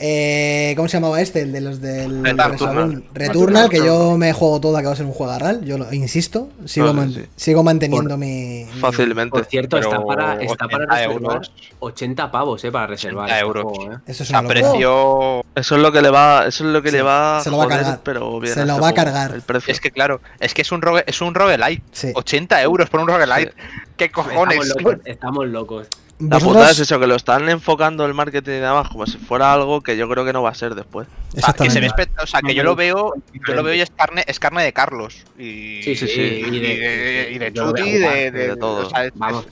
[0.00, 1.40] Eh, ¿Cómo se llamaba este?
[1.42, 3.02] El de los del Returnal.
[3.12, 5.64] Returnal, que yo me juego todo, que va a ser un juegal.
[5.64, 7.24] Yo lo insisto, sigo, sí, man- sí.
[7.34, 9.30] sigo manteniendo mi, mi- Fácilmente.
[9.30, 11.52] Por cierto, está para, está para 80 reservar euros.
[11.80, 13.24] 80 pavos, eh, para reservar.
[13.24, 13.64] 80 este euros.
[13.64, 13.98] juego, eh.
[14.06, 15.40] Eso es una precio.
[15.56, 17.56] Eso es lo que le va, eso es lo que Sí, le va se lo
[17.56, 18.00] va a joder, cargar.
[18.04, 19.34] pero bien Se lo va a juego, cargar.
[19.34, 19.72] El precio.
[19.72, 21.82] Es que claro, es que es un rogue, es un roguelite.
[21.90, 22.12] Sí.
[22.14, 23.52] 80 euros por un roguelite.
[23.96, 24.58] ¿Qué cojones?
[24.60, 25.00] Estamos locos.
[25.06, 25.86] Estamos locos.
[26.20, 29.52] La putada es eso, que lo están enfocando el marketing y demás como si fuera
[29.52, 31.06] algo que yo creo que no va a ser después.
[31.36, 31.88] O sea, que se ve
[32.20, 33.14] o sea, que yo lo veo,
[33.46, 35.24] yo lo veo y es carne, es carne de Carlos.
[35.38, 38.86] Y, Sí, sí, sí, y de, de- y de Chuti, de, de todo.
[38.86, 39.46] o sea, es, Vamos,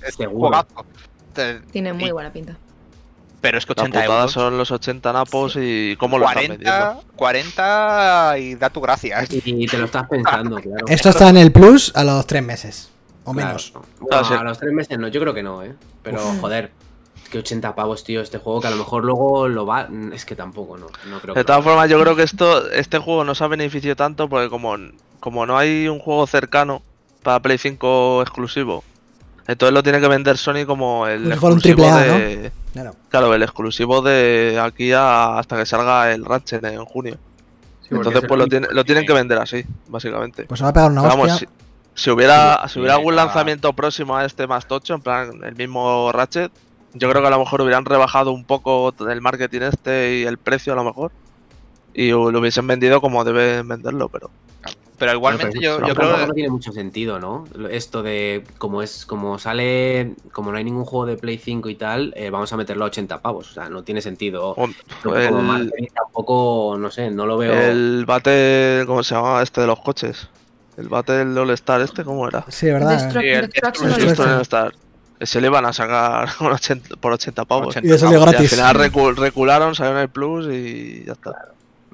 [1.71, 2.57] Tiene muy buena pinta.
[3.41, 4.33] Pero es que La 80 putada euros.
[4.33, 7.05] son los 80 napos y cómo lo están 40, vendiendo.
[7.15, 9.25] 40 y da tu gracia.
[9.31, 10.87] Y te lo estás pensando, claro.
[10.89, 12.91] Esto está en el Plus a los tres meses.
[13.27, 13.49] O Claro.
[13.49, 13.73] menos.
[13.75, 14.35] No, Claro, sí.
[14.35, 15.75] a los tres meses no, yo creo que no, ¿eh?
[16.03, 16.71] Pero joder,
[17.31, 19.89] que 80 pavos, tío, este juego que a lo mejor luego lo va.
[20.13, 20.87] Es que tampoco, no.
[21.11, 24.29] No creo De todas formas, yo creo que esto, este juego nos ha beneficiado tanto
[24.29, 24.77] porque como,
[25.21, 26.83] como no hay un juego cercano
[27.25, 28.85] para Play 5 exclusivo,
[29.49, 32.53] entonces lo tiene que vender Sony como el Como un exclusivo triple A, de...
[32.73, 32.95] Claro.
[33.09, 37.17] Claro, el exclusivo de aquí a- hasta que salga el Ratchet en junio.
[37.83, 40.45] Sí, Entonces es pues lo, tiene- lo tienen que vender así, básicamente.
[40.45, 41.27] Pues se va a pegar una Pero hostia.
[41.27, 41.47] vamos,
[41.97, 46.13] si, hubiera, si hubiera algún lanzamiento próximo a este más tocho, en plan el mismo
[46.13, 46.53] Ratchet,
[46.95, 50.39] yo creo que a lo mejor hubieran rebajado un poco el marketing este y el
[50.39, 51.11] precio a lo mejor.
[51.95, 54.31] Y lo hubiesen vendido como deben venderlo, pero.
[54.99, 57.45] Pero igualmente Bueno, yo, pero yo tampoco creo no tiene mucho sentido, ¿no?
[57.71, 61.75] Esto de como es, como sale, como no hay ningún juego de Play 5 y
[61.75, 63.51] tal, eh, vamos a meterlo a 80 pavos.
[63.51, 64.55] O sea, no tiene sentido.
[64.57, 67.53] Hom- Como tampoco, no sé, no lo veo.
[67.53, 68.85] el Battle.
[68.87, 70.29] ¿Cómo se llama este de los coches?
[70.77, 72.45] El Battle All Star, ¿este cómo era?
[72.49, 72.99] Sí, ¿verdad?
[73.11, 74.43] Sí, el Destruction Destruction All All Star.
[74.43, 74.65] Star.
[74.65, 74.75] All Star.
[75.19, 77.69] Ese le iban a sacar con 80 por 80 pavos.
[77.69, 78.35] 80 Y eso salió pavos.
[78.35, 78.51] Y al gratis.
[78.59, 81.33] final recu- recularon, salió en el Plus y ya está.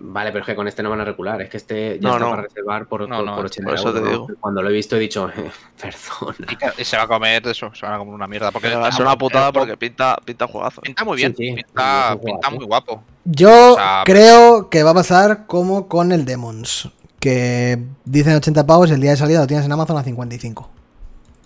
[0.05, 1.41] Vale, pero es que con este no van a recular.
[1.43, 2.31] Es que este ya No, está no.
[2.31, 4.27] para reservar por, No, por, no, por por 80 eso te digo.
[4.41, 6.75] Cuando lo he visto he dicho, eh, perdona.
[6.77, 8.51] Y, se va a comer eso, se van a comer una mierda.
[8.51, 10.81] Porque Que va a ser una putada porque pinta, pinta juegazo.
[10.81, 12.17] pinta muy bien, Sí, sí, pinta,
[12.51, 13.05] muy guapo.
[13.25, 16.91] Yo O sea, creo que va a pasar como con el Demons.
[17.23, 20.69] Que dicen 80 pavos y el día de salida lo tienes en Amazon a 55.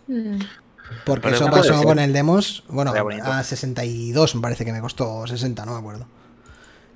[0.08, 0.38] Mm.
[1.04, 2.64] Porque eso pasó con el Demos.
[2.68, 2.92] Bueno,
[3.30, 6.06] a 62 me parece que me costó 60, no me acuerdo.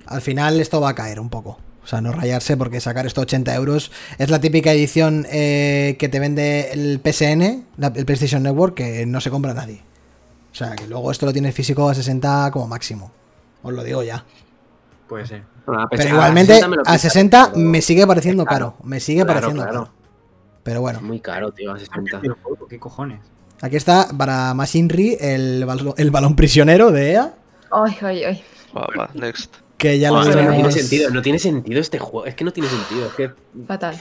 [0.07, 1.59] Al final esto va a caer un poco.
[1.83, 6.09] O sea, no rayarse porque sacar esto 80 euros es la típica edición eh, que
[6.09, 9.83] te vende el PSN, la- el PlayStation Network, que no se compra nadie.
[10.51, 13.11] O sea, que luego esto lo tienes físico a 60 como máximo.
[13.61, 14.25] Os lo digo ya.
[15.07, 15.43] Puede ser.
[15.65, 18.71] Pero igualmente 60 me lo a quita, 60 pero me sigue pareciendo caro.
[18.73, 18.85] caro.
[18.87, 19.79] Me sigue Claro, pareciendo claro.
[19.85, 19.93] caro.
[20.63, 22.19] Pero bueno, Es muy caro, tío, a 60.
[22.21, 22.37] Pero,
[22.69, 23.19] ¿Qué cojones?
[23.61, 27.33] aquí está para Machinery el, bal- el balón prisionero de EA.
[27.71, 28.43] Ay, ay, ay.
[28.75, 29.55] Va, va, next.
[29.77, 32.25] Que ya lo No, tiene sentido, no tiene sentido este juego.
[32.27, 33.07] Es que no tiene sentido.
[33.07, 33.31] Es que
[33.67, 33.99] Fatal.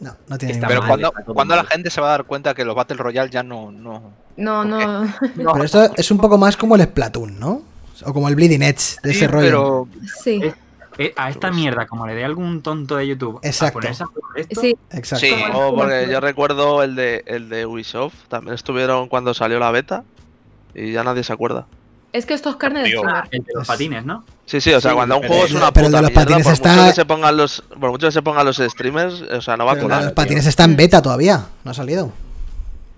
[0.00, 2.64] No, no tiene ningún Pero cuando, cuando la gente se va a dar cuenta que
[2.64, 3.70] los Battle Royale ya no.
[3.72, 4.12] no...
[4.36, 5.06] No, no.
[5.36, 7.62] Pero esto es un poco más como el Splatoon, ¿no?
[8.06, 9.44] O como el Bleeding Edge de ese Sí, rollo.
[9.46, 9.88] Pero
[10.24, 10.54] Sí, Eh,
[11.16, 13.78] a esta mierda, como le dé algún tonto de YouTube Exacto.
[13.78, 14.76] a ponerse a jugar esto, sí.
[14.92, 15.26] Exacto.
[15.26, 15.34] Sí.
[15.54, 18.14] Oh, porque yo recuerdo el de, el de Ubisoft.
[18.28, 20.04] También estuvieron cuando salió la beta.
[20.74, 21.66] Y ya nadie se acuerda.
[22.12, 23.02] Es que esto es carne de Tío.
[23.30, 24.24] el de los Es- patines, ¿no?
[24.46, 26.10] Sí, sí, o sea, Sí, cuando un juego es una pero el de puta los
[26.10, 28.56] mierda, patines por está- mucho que se pongan los, por mucho que se pongan los
[28.56, 30.02] streamers, o sea, no va a Pero colar.
[30.04, 31.46] los patines están en beta todavía.
[31.64, 32.12] No ha salido.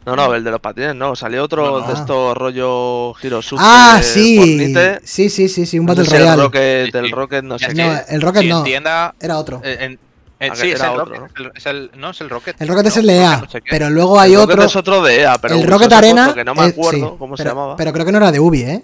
[0.04, 1.14] No, no, el de los patines no.
[1.14, 1.86] Salió otro No.
[1.86, 4.36] de estos rollo Hirosuke Ah, de sí.
[4.36, 5.00] Fortnite.
[5.04, 5.78] Sí, sí, sí, sí.
[5.78, 6.42] Un No sé Battle si el Royale.
[6.42, 7.12] Rocket, Sí, del sí.
[7.12, 7.74] Rocket no sé qué.
[7.74, 8.58] No, el Rocket si no.
[8.58, 9.14] en tienda.
[9.20, 9.60] Era otro.
[9.64, 9.98] eh, en-
[10.40, 11.52] en- Ah, sí, es era el otro, Rocket.
[11.56, 12.60] es el- no, es el Rocket.
[12.60, 13.36] El Rocket es el de EA.
[13.42, 13.68] no sé qué.
[13.70, 14.64] Pero luego hay el Rocket otro.
[14.66, 16.22] es otro de EA, pero el Rocket Arena.
[16.24, 17.76] otro que no me eh, acuerdo sí, cómo pero, se llamaba.
[17.76, 18.82] Pero creo que no era de Ubi, ¿eh?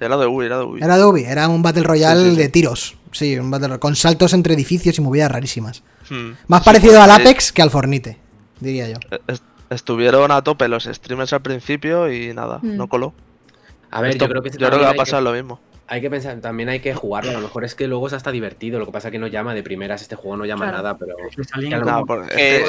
[0.00, 0.80] Era de Ubi, era de Ubi.
[0.80, 1.24] Era de Ubi.
[1.24, 2.42] Era un Battle Royale Sí, sí, sí.
[2.42, 2.96] de tiros.
[3.10, 3.80] Sí, un Battle Royale.
[3.80, 5.82] Con saltos entre edificios y movidas rarísimas.
[6.08, 6.34] Hmm.
[6.46, 7.10] Más Sí, parecido pues, al.
[7.10, 8.16] Apex que al Fornite,
[8.60, 8.98] diría yo.
[9.26, 12.76] Est- Estuvieron a tope los streamers al principio y nada, Mm.
[12.76, 13.12] no coló.
[13.90, 15.32] A ver, Esto- yo creo que, yo creo que también va a hay pasar lo
[15.32, 15.60] mismo.
[15.90, 17.30] Hay que pensar, también hay que jugarlo.
[17.30, 18.78] A lo mejor es que luego es hasta divertido.
[18.78, 20.02] Lo que pasa es que no llama de primeras.
[20.02, 20.76] Este juego no llama Claro.
[20.78, 21.16] nada, pero.
[21.80, 22.64] Claro, como Eh.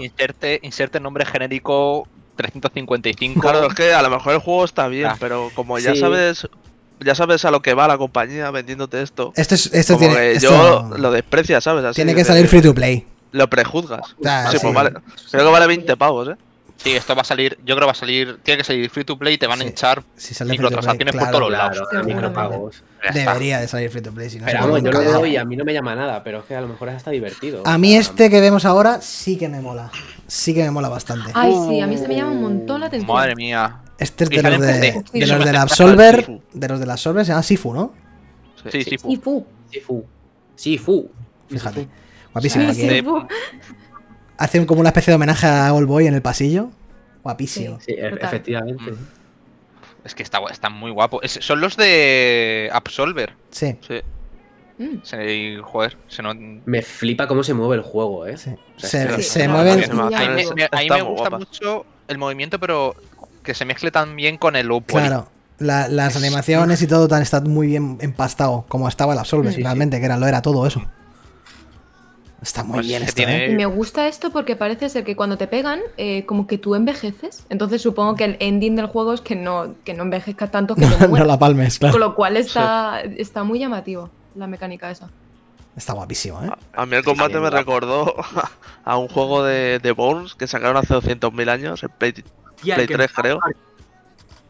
[0.00, 2.06] Inserte, inserte nombre genérico
[2.36, 3.40] 355.
[3.40, 5.16] claro, es que a lo mejor el juego está bien, Ah.
[5.18, 6.00] pero como ya Sí.
[6.00, 6.46] sabes,
[7.00, 10.14] ya sabes a lo que va la compañía vendiéndote esto, Esto, es, esto como tiene.
[10.16, 10.50] que esto
[10.90, 11.84] yo lo desprecia, ¿sabes?
[11.84, 13.06] Así tiene que de- salir free to play.
[13.34, 14.14] Lo prejuzgas.
[14.24, 14.62] Ah, sí, sí.
[14.62, 14.92] pues vale.
[15.30, 16.36] Creo que vale 20 pavos, ¿eh?
[16.76, 17.56] Sí, esto va a salir.
[17.64, 18.38] Yo creo que va a salir.
[18.42, 19.64] Tiene que salir free to play y te van Sí.
[19.64, 21.70] a echar Si sale microtransacciones por claro, todos lados.
[21.72, 22.14] Claro, Seguramente.
[22.14, 22.82] micropagos.
[23.02, 23.32] Ya está.
[23.32, 24.30] Debería de salir free to play.
[24.30, 25.12] Si no, Pero vamos, yo cagao.
[25.20, 26.94] doy y a mí no me llama nada, pero es que a lo mejor es
[26.96, 27.62] hasta divertido.
[27.64, 29.90] A mí este que vemos ahora sí que me mola.
[30.26, 31.30] Sí que me mola bastante.
[31.34, 33.12] Ay, sí, a mí se me llama un montón la atención.
[33.16, 33.80] Madre mía.
[33.98, 35.56] Este es de los, de, de los del Sí.
[35.56, 36.16] Absolver.
[36.24, 36.42] Sifu.
[36.52, 37.92] De los del Absolver se llama Sifu, ¿no?
[38.70, 38.96] Sí, sí.
[39.08, 39.46] Y fu.
[39.70, 40.04] Sifu.
[40.56, 41.10] Sifu.
[41.48, 41.88] Fíjate.
[42.34, 43.00] Guapísimo Sí.
[44.36, 46.70] Hacen como una especie de homenaje a Old Boy en el pasillo.
[47.22, 47.78] Guapísimo.
[47.80, 48.18] Sí, e- Total.
[48.28, 48.92] efectivamente.
[50.04, 51.22] Es que está, está muy guapo.
[51.22, 53.32] Es- son los de Absolver.
[53.50, 54.00] Sí, Sí.
[54.76, 55.04] Mm.
[55.04, 56.34] Se, joder, se no...
[56.34, 58.36] Me flipa cómo se mueve el juego, ¿eh?
[58.36, 58.50] sí.
[58.76, 59.78] O sea, Se, es que- se Sí, mueven.
[59.84, 59.94] sí, A
[60.80, 61.38] mí, me- gusta guapa.
[61.38, 62.96] mucho el movimiento, pero
[63.44, 65.06] que se mezcle tan bien con el Opoli.
[65.06, 65.28] Claro.
[65.58, 68.64] la- las animaciones y todo tan, está muy bien empastado.
[68.68, 70.82] Como estaba el Absolver, Sí, que era, lo era todo eso.
[72.44, 73.50] Está muy Pues bien esto, tiene- ¿eh?
[73.52, 76.74] Y me gusta esto porque parece ser que cuando te pegan, eh, como que tú
[76.74, 77.46] envejeces.
[77.48, 80.82] Entonces supongo que el ending del juego es que no, que no envejezca tanto que
[80.86, 81.26] te no mueras.
[81.26, 81.98] la palmes, Con claro.
[82.06, 85.08] lo cual está, está muy llamativo la mecánica esa.
[85.74, 86.50] Está guapísimo, ¿eh?
[86.74, 87.56] A mí el combate bien me guapo.
[87.56, 88.14] recordó
[88.84, 92.86] a un juego de, de Bones que sacaron hace 200.000 años, en Play, Tía, Play
[92.86, 93.40] que- 3 creo.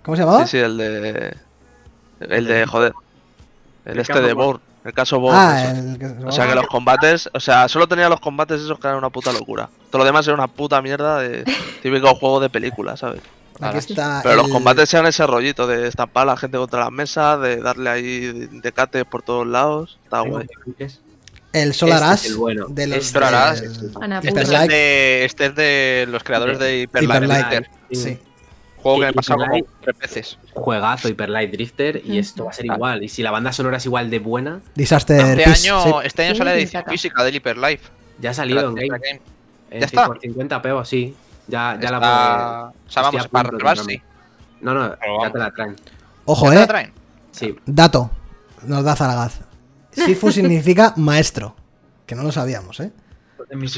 [0.03, 0.45] ¿Cómo se llamaba?
[0.47, 1.37] Sí, sí, el de...
[2.21, 2.93] El de, joder.
[3.85, 4.61] El El este de Bourne.
[4.85, 5.39] El caso Bourne.
[5.39, 5.75] ah,
[6.27, 9.09] O sea que los combates, o sea, solo tenía los combates esos que eran una
[9.11, 9.69] puta locura.
[9.91, 11.45] Todo lo demás era una puta mierda de
[11.83, 13.21] típico juego de película, ¿sabes?
[13.61, 14.21] Aquí está.
[14.23, 17.57] Pero los combates eran ese rollito de estampar a la gente contra las mesas, de
[17.59, 19.99] darle ahí decates por todos lados.
[20.05, 20.47] Está guay.
[21.53, 22.67] El Solar Este es el bueno.
[22.69, 23.61] de los Este Solar Ash.
[23.61, 27.65] del- Ana, Hyper Este es, de, este es de los creadores de Hyper Hyper Light.
[27.93, 28.19] Sí.
[28.85, 30.39] Juego que me Y he pasado como Hyper tres veces.
[30.53, 33.03] Juegazo, Hyper Light Drifter, y esto va a ser igual.
[33.03, 35.91] Y si la banda sonora es igual de buena, Disaster Este año, sí.
[36.05, 36.91] este año Sí, sale la edición saca.
[36.93, 37.89] física del Hyper Life.
[38.21, 39.21] ya ha salido en game.
[39.71, 40.07] En ¿Ya está?
[40.07, 41.17] Por 50 peos, sí.
[41.49, 44.01] Ya, ya la Está- O sea, vamos, a para reservar, sí.
[44.61, 45.33] No, no, Pero ya vamos.
[45.33, 45.77] te la traen.
[46.27, 46.67] Ojo, ¿Ya te la eh.
[46.69, 46.93] traen?
[47.33, 47.57] Sí.
[47.67, 48.11] Dato.
[48.67, 49.41] Nos da Zalagaz.
[49.93, 51.57] Sifu significa maestro.
[52.07, 52.93] Que no lo sabíamos, ¿eh?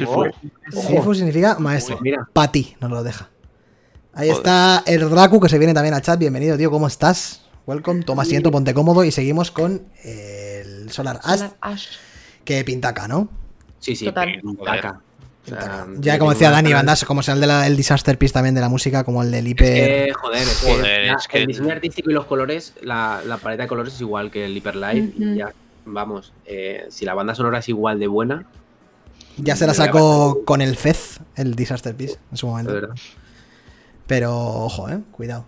[0.04, 0.26] juego.
[0.70, 1.96] Sifu significa maestro.
[1.96, 2.28] Uy, mira.
[2.32, 3.28] Pati nos lo deja.
[4.18, 4.36] Ahí Joder.
[4.46, 6.18] está el Draku que se viene también al chat.
[6.18, 6.70] Bienvenido, tío.
[6.70, 7.42] ¿Cómo estás?
[7.66, 8.02] Welcome.
[8.02, 9.04] Toma asiento, ponte cómodo.
[9.04, 11.38] Y seguimos con el Solar Ash.
[11.40, 11.86] Solar Ash.
[12.42, 13.28] Que pintaca, ¿no?
[13.78, 14.40] Sí, sí, Total.
[14.42, 18.32] O sea, no ya como decía Dani, bandas como sea el del el Disaster Piece
[18.32, 21.28] también de la música, como el del Es que, joder, es que, Joder, la- es
[21.28, 24.44] que- el diseño artístico y los colores, la, la paleta de colores es igual que
[24.46, 25.52] el Hyper y ya,
[25.84, 28.46] vamos, eh, si la banda sonora es igual de buena,
[29.36, 32.94] Ya se la sacó con el Fez, el Disaster Piece, en su de momento.
[34.06, 35.46] Pero ojo, eh, cuidado.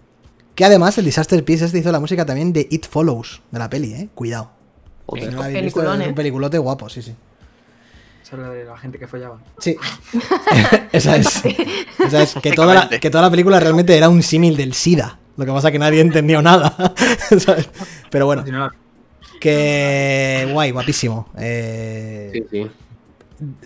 [0.54, 3.70] Que además el Disaster Piece este hizo la música también de It Follows, de la
[3.70, 4.09] peli, eh.
[4.14, 4.50] Cuidado.
[5.14, 6.16] Si no la habéis visto, Peliculón, es un eh.
[6.16, 7.14] peliculote guapo, sí, sí.
[8.22, 9.38] Esa es la de la gente que follaba.
[9.59, 9.76] Sí.
[10.92, 11.42] Esa es.
[11.98, 12.34] Esa es.
[12.34, 15.18] Que toda, la, que toda la película realmente era un símil del SIDA.
[15.36, 16.74] Lo que pasa que nadie entendió nada.
[17.38, 17.70] ¿sabes?
[18.11, 18.44] Pero bueno,
[19.40, 21.28] que guay, guapísimo.
[21.38, 22.70] Eh, Sí, sí.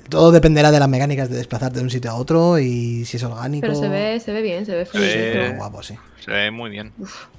[0.09, 3.23] Todo dependerá de las mecánicas de desplazarte de un sitio a otro y si es
[3.25, 3.63] orgánico.
[3.67, 5.49] Pero se ve, se ve bien, se ve ve- Se ve fluido.
[5.49, 5.97] muy guapo, sí.
[6.21, 6.93] Se ve muy bien.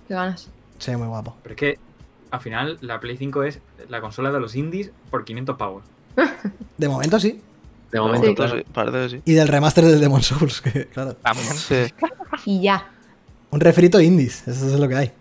[0.08, 0.50] Qué ganas.
[0.80, 1.36] Se ve muy guapo.
[1.44, 1.80] Pero es que
[2.32, 5.84] al final la Play 5 es la consola de los indies por 500 pavos.
[6.78, 7.40] De momento sí.
[7.92, 8.58] De momento, momento claro.
[8.58, 9.22] sí, parece que sí.
[9.32, 11.16] Y del remaster del Demon Souls, que claro.
[11.56, 11.76] Sí.
[12.46, 12.90] Y ya.
[13.52, 15.12] Un refrito indies, eso es lo que hay.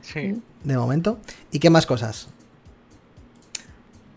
[0.00, 0.42] Sí.
[0.64, 1.20] De momento.
[1.52, 2.28] ¿Y qué más cosas?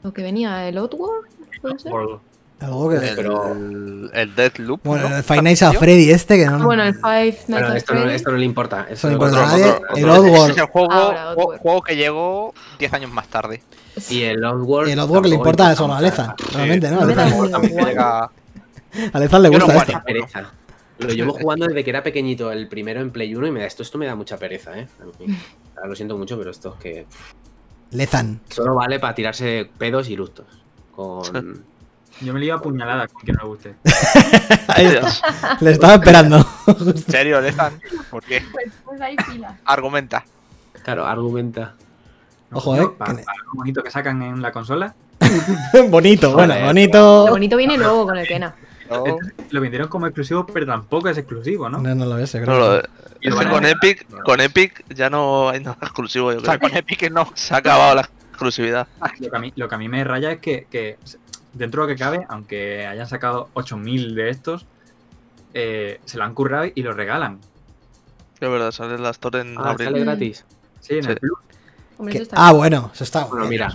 [0.04, 1.28] Lo que venía, el Outward,
[1.62, 1.92] ¿puede ser?
[1.92, 2.20] Por-
[2.62, 2.96] Algo que.
[2.98, 3.56] El, Pero-
[4.14, 4.82] el Deathloop.
[4.84, 5.18] Bueno, ¿no?
[5.18, 6.58] el Five Nights at Freddy este que no.
[6.58, 8.88] Ah, Bueno, el Five Nights Bueno, at esto, no, esto no le importa.
[8.90, 9.66] Eso no Esto importa a nadie.
[9.96, 13.62] El ese es el juego, Ahora, juego, que llegó 10 años más tarde.
[14.10, 14.88] Y el Outward.
[14.88, 16.02] Y el Oddworld que le importa solo a.
[16.02, 17.02] Lezan, realmente, ¿no?
[17.02, 17.14] A le
[19.50, 20.02] gusta esto.
[20.06, 20.52] pereza.
[21.00, 23.66] Lo llevo jugando desde que era pequeñito, el primero en Play 1, y me da
[23.66, 24.88] esto, esto me da mucha pereza, ¿eh?
[25.84, 27.06] Lo siento mucho, pero esto es que
[27.90, 28.40] Lezan.
[28.50, 30.46] solo vale para tirarse pedos y lustos.
[30.96, 31.66] Con...
[32.22, 33.76] Yo me lío a puñaladas con quien no le guste.
[34.68, 35.58] Ahí está.
[35.60, 36.46] Le estaba esperando.
[36.68, 37.80] ¿En serio, Lezan?
[38.10, 38.44] ¿Por qué?
[38.86, 39.58] Pues hay fila.
[39.66, 40.24] Argumenta.
[40.84, 41.74] Claro, argumenta.
[42.52, 44.94] Ojo, eh, Para, para lo bonito que sacan en la consola,
[45.90, 47.26] bonito, bueno, bonito.
[47.28, 48.54] Lo bonito viene luego con el Kena.
[48.90, 49.18] Yo-
[49.52, 51.78] lo vendieron como exclusivo, pero tampoco es exclusivo, ¿no?
[51.80, 52.46] No, no lo No, creo.
[52.46, 52.78] lo-
[53.22, 56.42] Y es lo que con Epic, con Epic ya no hay nada exclusivo, yo O
[56.42, 57.32] sea, con Epic no.
[57.36, 58.88] Se ha acabado la exclusividad.
[59.20, 60.98] Lo que, a mí, lo que a mí me raya es que, que
[61.54, 64.66] dentro de lo que cabe, aunque hayan sacado 8000 de estos,
[65.54, 67.40] eh, se lo han currado y lo regalan.
[68.40, 69.88] Es verdad, sale en la Store en Ah, abril.
[69.88, 70.46] sale gratis.
[70.80, 71.10] Sí, en Sí.
[71.12, 71.38] el Plus.
[71.98, 73.26] Hombre, que- eso está Ah, bueno, eso está.
[73.26, 73.72] Bueno, mira.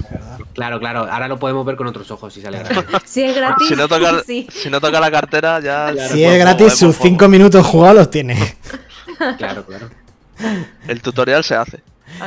[0.53, 1.07] Claro, claro.
[1.09, 2.85] Ahora lo podemos ver con otros ojos si sale gratis.
[3.05, 4.49] Si es gratis, Si no toca, sí.
[4.51, 5.93] si no toca la cartera, ya.
[5.93, 7.07] Claro, Si es gratis, sus poco.
[7.09, 8.37] 5 minutos jugados los tiene.
[9.39, 9.89] Claro, claro.
[10.89, 11.81] El tutorial se hace.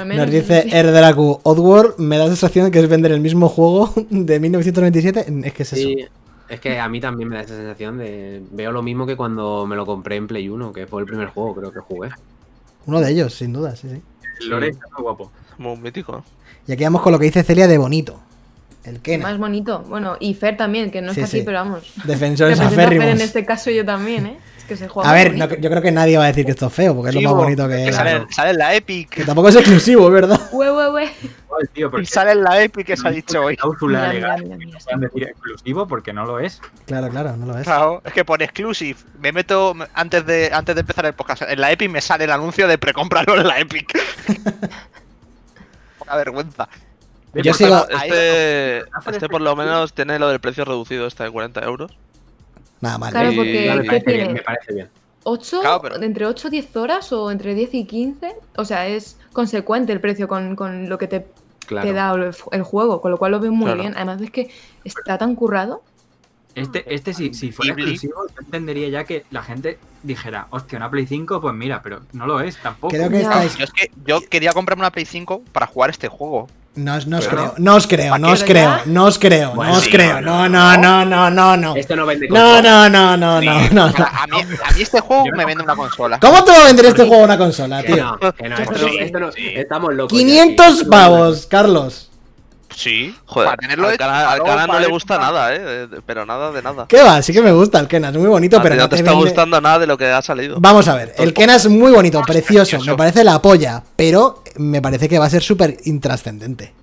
[0.06, 0.70] Nos dice sí.
[0.72, 5.26] Erderaku, Oddworld me da la sensación de que es vender el mismo juego de 1997.
[5.44, 5.82] Es que es eso.
[5.82, 6.06] Sí,
[6.50, 8.42] es que a mí también me da esa sensación de.
[8.52, 11.28] Veo lo mismo que cuando me lo compré en Play 1, que fue el primer
[11.30, 12.10] juego, creo que jugué.
[12.86, 14.02] Uno de ellos, sin duda, sí, sí.
[14.42, 15.32] El lore está muy guapo.
[15.58, 16.14] Muy mítico.
[16.14, 16.24] ¿no?
[16.68, 18.20] Y aquí vamos con lo que dice Celia de bonito.
[18.86, 19.24] El Kena.
[19.28, 19.84] Más bonito.
[19.90, 21.44] Bueno, y Fer también, que no Sí, está aquí, sí.
[21.46, 21.92] pero vamos.
[22.06, 23.20] Defensores Representa a Fer aférrimos.
[23.20, 24.40] en este caso yo también, ¿eh?
[24.74, 26.52] Es que se juega A ver, no- yo creo que nadie va a decir que
[26.52, 27.96] esto es feo, porque es lo más bonito que que es.
[27.96, 29.10] sale, sale en la Epic.
[29.10, 30.40] Que tampoco es exclusivo, verdad.
[30.52, 31.10] Hue, hue, hue.
[31.48, 33.58] Joder, tío, Y sale en la Epic que se ha dicho hoy.
[33.58, 34.44] cláusula legal.
[34.44, 36.62] mira, mira, mira, Pueden decir exclusivo porque no lo es.
[36.86, 37.64] Claro, claro, no lo es.
[37.64, 41.42] Claro, es que por exclusive me meto me- antes de antes de empezar el podcast
[41.44, 43.98] en la Epic me sale el anuncio de precómpralo en la Epic.
[45.98, 46.70] Poca vergüenza.
[47.34, 48.80] Yo sigo- Este,
[49.12, 51.92] este por lo menos tiene lo del precio reducido, este de 40 euros.
[52.82, 53.12] Nada mal.
[53.12, 54.90] Claro, Y- porque Ya me ¿qué parece bien, me parece bien.
[55.24, 55.62] ¿8?
[55.62, 58.36] Claro, pero- ¿Entre 8 y 10 horas o entre 10 y 15?
[58.56, 61.28] O sea, es consecuente el precio con, con lo que te,
[61.68, 61.88] Claro.
[61.88, 63.82] te da el, el juego, con lo cual lo veo muy Claro.
[63.82, 63.94] bien.
[63.96, 64.50] Además es que
[64.84, 65.84] está tan currado.
[66.56, 70.90] Este, este si, si fuera exclusivo, yo entendería ya que la gente dijera, hostia, una
[70.90, 72.94] Play 5, pues mira, pero no lo es tampoco.
[72.96, 73.56] Creo que estáis.
[73.56, 76.48] Yo es que yo quería comprarme una Play 5 para jugar este juego.
[76.76, 78.82] No, os- no os creo, no os creo, no os creo, ya.
[78.86, 80.22] no os creo, Bueno, no os sí, creo.
[80.22, 81.76] no, No, no, no, no, no, no.
[81.76, 82.62] Esto no vende No, consola.
[82.90, 83.42] no, no, no,
[83.72, 86.20] no, a, mí, a mí este juego me vende una consola.
[86.20, 88.18] ¿Cómo te va a vender este juego a una consola, Que tío?
[88.22, 89.52] no, que no, esto no- Sí, esto no- sí.
[89.56, 90.18] estamos locos.
[90.18, 90.86] ya, 500 sí.
[90.86, 92.09] pavos, Carlos.
[92.76, 95.88] Sí, Joder, para tenerlo al hecho, canal, al luego canal no le gusta nada, eh.
[96.06, 96.86] Pero nada de nada.
[96.88, 97.22] ¿Qué va?
[97.22, 99.02] Sí que me gusta el Kena, es muy bonito, A pero no no te te
[99.02, 100.58] está vende- gustando nada de lo que ha salido.
[100.60, 102.92] Vamos a ver, el Kena es muy bonito, precioso, precioso.
[102.92, 106.74] me parece la polla, pero me parece que va a ser súper intrascendente.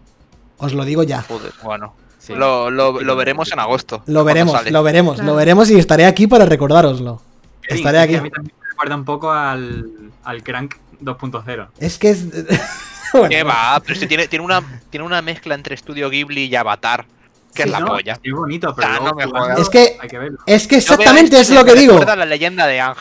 [0.58, 1.22] Os lo digo ya.
[1.22, 1.52] Joder.
[1.62, 2.34] Bueno, Sí.
[2.34, 4.02] lo, lo, lo veremos en agosto.
[4.06, 4.70] Lo veremos, sale.
[4.72, 7.22] lo veremos, lo veremos y estaré aquí para recordároslo.
[7.68, 8.14] Sí, Estaré es aquí.
[8.16, 9.86] A mí también me recuerda un poco al,
[10.24, 11.68] al Crank 2.0.
[11.78, 12.26] Es que es.
[13.12, 13.80] bueno, ¿Qué va?
[13.84, 17.06] Pero si tiene, tiene, una, tiene una mezcla entre Estudio Ghibli y Avatar,
[17.54, 18.18] que Sí, es la No, polla.
[18.22, 19.60] Es bonito, pero Ah, no me.
[19.60, 20.38] Es que- hay que verlo.
[20.46, 21.98] Es que Yo veo exactamente es lo que digo.
[21.98, 22.96] la leyenda de Ang.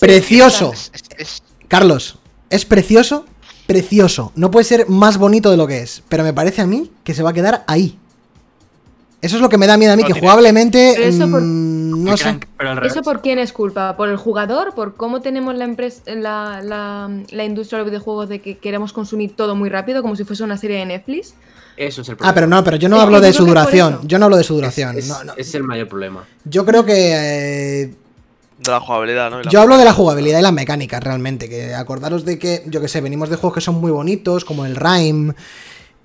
[0.00, 0.72] Precioso.
[0.72, 2.18] Es, es- es- Carlos,
[2.50, 3.26] es precioso,
[3.66, 4.32] precioso.
[4.36, 6.02] No puede ser más bonito de lo que es.
[6.08, 7.98] Pero me parece a mí que se va a quedar ahí.
[9.20, 10.92] Eso es lo que me da miedo a mí, No que tiene- jugablemente.
[10.96, 12.38] Pero eso por- mm, no sé.
[12.84, 13.96] ¿Eso por quién es culpa?
[13.96, 14.74] ¿Por el jugador?
[14.74, 18.92] ¿Por cómo tenemos la, empresa, la, la, la industria de los videojuegos de que queremos
[18.92, 21.34] consumir todo muy rápido, como si fuese una serie de Netflix?
[21.76, 22.30] Eso es el problema.
[22.30, 24.00] Ah, pero no, pero yo no Es hablo de su duración.
[24.04, 24.96] Yo no hablo de su duración.
[24.98, 25.32] Es, no, no.
[25.36, 26.24] es el mayor problema.
[26.44, 27.12] Yo creo que.
[27.14, 27.94] eh,
[28.58, 29.42] De la jugabilidad, ¿no?
[29.42, 31.48] La- Yo hablo de la jugabilidad y las mecánicas realmente.
[31.48, 34.64] Que acordaros de que, yo que sé, venimos de juegos que son muy bonitos, como
[34.66, 35.34] el Rhyme.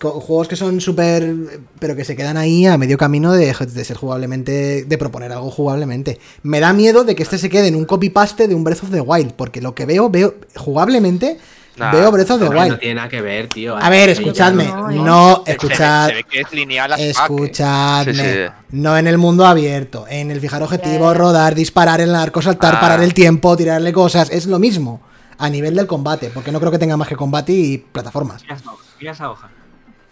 [0.01, 1.33] Juegos que son súper.
[1.79, 4.83] pero que se quedan ahí a medio camino de, de ser jugablemente.
[4.85, 6.19] de proponer algo jugablemente.
[6.41, 8.91] Me da miedo de que este se quede en un copy-paste de un Breath of
[8.91, 9.33] the Wild.
[9.33, 10.35] Porque lo que veo, veo.
[10.55, 11.37] jugablemente.
[11.75, 12.79] Nah, veo Breath of the Hombre, No Wild.
[12.79, 13.75] tiene nada que ver, tío.
[13.77, 14.65] A ver, escuchadme.
[14.65, 14.89] no.
[14.91, 16.07] No, Se- se ve- escuchad.
[16.09, 17.07] Se ve que es lineal as fuck.
[17.39, 18.13] Escuchadme.
[18.13, 18.53] Sí, sí.
[18.71, 20.05] No en el mundo abierto.
[20.09, 22.79] En el fijar objetivo, rodar, disparar, en el arco, saltar, Ah.
[22.81, 24.29] parar el tiempo, tirarle cosas.
[24.29, 25.01] Es lo mismo.
[25.39, 26.29] A nivel del combate.
[26.31, 28.43] Porque no creo que tenga más que combate y plataformas.
[28.43, 28.83] Mira esa hoja.
[28.99, 29.49] Mira esa hoja.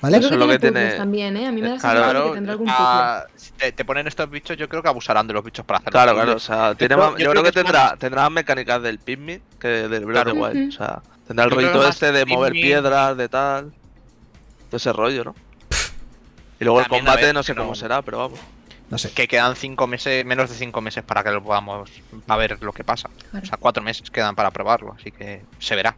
[0.02, 0.20] ¿Vale?
[0.20, 1.48] Yo creo que lo tiene que tiene- puzzles también, ¿eh?
[1.48, 2.82] A mí me da la Claro, que tendrá algún puzzle.
[2.84, 5.80] ah, si te, te ponen estos bichos, yo creo que abusarán de los bichos para
[5.80, 8.00] hacer Claro, claro, o sea, tiene creo- más- yo yo, creo creo que, tendrá, más-
[8.00, 10.40] tendrá más mecánicas del Pikmin que del Breath of the.
[10.40, 10.70] Wild.
[10.70, 13.72] O sea, tendrá el rollito más este de mover Pikmin- piedras, de tal.
[14.72, 15.36] De ese rollo, ¿no?
[16.60, 18.40] Y luego el También, a combate ver, no sé cómo será, pero vamos.
[18.90, 19.12] No sé.
[19.12, 21.90] Que quedan cinco meses, menos de cinco meses para que lo podamos
[22.28, 23.10] a ver lo que pasa.
[23.30, 23.44] Claro.
[23.44, 25.96] O sea, cuatro meses quedan para probarlo, así que se verá.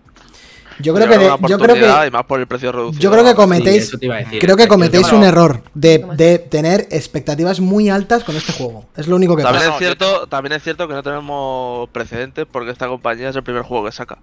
[0.79, 3.01] Yo creo que, de- yo creo que y más por el precio reducido.
[3.01, 4.39] yo creo que cometéis Sí, decir.
[4.39, 8.85] creo que Es cometéis un error de, de tener expectativas muy altas con este juego.
[8.97, 9.73] Es lo único que También pasa.
[9.75, 13.63] Es cierto, también es cierto que no tenemos precedentes porque esta compañía es el primer
[13.63, 14.15] juego que saca.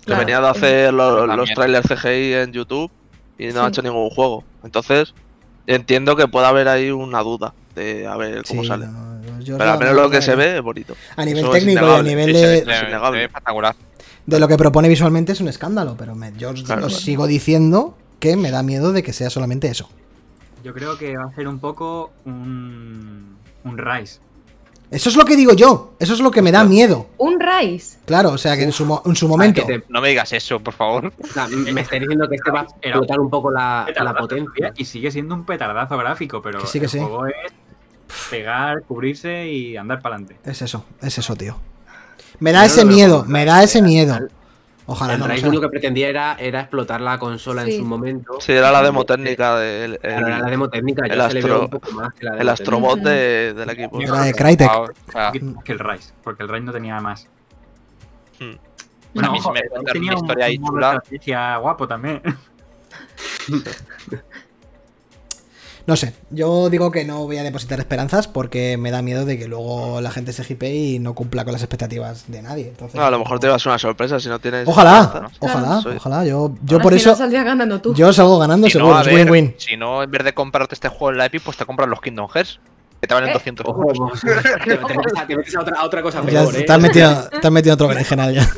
[0.00, 0.20] Que Claro.
[0.20, 2.90] venía de hacer los trailers CGI en YouTube
[3.38, 3.68] y no ha Sí.
[3.70, 4.42] hecho ningún juego.
[4.64, 5.14] Entonces,
[5.66, 8.86] entiendo que pueda haber ahí una duda de a ver cómo Sí, sale.
[8.86, 10.94] no, Pero al os menos lo- que se ve es bonito.
[11.16, 12.46] A nivel Eso es técnico y a nivel de, se
[13.10, 13.74] ve espectacular.
[14.26, 17.04] De lo que propone visualmente es un escándalo, pero me- yo os, Claro, os claro.
[17.04, 19.88] sigo diciendo que me da miedo de que sea solamente eso.
[20.62, 24.20] Yo creo que va a ser un poco un, un Rise.
[24.92, 27.06] Eso es lo que digo yo, eso es lo que me da miedo.
[27.16, 27.96] Un Rise.
[28.04, 29.66] Claro, o sea que en su, mo- en su momento.
[29.66, 31.10] que te- No me digas eso, por favor.
[31.20, 33.86] o sea, me estáis diciendo que este va a explotar un poco la,
[34.18, 34.72] potencia.
[34.76, 36.98] Y sigue siendo un petardazo gráfico, pero Que sí, que el sí.
[36.98, 37.34] juego es
[38.30, 40.36] pegar, cubrirse y andar para adelante.
[40.44, 41.56] Es eso, es eso, tío.
[42.42, 44.18] Me da ese no miedo, me da ese miedo.
[44.86, 45.26] Ojalá el no.
[45.28, 47.74] lo Rise lo que pretendía era, era explotar la consola Sí.
[47.74, 48.32] en su momento.
[48.40, 51.60] Sí, era la demo técnica del Claro, era la demo técnica, yo el astro- veo
[51.62, 54.00] un poco más que la el demo astrobot de- del equipo.
[54.00, 54.70] Era de Crytek.
[55.14, 57.28] Ah, que el Rise, porque el Rise no tenía más.
[58.40, 58.56] Hmm.
[59.14, 60.62] Bueno, a mí ojo, se me el Rise cuenta tenía una un- historia ahí un
[60.62, 60.90] modo chula.
[60.90, 62.20] de estrategia guapo también.
[65.86, 69.36] No sé, yo digo que no voy a depositar esperanzas porque me da miedo de
[69.38, 72.68] que luego la gente se hipe y no cumpla con las expectativas de nadie.
[72.68, 74.68] Entonces, No, a lo mejor te vas a una sorpresa si no tienes.
[74.68, 76.24] Ojalá, ojalá, ojalá.
[76.24, 77.94] Yo, yo por eso, ganando tú.
[77.94, 78.96] yo salgo ganando si no, seguro.
[78.96, 79.54] a es ver, win-win.
[79.58, 82.00] si no, en vez de comprarte este juego en la Epic, pues te compras los
[82.00, 82.60] Kingdom Hearts.
[83.00, 83.98] Que te valen Eh, 200 Ojo, euros.
[83.98, 84.20] vamos,
[84.64, 84.76] te,
[85.26, 86.62] te metes a, otra, a otra cosa Ya ¿eh?
[86.66, 88.48] te has metido, te has metido en otro berenjenal ya.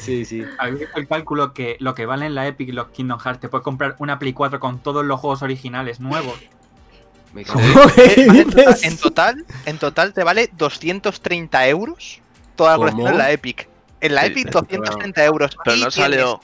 [0.00, 0.44] Sí, sí.
[0.58, 3.40] Habéis visto el cálculo que lo que vale en la Epic y los Kingdom Hearts
[3.40, 6.34] te puedes comprar una Play 4 con todos los juegos originales nuevos.
[7.34, 12.20] Me en- ¿Qué Vale, en, total, en total, en total te vale 230 euros
[12.54, 13.68] toda la colección en la Epic.
[14.00, 15.56] En la Sí, Epic pero- 230 euros.
[15.64, 16.40] Pero Y no salió.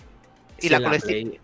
[0.60, 1.34] Y la colección.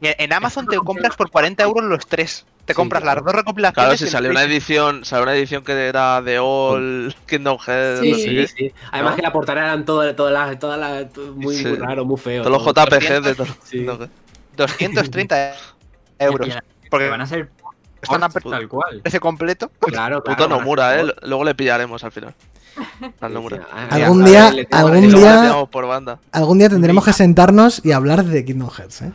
[0.00, 2.46] En Amazon te compras por 40 euros los tres.
[2.66, 3.20] Te Sí, compras claro.
[3.20, 3.74] las dos recopilaciones.
[3.86, 8.10] Claro, si salió una edición, salió una edición que era de All Kingdom Hearts, Sí.
[8.10, 8.46] no sé Sí, qué.
[8.48, 8.72] sí.
[8.90, 9.16] Además ¿No?
[9.16, 11.06] que la portada eran todas todas las todas las
[11.36, 11.64] muy, Sí.
[11.64, 12.42] muy raro, muy feo.
[12.42, 12.74] Todos los.
[12.74, 13.46] JPG de todo.
[13.64, 13.80] Sí.
[13.80, 14.08] no sé.
[14.56, 15.52] 230
[16.18, 16.48] euros.
[16.90, 17.50] Porque van a ser
[18.02, 19.00] están a tal cual.
[19.02, 19.70] precio completo.
[19.80, 20.36] Claro, claro.
[20.36, 21.06] Puto Nomura, eh.
[21.22, 22.34] Luego le pillaremos al final.
[23.20, 23.56] Al Sí, Nomura.
[23.58, 23.62] sí.
[24.02, 26.18] Algún día- algún día- por banda.
[26.32, 29.12] Algún día tendremos que sentarnos y hablar de Kingdom Hearts, ¿eh?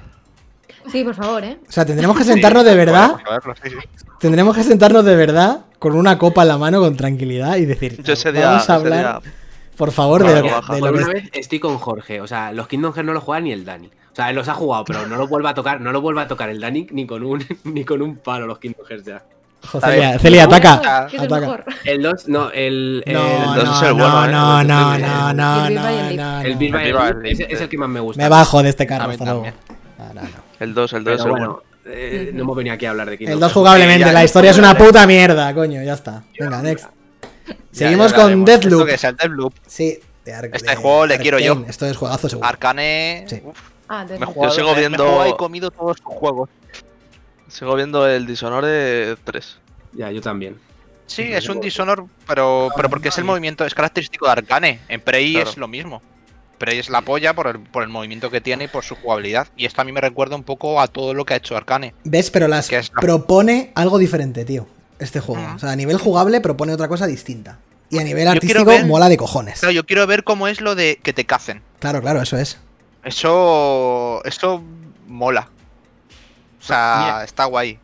[0.91, 1.57] Sí, por favor, ¿eh?
[1.67, 3.15] O sea, tendremos que sentarnos de verdad,
[3.63, 3.75] sí, sí.
[4.19, 8.01] tendremos que sentarnos de verdad con una copa en la mano con tranquilidad y decir,
[8.03, 8.45] Yo ese día.
[8.47, 9.31] vamos a ese hablar, día-
[9.77, 10.73] por favor, de lo baja.
[10.75, 12.21] de Por lo que una vez estoy con Jorge.
[12.21, 13.87] O sea, los Kingdom Hearts no los juega ni el Dani.
[13.87, 16.21] O sea, él los ha jugado, pero no los vuelve a tocar, no los vuelve
[16.21, 19.23] a tocar el Dani ni con un ni con un palo los Kingdom Hearts ya.
[19.79, 21.07] Celia, Celia, ataca.
[21.09, 21.41] ¿Qué es el ataca.
[21.41, 21.65] mejor?
[21.85, 23.03] El 2, no, el.
[23.05, 24.31] el- No, el dos no, es el no, bueno, ¿eh?
[24.31, 26.41] no, no, no, el- no, no, no, el no.
[26.41, 26.75] El- Link,
[27.47, 28.21] es el que más me gusta.
[28.21, 29.45] Me bajo de este carro, hasta luego.
[29.99, 30.50] No, no, no.
[30.61, 33.09] El 2, el 2 es Pero el bueno, eh, no hemos venido aquí a hablar
[33.09, 33.53] de Kingdom El 2 Hearts.
[33.53, 34.25] jugablemente, ya, la ya.
[34.25, 36.23] historia es una puta mierda, coño, ya está.
[36.39, 36.85] Venga, next.
[37.47, 38.45] Ya, Seguimos ya con.
[38.45, 38.85] Deathloop.
[38.87, 39.53] Que es el Deathloop.
[39.65, 41.53] Sí, de Ar- Este de juego le quiero yo.
[41.53, 41.69] Arkane.
[41.69, 42.47] Esto es juegazo seguro.
[42.47, 43.25] Arcane.
[43.27, 43.41] Sí.
[43.43, 43.57] uf,
[43.89, 46.49] Ah, me he jugado, sigo he viendo- y comido todos sus juegos.
[47.49, 49.57] Sigo viendo el Dishonored 3.
[49.93, 50.57] Ya, yo también.
[51.07, 54.79] Sí, es un Dishonor, pero, pero porque es el movimiento, es característico de Arcane.
[54.87, 55.49] En Prey Claro.
[55.49, 56.01] es lo mismo.
[56.61, 59.47] Prey es la polla por el, por el movimiento que tiene y por su jugabilidad.
[59.57, 61.93] Y esto a mí me recuerda un poco a todo lo que ha hecho Arcane.
[62.03, 62.29] ¿Ves?
[62.31, 64.67] Pero las Que es la- propone algo diferente, tío.
[64.99, 65.43] este juego.
[65.55, 67.57] O sea, a nivel jugable propone otra cosa distinta.
[67.89, 69.59] Y a nivel artístico ver- mola de cojones.
[69.59, 71.63] Claro, yo quiero ver cómo es lo de que te cacen.
[71.79, 72.59] Claro, claro, eso es.
[73.03, 74.21] Eso.
[74.25, 74.63] Eso
[75.07, 75.49] mola.
[76.59, 77.23] O sea, Mira.
[77.23, 77.79] está guay.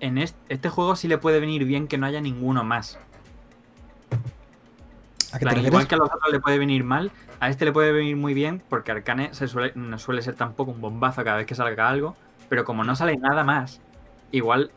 [0.00, 2.98] En este, este juego sí le puede venir bien que no haya ninguno más.
[5.32, 5.68] ¿A qué te plan, refieres?
[5.68, 7.10] igual que a los otros le puede venir mal,
[7.40, 10.70] a este le puede venir muy bien porque Arcane se suele, no suele ser tampoco
[10.70, 12.16] un bombazo cada vez que salga algo,
[12.48, 13.80] pero como no sale nada más,
[14.32, 14.70] igual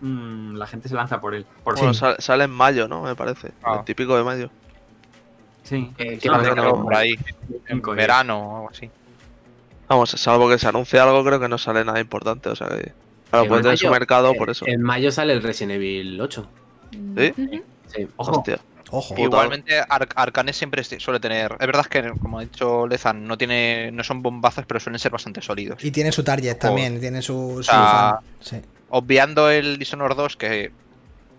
[0.00, 1.46] mm, la gente se lanza por él.
[1.64, 2.00] Por Bueno, sí.
[2.00, 3.02] sale, sale en mayo, ¿no?
[3.02, 3.52] Me parece.
[3.62, 3.76] Ah.
[3.78, 4.50] El típico de mayo.
[5.62, 5.92] Sí.
[5.98, 7.14] Eh, que No, no, no, por ahí.
[7.66, 8.90] En verano o algo así.
[9.88, 12.48] Vamos, salvo que se anuncie algo, creo que no sale nada importante.
[12.48, 12.92] O sea que.
[13.30, 14.66] Claro, En puede tener su mercado por eso.
[14.66, 16.48] En mayo sale el Resident Evil 8.
[16.90, 17.34] ¿Sí?
[17.88, 18.08] Sí.
[18.16, 18.58] Ojo, Hostia.
[18.90, 19.14] Ojo.
[19.18, 21.52] Igualmente, Ar- Arcane siempre suele tener.
[21.60, 25.12] Es verdad que, como ha dicho Lezan, no tiene, no son bombazos, pero suelen ser
[25.12, 25.84] bastante sólidos.
[25.84, 28.24] Y tiene su target también, tiene su, su sea, fan.
[28.40, 28.60] Sí.
[28.90, 30.72] Obviando el Dishonored 2, que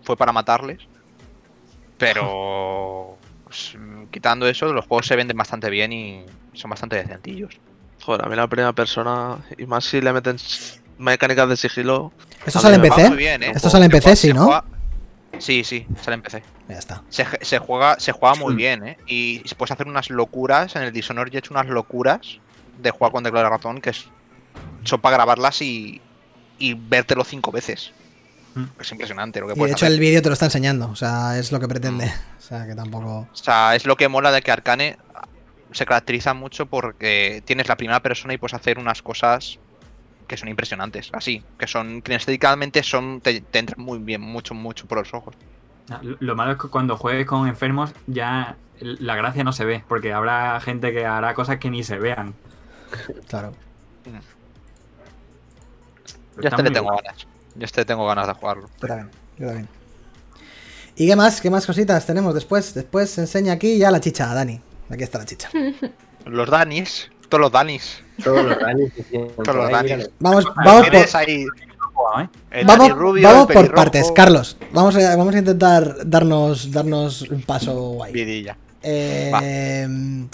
[0.04, 0.78] fue para matarles.
[1.98, 3.16] Pero.
[3.44, 3.74] pues,
[4.10, 6.24] quitando eso, los juegos se venden bastante bien y
[6.54, 7.58] son bastante decentillos.
[8.02, 10.36] Joder, a mí la primera persona, y más si le meten
[10.98, 12.12] mecánicas de sigilo.
[12.46, 13.10] ¿Esto sale en PC?
[13.16, 13.52] bien, ¿eh?
[13.54, 14.44] Esto sale en PC, sí, ¿no?
[14.44, 14.64] juega-
[15.40, 16.42] Sí, sí, sale en PC.
[16.68, 17.02] Ya está.
[17.08, 18.56] Se, se juega, se juega muy Mm.
[18.56, 18.98] bien, ¿eh?
[19.06, 20.76] Y puedes hacer unas locuras.
[20.76, 22.38] En el Dishonored yo he hecho unas locuras
[22.78, 24.06] de jugar con teclado de ratón que es,
[24.84, 26.00] son para grabarlas y,
[26.58, 27.92] y vértelo cinco veces.
[28.54, 28.64] Mm.
[28.80, 29.92] Es impresionante lo que Y de hecho hacer.
[29.92, 32.06] el vídeo te lo está enseñando, o sea, es lo que pretende.
[32.06, 32.10] Mm.
[32.40, 33.28] O sea, que tampoco...
[33.32, 34.96] O sea, es lo que mola de que Arcane
[35.70, 39.60] se caracteriza mucho porque tienes la primera persona y puedes hacer unas cosas
[40.30, 41.10] que son impresionantes.
[41.12, 45.12] Así, que son, que estéticamente son, te, te entran muy bien, mucho, mucho por los
[45.12, 45.34] ojos.
[45.90, 49.64] Ah, Lo lo malo es que cuando juegues con enfermos ya la gracia no se
[49.64, 52.34] ve, porque habrá gente que hará cosas que ni se vean.
[53.28, 53.52] Claro.
[54.04, 54.20] Pero
[56.36, 57.00] Yo está este le tengo guay.
[57.04, 57.26] ganas.
[57.56, 58.68] Yo este tengo ganas de jugarlo.
[58.80, 59.68] Yo también, yo también.
[60.96, 61.40] ¿Y qué más?
[61.40, 62.72] ¿Qué más cositas tenemos después?
[62.72, 64.60] Después se enseña aquí ya la chicha, Dani.
[64.90, 65.50] Aquí está la chicha.
[66.26, 68.02] Los Danis, todos los Danis.
[68.22, 68.92] Todos los Danis.
[69.36, 70.10] Todos los Danis.
[70.18, 71.46] Vamos, vamos por, ahí
[72.22, 72.28] ¿eh?
[72.50, 74.12] el vamos, rubio, vamos el por partes.
[74.12, 78.12] Carlos, vamos a, vamos a intentar darnos, darnos un paso guay.
[78.12, 78.56] Vidilla.
[78.82, 80.26] Eh,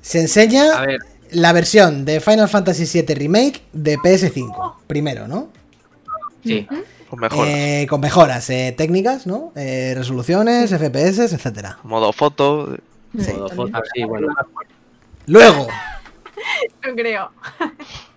[0.00, 0.64] se enseña
[1.32, 4.74] la versión de Final Fantasy VII Remake de PS5.
[4.86, 5.48] Primero, ¿no?
[6.44, 6.66] sí.
[7.08, 7.48] Con mejoras.
[7.48, 9.52] Eh, con mejoras eh, técnicas, ¿no?
[9.56, 11.78] Eh, resoluciones, FPS, etcétera.
[11.82, 12.76] Modo foto.
[13.18, 13.32] Sí.
[13.32, 14.28] Modo foto, sí, bueno.
[15.26, 15.68] Luego,
[16.86, 17.30] No creo.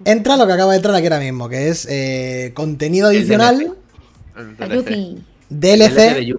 [0.06, 3.76] entra lo que acaba de entrar aquí ahora mismo, que es eh, contenido adicional
[4.36, 6.38] El DLC.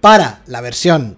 [0.00, 1.16] Para la versión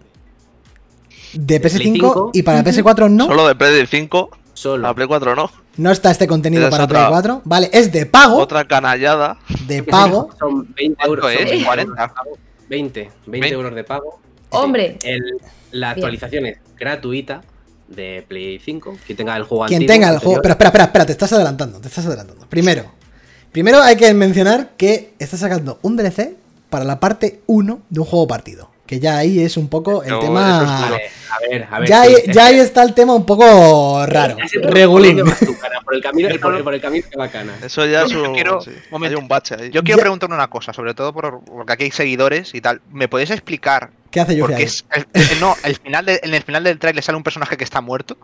[1.32, 2.30] de Play PS5 5.
[2.34, 3.26] y para PS4 no.
[3.26, 4.30] Solo de Play 5.
[4.52, 4.82] Solo.
[4.82, 5.50] La Play 4 no.
[5.76, 7.42] No está este contenido es para otra- Play 4.
[7.44, 8.36] Vale, es de pago.
[8.36, 9.38] Otra canallada.
[9.66, 10.30] De pago.
[10.38, 11.32] Son 20 ¿Cuánto euros.
[11.32, 11.50] es?
[11.50, 11.82] 20 40.
[11.82, 12.38] euros de pago.
[12.68, 13.48] 20, 20, 20.
[13.54, 14.20] euros de pago.
[14.50, 14.98] Hombre.
[15.02, 15.38] El-
[15.72, 17.42] la actualización es gratuita
[17.88, 18.98] de Play 5.
[19.06, 20.40] Quien tenga el juego Quien antiguo, tenga el juego.
[20.42, 21.80] Pero espera, espera, espera, te estás adelantando.
[21.80, 22.46] Te estás adelantando.
[22.48, 22.84] Primero.
[23.52, 26.34] Primero hay que mencionar que está sacando un DLC
[26.70, 28.70] para la parte 1 de un juego partido.
[28.84, 30.98] Que ya ahí es un poco el tema.
[31.02, 31.88] es a ver, a ver.
[31.88, 34.36] ya, sí, ahí, ya ahí está el tema un poco raro.
[34.62, 35.22] Regulín.
[35.84, 36.28] por el camino,
[36.64, 37.54] por, el camino que va cana.
[37.64, 38.34] Eso ya es Yo un.
[38.34, 39.16] quiero- sí, momento.
[39.16, 39.70] hay un bache ahí.
[39.70, 42.82] Yo quiero Ya- preguntar una cosa, sobre todo por- porque aquí hay seguidores y tal.
[42.92, 44.62] ¿Me podéis explicar ¿Qué hace qué ahí?
[44.62, 47.56] es, el- el- no, el final de- en el final del trailer sale un personaje
[47.58, 48.16] que está muerto?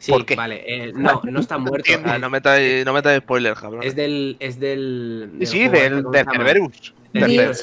[0.00, 0.36] Sí, ¿Por qué?
[0.36, 0.62] vale.
[0.66, 1.90] eh, no, no está muerto.
[2.04, 3.82] Ah, no metáis, no metáis spoilers, cabrón.
[3.82, 4.36] Es del.
[4.40, 5.30] Es del.
[5.32, 6.26] Sí, del sí, este, del, ¿cómo del?
[6.26, 6.94] Cerberus.
[7.12, 7.62] Cerberus.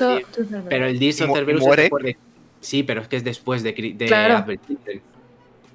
[0.70, 1.82] Pero el mu- Cerberus es muere.
[1.84, 2.18] después de.
[2.62, 4.46] Sí, pero es que es después de, de Claro.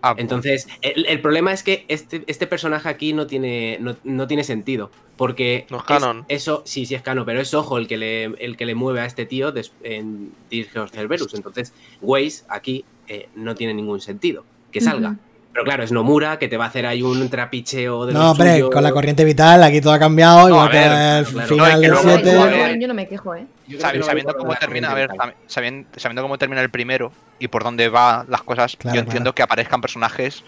[0.02, 4.26] Ah, Entonces, el, el problema es que este, este personaje aquí no tiene, no, no
[4.26, 4.90] tiene sentido.
[5.16, 5.66] Porque.
[5.70, 6.24] No es canon.
[6.28, 9.00] eso, sí, sí es canon, pero es Ojo el que le, el que le mueve
[9.00, 11.34] a este tío des- en Dirge of Cerberus.
[11.34, 15.16] Entonces, Waze aquí eh, no tiene ningún sentido que salga.
[15.52, 18.52] Pero claro, es Nomura que te va a hacer ahí un trapicheo de No, hombre,
[18.54, 18.70] suyo.
[18.70, 21.48] con la corriente vital aquí todo ha cambiado, No, igual a que ver, el claro,
[21.48, 22.36] final que del luego- Yo- 7.
[22.38, 22.78] Joder.
[22.80, 23.46] yo no me quejo, ¿eh.
[23.68, 25.18] Que sabiendo cómo termina, a corriente ver, vital.
[25.34, 29.00] sabi- sabiendo, sabiendo cómo termina el primero y por dónde van las cosas, Claro, yo
[29.00, 29.34] entiendo claro.
[29.34, 30.44] que aparezcan personajes.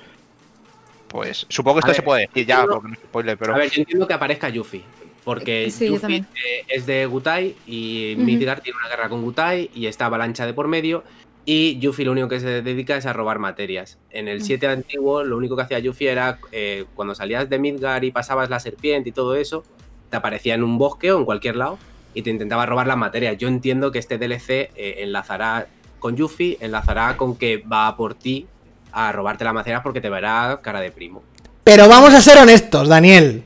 [1.09, 3.55] Pues supongo que esto A se ver, puede decir ya, porque no es spoiler, pero.
[3.55, 4.83] A ver, yo entiendo que aparezca Yuffie.
[5.25, 8.15] Porque Sí, yo Yuffie eh, es de Gutai y.
[8.19, 11.05] Midgar tiene una guerra con Gutai y está Avalancha de por medio.
[11.45, 13.99] Y Yuffie lo único que se dedica es a robar materias.
[14.11, 14.43] En el Mm.
[14.43, 18.49] 7 antiguo, lo único que hacía Yuffie era eh, cuando salías de Midgar y pasabas
[18.49, 19.65] la serpiente y todo eso,
[20.11, 21.79] te aparecía en un bosque o en cualquier lado
[22.15, 23.37] y te intentaba robar las materias.
[23.39, 25.67] Yo entiendo que este DLC eh, enlazará
[25.99, 28.47] con Yuffie, enlazará con que va por ti
[28.93, 31.23] a robarte las materias porque te verá cara de primo.
[31.65, 33.43] Pero vamos a ser honestos, Daniel.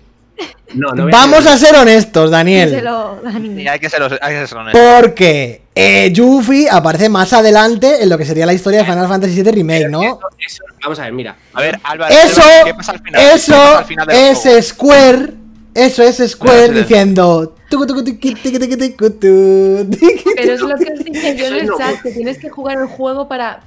[0.74, 2.70] No, Vamos a ser honestos, Daniel.
[2.70, 4.58] Díselo, hay que ser, hay que ser.
[4.72, 9.42] Porque eh, Yuffie aparece más adelante en lo que sería la historia de Final Fantasy
[9.42, 10.02] VII Remake, ¿no?
[10.02, 11.36] Eso- eso- vamos a ver, mira.
[11.52, 13.20] A ver, Álvaro, Eso, ¿qué pasa al final?
[13.20, 14.62] ¿Qué eso pasa al final del es juego?
[14.62, 15.32] Square,
[15.74, 17.54] eso es Square Espera, diciendo...
[17.68, 17.80] Pero
[20.54, 21.78] es lo que os dije yo en el no.
[21.78, 23.60] chat, que tienes que jugar el juego para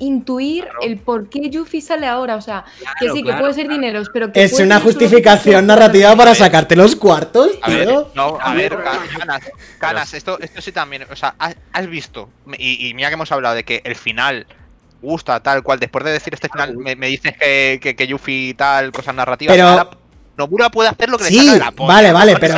[0.00, 2.34] intuir el por qué Yuffie sale ahora.
[2.36, 2.64] O sea,
[2.98, 6.74] que Claro, sí, que puede ser dineros, pero que Es una justificación narrativa para sacarte
[6.74, 8.10] los cuartos, A ver, tío.
[8.14, 8.76] no, a ver,
[9.18, 9.42] Canas,
[9.78, 12.28] Canas, esto, esto sí también, o sea, has, has visto,
[12.58, 14.46] y, y mira que hemos hablado de que el final
[15.02, 18.54] gusta tal cual, después de decir este final, me, me dices que, que, que Yuffie
[18.54, 19.99] tal, cosas narrativas, Pero-
[20.40, 22.56] Nomura puede hacer lo que le Sí, salga de la polla, vale, vale, pero,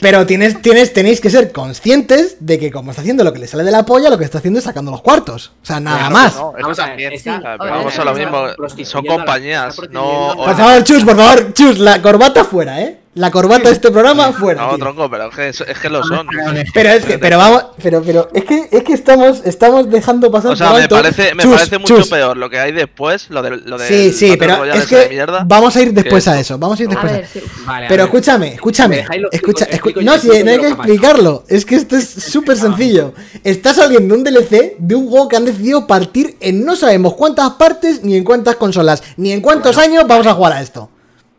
[0.00, 3.48] pero tienes, tienes, tenéis que ser conscientes de que como está haciendo lo que le
[3.48, 5.52] sale de la polla, lo que está haciendo es sacando los cuartos.
[5.62, 6.36] O sea, nada Claro, más.
[6.36, 8.46] no, Vamos a ver, ver, vamos lo mismo,
[8.84, 10.34] son compañías, no...
[10.36, 13.00] Por favor, Chus, por favor, Chus, la corbata fuera, ¿eh?
[13.16, 14.62] La corbata de este programa fuera.
[14.62, 14.78] No, tío.
[14.78, 16.26] tronco, pero es que, es que lo son.
[16.74, 20.50] Pero es que, pero vamos, pero, pero, es que, es que estamos, estamos dejando pasar
[20.50, 22.08] O sea, por me parece, me Chus, parece mucho Chus.
[22.08, 25.44] peor lo que hay después, lo de lo de Sí, sí, pero es que mierda.
[25.46, 27.38] vamos a ir después a eso, vamos a ir después a ver, eso.
[27.38, 27.46] sí.
[27.64, 28.08] Vale, a Pero ver.
[28.14, 28.96] escúchame, escúchame.
[28.96, 31.44] ¿Me dejáis lo Escucha, escu- no, si no hay que explicarlo.
[31.48, 33.14] Es que esto es súper sencillo.
[33.44, 37.50] Está saliendo un DLC de un juego que han decidido partir en no sabemos cuántas
[37.50, 40.90] partes ni en cuántas consolas, ni en cuántos años vamos a jugar a esto.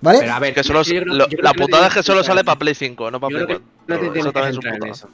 [0.06, 0.20] ¿Vale?
[0.20, 2.24] Pero a ver, Que solo, yo creo- lo- yo creo la putada es que solo
[2.24, 3.58] sale para Play 5, no para Yo Play creo
[4.14, 4.62] que 4.
[4.62, 5.10] no te Eso.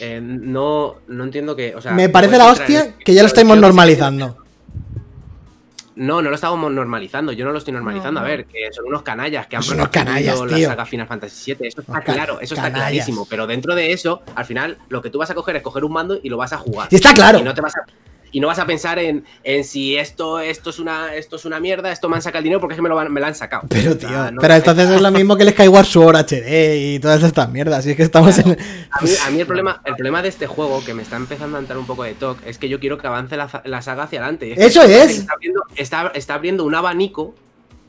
[0.00, 1.74] Eh, no, no entiendo que.
[1.74, 4.36] O sea, Me parece la en hostia que ya lo estamos normalizando.
[5.94, 7.32] No, no lo estamos normalizando.
[7.32, 8.18] Yo no lo estoy normalizando.
[8.20, 10.68] No, A ver, que son unos canallas que han Son unos canallas, la tío.
[10.68, 11.68] saga Final Fantasy VII.
[11.68, 13.26] Eso está claro, eso está clarísimo.
[13.28, 15.92] Pero dentro de eso, al final, lo que tú vas a coger es coger un
[15.92, 16.88] mando y lo vas a jugar.
[16.90, 17.40] Y está claro.
[17.40, 17.80] Y no te vas a.
[18.32, 21.60] Y no vas a pensar en, en si esto, esto, es una, esto es una
[21.60, 23.26] mierda, esto me han sacado el dinero porque es que me lo, van- me lo
[23.26, 23.64] han sacado.
[23.68, 26.76] Pero, O tío, sea, no- pero entonces es lo mismo que el Skyward Sword HD
[26.94, 27.86] y todas estas mierdas.
[27.86, 28.52] Y es que estamos en.
[28.90, 31.58] A mí, a mí el, problema, el problema de este juego, que me está empezando
[31.58, 34.04] a entrar un poco de toque, es que yo quiero que avance la, la saga
[34.04, 34.54] hacia adelante.
[34.56, 35.18] Eso es.
[35.18, 37.34] Está abriendo, está, está abriendo un abanico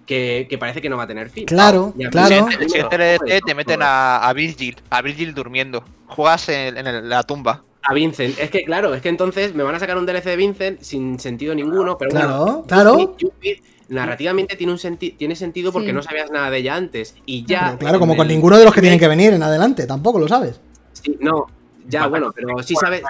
[0.06, 1.46] que, que parece que no va a tener fin.
[1.46, 2.48] Claro, mí claro.
[2.68, 5.86] siguiente DLC te meten a, a Virgil, a Virgil durmiendo.
[6.08, 7.62] Juegas en, en el- la tumba.
[7.84, 8.38] A Vincent.
[8.40, 11.20] Es que, claro, es que entonces me van a sacar un DLC de Vincent sin
[11.20, 12.64] sentido ninguno, pero Claro, bueno.
[12.68, 12.98] claro.
[12.98, 15.94] Yuffie- Yuffie narrativamente tiene, un senti tiene sentido porque Sí.
[15.94, 17.16] no sabías nada de ella antes.
[17.26, 17.66] Y ya.
[17.68, 20.20] Pero claro, como con el ninguno de los que tienen que venir en adelante, tampoco
[20.20, 20.60] lo sabes.
[20.94, 21.48] Sí, no,
[21.90, 23.02] ya, bueno, pero sí sabes,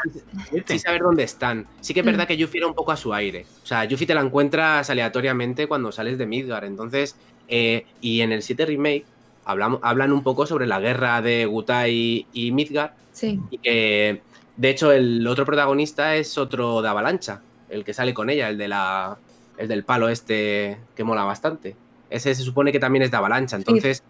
[0.65, 1.67] sí saber dónde están.
[1.82, 3.45] Sí que es verdad que Yuffie era un poco a su aire.
[3.63, 6.65] O sea, Yuffie te la encuentras aleatoriamente cuando sales de Midgar.
[6.65, 7.15] Entonces,
[7.47, 9.05] eh, y en el 7 Remake
[9.45, 12.95] hablamos, hablan un poco sobre la guerra de Gutai y Midgar.
[13.11, 13.39] Sí.
[13.51, 14.21] Y que,
[14.58, 18.58] de hecho, el otro protagonista es otro de Avalancha, el que sale con ella, el
[18.58, 19.18] de la.
[19.58, 21.76] El del palo este que mola bastante.
[22.10, 23.56] Ese se supone que también es de Avalancha.
[23.56, 24.01] Entonces,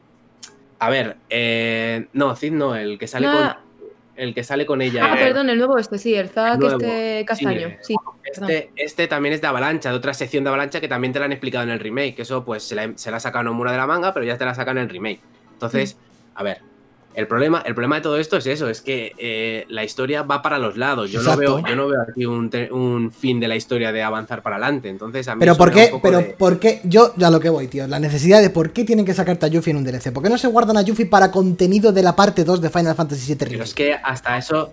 [0.79, 3.33] a ver, eh, no, Cid no, el que sale No.
[3.33, 3.63] con.
[4.15, 5.11] El que sale con ella.
[5.11, 7.69] Ah, perdón, el nuevo este, sí, el Zack este castaño.
[7.81, 7.93] sí.
[7.93, 8.51] Sí, perdón.
[8.51, 11.25] Este, este también es de Avalancha, de otra sección de Avalancha que también te la
[11.25, 12.15] han explicado en el remake.
[12.15, 14.37] Que eso, pues, se la, se la ha sacado Nomura de la manga, pero ya
[14.37, 15.19] te la sacan en el remake.
[15.53, 15.97] Entonces,
[16.35, 16.59] a ver,
[17.15, 20.41] el problema, el problema de todo esto es eso, es que eh, la historia va
[20.41, 21.11] para los lados.
[21.11, 24.41] Yo no veo, yo no veo aquí un, un fin de la historia de avanzar
[24.41, 24.89] para adelante.
[24.89, 25.91] Entonces, a mí Pero ¿por qué?
[26.01, 26.81] Pero de- ¿por qué?
[26.83, 27.87] Yo ya lo que voy, tío.
[27.87, 30.11] La necesidad de por qué tienen que sacarte a Yuffie en un DLC.
[30.11, 32.95] ¿Por qué no se guardan a Yuffie para contenido de la parte 2 de Final
[32.95, 34.71] Fantasy VII Pero es que hasta eso.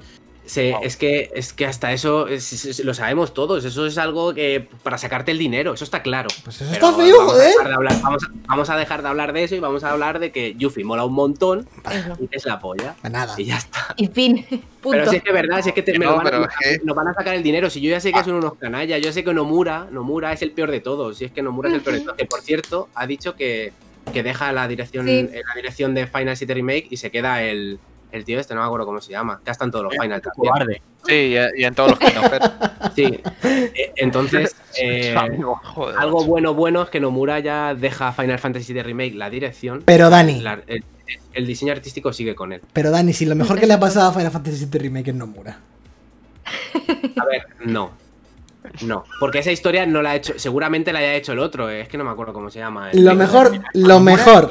[0.50, 3.64] Se- es, que, es que hasta eso es- es- es- lo sabemos todos.
[3.64, 6.28] Eso es algo que para sacarte el dinero, eso está claro.
[6.44, 7.48] Pues eso Pero está feo, vamos a joder.
[7.52, 9.90] dejar de hablar- vamos, a, vamos a dejar de hablar de eso y vamos a
[9.92, 12.16] hablar de que Yuffie mola un montón Eso.
[12.20, 12.96] y es la polla.
[13.10, 13.34] Nada.
[13.38, 13.94] Y ya está.
[13.96, 14.90] Y fin, punto.
[14.90, 16.30] Pero si es que es verdad, si es que te, me No, lo van, a-
[16.30, 17.70] pero es que- nos van a sacar el dinero.
[17.70, 20.50] Si yo ya sé que son unos canallas, yo sé que Nomura, Nomura es el
[20.50, 21.18] peor de todos.
[21.18, 22.16] Si es que Nomura es el peor de todos.
[22.16, 23.72] Que por cierto, ha dicho que,
[24.12, 25.12] que deja la dirección, Sí.
[25.32, 27.78] eh, la dirección de Final City Remake y se queda el,
[28.12, 29.40] el tío este, no me acuerdo cómo se llama.
[29.44, 30.52] Que están todos los Final también.
[30.52, 30.82] Cobarde.
[31.06, 32.50] Sí, y, en todos los Hearts.
[32.96, 33.20] Sí.
[33.44, 36.24] Eh, Entonces, eh, algo macho.
[36.26, 39.82] bueno, bueno es que Nomura ya deja Final Fantasy VII Remake la dirección.
[39.84, 40.84] Pero Dani, La- el,
[41.32, 42.60] el diseño artístico sigue con él.
[42.72, 45.14] pero Dani, si lo mejor que le ha pasado a Final Fantasy VII Remake es
[45.16, 45.58] Nomura.
[47.16, 47.90] A ver, no.
[48.82, 51.80] No, porque esa historia no la ha hecho, seguramente la haya hecho el otro, eh,
[51.80, 52.90] es que no me acuerdo cómo se llama.
[52.90, 54.50] el- Lo mejor, lo mejor,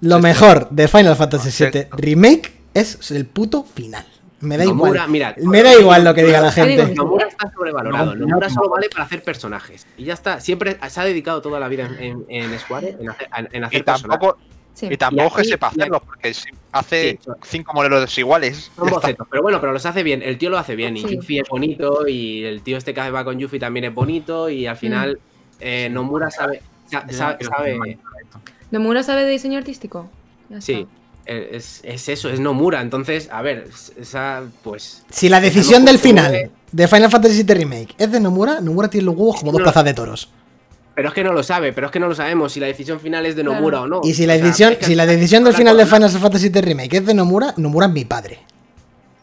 [0.00, 4.04] lo mejor de Final Fantasy VII Remake es el puto final.
[4.40, 5.10] Me da Nomura, igual.
[5.10, 6.94] mira, Me da igual lo que diga la gente.
[6.94, 8.14] Nomura está sobrevalorado.
[8.14, 8.54] No, Nomura no.
[8.54, 9.84] solo vale para hacer personajes.
[9.96, 10.38] Y ya está.
[10.38, 13.80] Siempre se ha dedicado toda la vida en, en, en Square en hacer, en hacer
[13.80, 14.38] Y tampoco,
[14.74, 14.86] Sí.
[14.88, 16.32] y tampoco Y que sepa y aquí- hacerlo, porque
[16.70, 18.70] hace Sí, cinco modelos iguales.
[18.76, 20.22] Son bocetos, pero bueno, pero los hace bien.
[20.22, 20.96] El tío lo hace bien.
[20.96, 21.16] Y Sí.
[21.16, 22.06] Yuffie es bonito.
[22.06, 24.48] Y el tío este que va con Yuffie también es bonito.
[24.48, 25.18] Y al final,
[25.58, 26.62] eh, Nomura sabe.
[27.10, 27.38] sabe.
[28.70, 30.08] ¿Nomura sabe de diseño artístico?
[30.50, 30.72] Ya sí.
[30.72, 30.88] está.
[31.26, 32.80] eh, es, es eso, es Nomura.
[32.80, 33.68] Entonces, a ver,
[34.00, 35.04] esa, pues.
[35.10, 39.06] Si la decisión del final de Final Fantasy VII Remake es de Nomura, Nomura tiene
[39.06, 39.64] los huevos como dos No.
[39.64, 40.30] plazas de toros.
[40.94, 42.98] Pero es que no lo sabe, pero es que no lo sabemos si la decisión
[42.98, 43.56] final es de Claro.
[43.56, 44.00] Nomura o no.
[44.02, 46.10] Y si la O sea, decisión, es que si la decisión del final de Final
[46.10, 48.38] Fantasy VII Remake es de Nomura, Nomura es mi padre.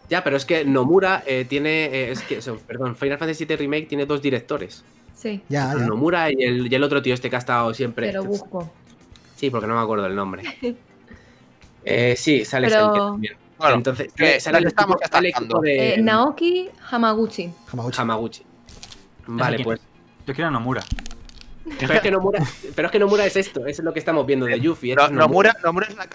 [0.09, 1.85] Ya, pero es que Nomura eh, tiene.
[1.85, 4.83] eh, es que, eso, perdón, Final Fantasy VII Remake tiene dos directores.
[5.15, 5.85] Sí, Ya, ya.
[5.85, 8.07] Nomura y el, y el otro tío este que ha estado siempre.
[8.07, 8.71] pero busco.
[9.35, 10.43] Sí, porque no me acuerdo el nombre.
[11.87, 13.35] Eh, sí, sale Pero- también.
[13.59, 14.11] Bueno, Entonces,
[14.41, 17.51] sale, el estamos equipo, sale equipo de Eh, Naoki Hamaguchi.
[17.71, 18.01] Hamaguchi.
[18.01, 18.43] Hamaguchi.
[19.27, 19.79] Vale, pues.
[20.25, 20.83] Yo quiero a Nomura.
[21.79, 22.43] Pero es, que Nomura,
[22.75, 24.91] pero es que Nomura es esto, es lo que estamos viendo de Yuffie.
[24.93, 25.25] es No- Nomura.
[25.27, 26.07] Nomura, Nomura es la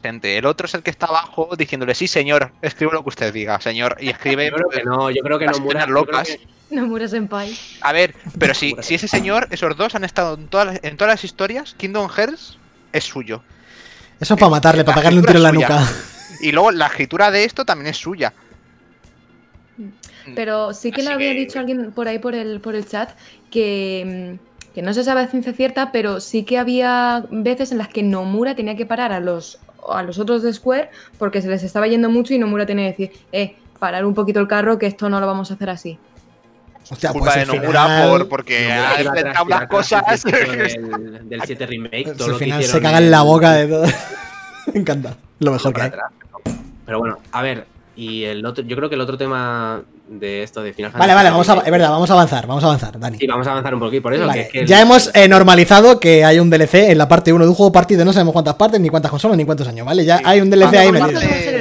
[0.00, 0.36] presente.
[0.38, 3.60] El otro es el que está abajo diciéndole, sí, señor, escribo lo que usted diga,
[3.60, 3.96] señor.
[4.00, 4.46] Y escribe.
[4.50, 6.28] Yo creo que no, yo creo que yo creo locas.
[6.28, 6.40] que-
[6.74, 7.56] Nomura Senpai.
[7.80, 10.96] A ver, pero si, si ese señor, esos dos han estado en todas, las, en
[10.96, 12.58] todas las historias, Kingdom Hearts
[12.92, 13.42] es suyo.
[14.20, 15.82] Eso es para matarle, para pegarle un tiro en la nuca.
[16.40, 18.32] Y luego la escritura de esto también es suya.
[20.34, 22.86] Pero sí que Así le había que- dicho alguien por ahí por el, por el
[22.86, 23.10] chat
[23.50, 27.78] que, mm, que no se sabe a ciencia cierta, pero sí que había veces en
[27.78, 31.48] las que Nomura tenía que parar a los, a los otros de Square porque se
[31.48, 34.78] les estaba yendo mucho y Nomura tenía que decir, eh, parar un poquito el carro
[34.78, 35.98] que esto no lo vamos a hacer así.
[36.90, 40.22] Hostia, culpa pues de Nomura final, por, porque Nomura ha inventado unas cosas.
[40.24, 42.14] Del, del 7 Remake.
[42.16, 43.86] todo al lo que se caga en la boca de todo.
[44.74, 45.16] Me encanta.
[45.38, 45.90] Lo mejor que para hay.
[45.90, 46.12] atrás.
[46.84, 47.66] Pero bueno, a ver,
[47.96, 49.82] y el otro, yo creo que el otro tema
[50.12, 52.64] de esto de Final Vale, Fantasy vale, vamos a, es verdad, vamos a avanzar, vamos
[52.64, 53.16] a avanzar, Dani.
[53.18, 54.02] Sí, vamos a avanzar un poquito.
[54.02, 56.98] Por eso Vale, que, que el- ya hemos eh, normalizado que hay un DLC en
[56.98, 59.44] la parte 1 de un juego partido, no sabemos cuántas partes, ni cuántas consolas, ni
[59.44, 60.04] cuántos años, ¿vale?
[60.04, 60.24] Ya Sí.
[60.26, 61.20] hay un DLC ahí metido.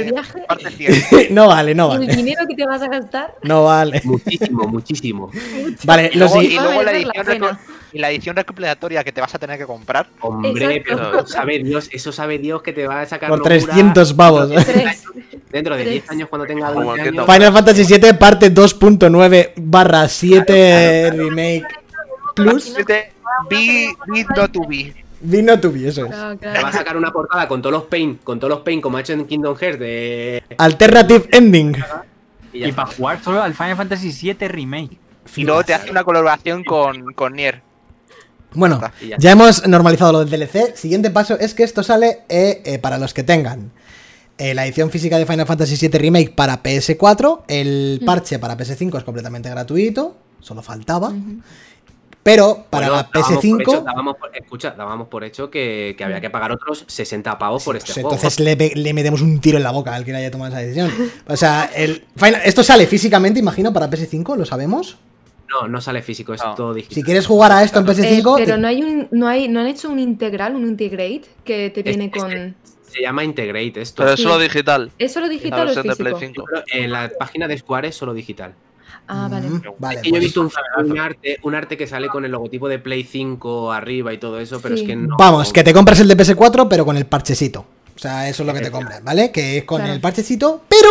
[0.10, 0.39] El viaje.
[0.47, 2.16] Parte no vale, no El vale.
[2.16, 3.36] dinero que te vas a gastar.
[3.43, 4.01] No vale.
[4.03, 5.32] Muchísimo, muchísimo.
[5.84, 7.57] Vale, Y lo luego, y luego la, la edición reco-
[7.91, 10.07] y la edición recopilatoria que te vas a tener que comprar.
[10.22, 11.10] Hombre, Exacto.
[11.12, 14.49] pero sabe Dios, eso sabe Dios que te va a sacar Por Nomura 300 pavos.
[15.51, 15.93] Dentro de Tres.
[15.93, 17.28] 10 años cuando tenga Como 20 que años.
[17.28, 17.34] no.
[17.34, 21.66] Final Fantasy VII parte 2.9 barra 7 remake
[22.36, 22.76] plus
[23.49, 24.93] Be, be not to be.
[25.22, 26.07] Vino es.
[26.07, 28.82] Claro, Te va a sacar una portada con todos los paint, con todos los paint
[28.82, 31.76] como ha hecho en Kingdom Hearts de Alternative ending.
[32.53, 34.97] y para jugar solo al Final Fantasy VII Remake.
[35.36, 37.61] Y luego te hace una colaboración con, con Nier.
[38.53, 40.76] Bueno, ya ya hemos normalizado lo del DLC.
[40.76, 43.72] Siguiente paso es que esto sale eh, eh, para los que tengan
[44.39, 47.43] eh, la edición física de Final Fantasy VII Remake para PS4.
[47.47, 48.05] El Mm.
[48.05, 50.17] parche para PS5 es completamente gratuito.
[50.39, 51.13] Solo faltaba.
[52.22, 53.84] Pero para Bueno, la dábamos por hecho- PS5.
[53.86, 57.78] dábamos por- escucha, dábamos por hecho que, que había que pagar otros 60 pavos por
[57.78, 58.13] este pues juego.
[58.15, 58.39] entonces
[58.76, 60.91] le, metemos un tiro en la boca al que haya tomado esa decisión.
[61.28, 64.97] O sea, el Final- esto sale físicamente, imagino, para PS5, lo sabemos.
[65.49, 66.53] No, no sale físico, es No.
[66.55, 66.93] todo digital.
[66.95, 69.47] Si quieres jugar a esto en Eh, PS5, pero te- no hay un, no hay,
[69.47, 72.55] no han hecho un integral, un integrate que te viene Este- con.
[72.91, 74.01] Se llama Integrate esto.
[74.01, 74.24] Pero es Sí.
[74.24, 74.91] solo digital.
[74.97, 76.20] ¿Es solo La digital o de Play físico?
[76.20, 76.45] 5.
[76.51, 78.53] Pero en la página de Square es solo digital.
[79.08, 79.50] Ah, vale.
[79.50, 80.52] Mm, vale, Es que yo he pues- visto un,
[80.92, 84.40] un arte, un arte que sale con el logotipo de Play 5 arriba y todo
[84.40, 84.82] eso, pero Sí.
[84.84, 85.16] es que no.
[85.18, 87.66] Vamos, que te compras el de PS4, pero con el parchecito.
[87.96, 89.32] O sea, eso es lo que te compras, ¿vale?
[89.32, 89.94] Que es con Claro.
[89.94, 90.90] el parchecito, pero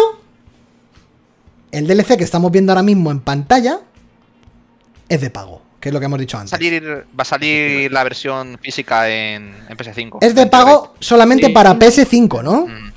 [1.71, 3.81] el DLC que estamos viendo ahora mismo en pantalla
[5.09, 6.51] es de pago, que es lo que hemos dicho Va a antes.
[6.51, 6.83] salir,
[7.19, 10.19] va a salir la versión física en, en PS5.
[10.21, 11.53] Es de pago solamente Sí.
[11.53, 12.67] para PS5, ¿no?
[12.67, 12.88] Mm.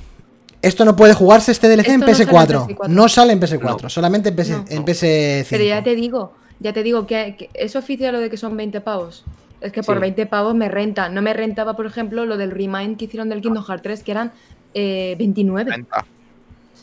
[0.62, 2.66] Esto no puede jugarse este DLC en Esto no sale en PS4.
[2.68, 2.88] PS4.
[2.88, 3.88] No sale en PS4, No.
[3.88, 4.64] solamente en, PS, No.
[4.68, 5.46] en PS5.
[5.50, 8.56] Pero ya te digo, ya te digo que, que es oficial lo de que son
[8.56, 9.24] 20 pavos.
[9.60, 10.00] Es que por Sí.
[10.00, 11.08] 20 pavos me renta.
[11.08, 14.10] No me rentaba, por ejemplo, lo del remind que hicieron del Kingdom Hearts 3, que
[14.12, 14.32] eran
[14.74, 15.70] eh, 29.
[15.70, 16.04] Venta.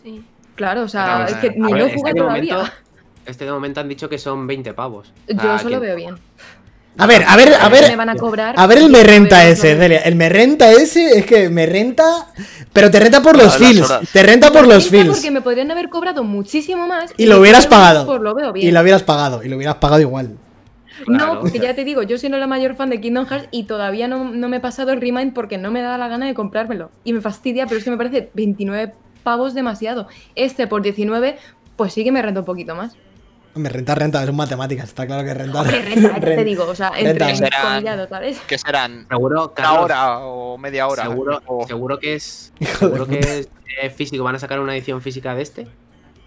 [0.04, 0.24] Sí.
[0.56, 2.56] Claro, o sea, es que ni lo he este jugado todavía.
[2.56, 2.74] momento,
[3.26, 5.12] este de momento han dicho que son 20 pavos.
[5.30, 6.16] O Yo eso lo veo bien.
[7.00, 7.98] A ver, a ver, a Me ver.
[7.98, 8.56] van a cobrar.
[8.58, 9.76] A ver el me renta ese.
[9.76, 10.00] Delia.
[10.00, 12.28] El me renta ese es que me renta.
[12.74, 13.92] Pero te renta por los feels.
[14.12, 15.10] Te renta por los feels.
[15.10, 17.12] Porque me podrían haber cobrado muchísimo más.
[17.18, 18.20] Y lo hubieras pagado.
[18.20, 18.68] Lo veo bien.
[18.68, 19.44] Y lo hubieras pagado.
[19.44, 20.36] Y lo hubieras pagado igual.
[21.08, 23.64] No, porque ya te digo, yo soy no la mayor fan de Kingdom Hearts y
[23.64, 26.34] todavía no, no me he pasado el Remind porque no me da la gana de
[26.34, 26.92] comprármelo.
[27.06, 28.94] Y me fastidia, pero es que me parece 29
[29.24, 30.08] pavos demasiado.
[30.36, 31.38] Este por 19,
[31.78, 32.98] pues sí que me renta un poquito más.
[33.56, 34.90] Me renta, renta, son matemáticas.
[34.90, 35.62] Está claro que renta.
[35.62, 37.30] Hombre, renta, ya te digo, o sea, Renta.
[37.30, 38.40] entre Serán- ¿sabes?
[38.48, 41.04] Que serán Seguro, una Carlos, hora o media hora.
[41.04, 43.50] Seguro, O- seguro que es, seguro que es
[43.82, 44.24] eh, físico.
[44.24, 45.68] ¿Van a sacar una edición física de este?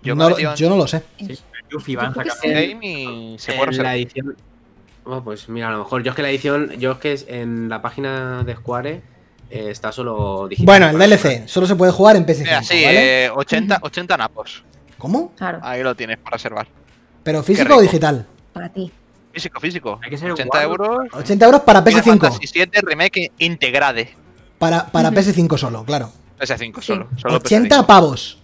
[0.03, 1.03] Yo No yo no lo sé.
[1.71, 2.33] Yuffie van a sacar.
[2.43, 2.49] sí.
[2.51, 4.37] Game y se En puede la edición.
[5.05, 6.03] Oh, pues mira, a lo mejor.
[6.03, 6.71] Yo es que la edición.
[6.79, 9.03] Yo es que es- en la página de Square
[9.49, 10.67] eh, está solo digital.
[10.67, 13.25] Bueno, el DLC solo se puede jugar en PS5, Mira, sí, ¿vale?
[13.27, 14.65] eh, 80, 80 napos.
[14.99, 15.33] ¿Cómo?
[15.37, 16.67] Claro, Ahí lo tienes para reservar.
[17.23, 18.27] ¿Pero físico o digital?
[18.53, 18.91] para ti.
[19.33, 19.99] Físico, físico.
[20.03, 20.85] Hay que ser 80 guapo.
[20.85, 21.09] euros.
[21.15, 22.21] 80 euros para Final PS5.
[22.21, 24.15] Fantasy VII Remake integrade.
[24.59, 25.19] Para, para Ujú.
[25.19, 26.13] PS5 solo, claro.
[26.39, 26.87] PS5 Sí.
[26.87, 27.09] solo.
[27.17, 27.87] solo 80 PS5.
[27.87, 28.39] pavos.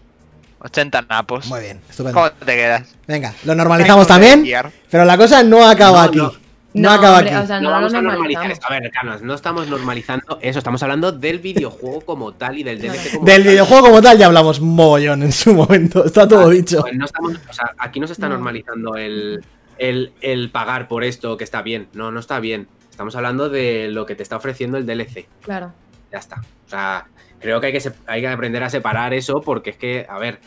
[0.60, 1.46] 80 napos.
[1.46, 2.18] Muy bien, estupendo.
[2.18, 2.82] ¿Cómo te quedas?
[3.06, 4.44] Venga, lo normalizamos también,
[4.90, 6.18] pero la cosa no acaba No, aquí.
[6.18, 6.32] no.
[6.80, 7.44] No, No, acaba hombre, aquí.
[7.44, 8.66] o sea, No no vamos a normalizar esto.
[8.68, 12.80] A ver, Carlos, no estamos normalizando eso, estamos hablando del videojuego como tal y del
[12.80, 13.52] DLC como Del tal.
[13.52, 16.80] videojuego como tal ya hablamos mogollón en su momento, está todo dicho.
[16.80, 18.34] Pues no estamos, o sea, aquí no se está No.
[18.36, 19.44] normalizando el,
[19.78, 21.88] el, el pagar por esto que está bien.
[21.92, 22.68] No, no está bien.
[22.90, 25.26] Estamos hablando de lo que te está ofreciendo el DLC.
[25.42, 25.72] Claro.
[26.12, 26.40] Ya está.
[26.66, 27.06] O sea,
[27.38, 30.40] creo que hay que, hay que aprender a separar eso porque es que, a ver,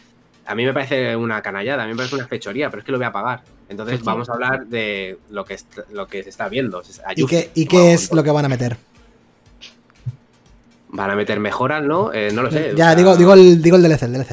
[0.46, 2.92] a mí me parece una canallada, a mí me parece una fechoría, pero es que
[2.92, 3.42] lo voy a pagar.
[3.72, 4.04] Entonces Sí.
[4.06, 5.58] vamos a hablar de lo que,
[5.92, 6.84] lo que se está viendo.
[7.16, 8.78] ¿Y qué, y qué es con- lo que van a meter?
[10.90, 12.12] Van a meter mejoras, ¿no?
[12.14, 12.74] Eh, no lo sé.
[12.74, 14.32] o Ya, sea, digo, digo, el, digo el DLC, el DLC.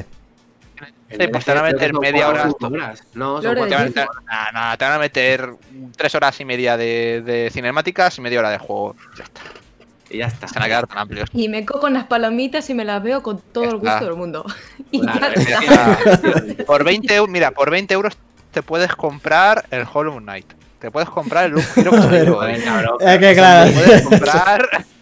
[1.10, 2.50] el Sí, pues te van a meter media hora.
[2.60, 3.04] horas.
[3.14, 5.50] No, son Lore, cuatro Te van, a meter, nah, nah, te van a meter
[5.96, 8.96] tres horas y media de, de cinemáticas y media hora de juego.
[9.16, 9.40] Ya está.
[10.10, 10.48] y ya está.
[10.48, 11.28] Se van a quedar tan amplios.
[11.32, 14.44] Y me cojo unas palomitas y me las veo con todo el gusto del mundo.
[14.90, 16.06] Y Claro, ya es
[16.50, 16.64] está.
[16.64, 18.16] por 20 euros, mira, por 20 euros
[18.50, 20.46] te puedes comprar el Hollow Knight.
[20.78, 23.14] Te puedes comprar el Loop Hero que te eh.
[23.14, 23.72] Eh, que Te claro.
[23.72, 24.68] puedes comprar,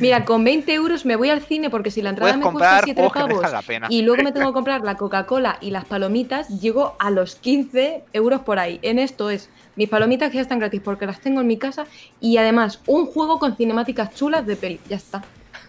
[0.00, 2.84] Mira, con 20 euros me voy al cine porque si la entrada me cuesta comprar
[2.84, 6.48] 7 juegos que pavos y luego me tengo que comprar la Coca-Cola y las palomitas,
[6.60, 8.78] llego a los 15 euros por ahí.
[8.82, 11.86] En esto es mis palomitas que ya están gratis porque las tengo en mi casa
[12.20, 14.80] y además un juego con cinemáticas chulas de peli.
[14.88, 15.22] Ya está.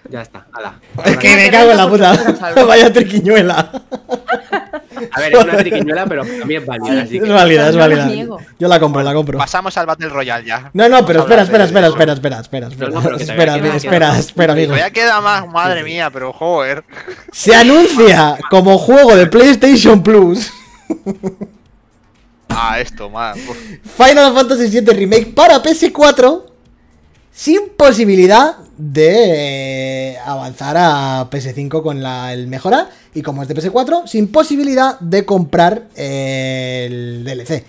[0.10, 0.76] Ya está, ala.
[1.06, 2.36] Es que me cago en la puta.
[2.68, 3.72] Vaya triquiñuela.
[5.12, 7.02] A ver, es una triquiñuela, pero también es válida.
[7.04, 8.10] así Es válida, es válida.
[8.60, 9.38] Yo la compro, la compro.
[9.38, 10.70] Pasamos al Battle Royale ya.
[10.74, 13.16] No, no, pero espera, espera, espera, espera, espera, espera, espera.
[13.16, 14.68] Espera, espera, espera, amigo.
[14.74, 16.84] Todavía queda más, madre mía, pero joder.
[17.32, 20.52] Se anuncia como juego de PlayStation Plus
[22.50, 23.08] Ah, esto.
[23.08, 23.58] Uf.
[23.98, 26.53] Final Fantasy VII Remake para PS4
[27.34, 33.55] sin posibilidad de eh, avanzar a PS5 con la, el mejora y como es de
[33.55, 37.65] PS4 sin posibilidad de comprar eh, el DLC.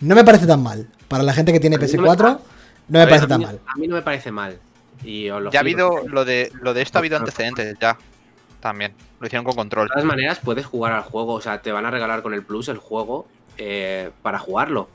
[0.00, 0.88] No me parece tan mal.
[1.08, 2.38] Para la gente que tiene A mí no me- PS4
[2.88, 3.60] no me parece tan mí- mal.
[3.66, 4.58] A mí no me parece mal.
[5.04, 7.96] Y os lo Ya ha habido lo de lo de esto ha habido antecedentes ya.
[8.60, 8.92] También.
[9.20, 9.86] Lo hicieron con control.
[9.88, 11.34] De todas maneras, puedes jugar al juego.
[11.34, 13.26] O sea, te van a regalar con el Plus el juego
[13.56, 14.88] eh, para jugarlo.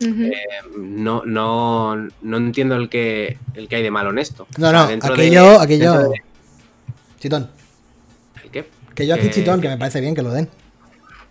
[0.00, 0.32] Eh,
[0.78, 4.46] no, no, no entiendo el que, el que hay de malo en esto.
[4.56, 5.22] No, O sea, no, dentro de-
[5.60, 6.22] aquello, de-
[7.18, 7.50] Chitón.
[8.44, 8.68] ¿el qué?
[8.94, 10.48] Que yo aquí Que- chitón, que me parece bien que lo den.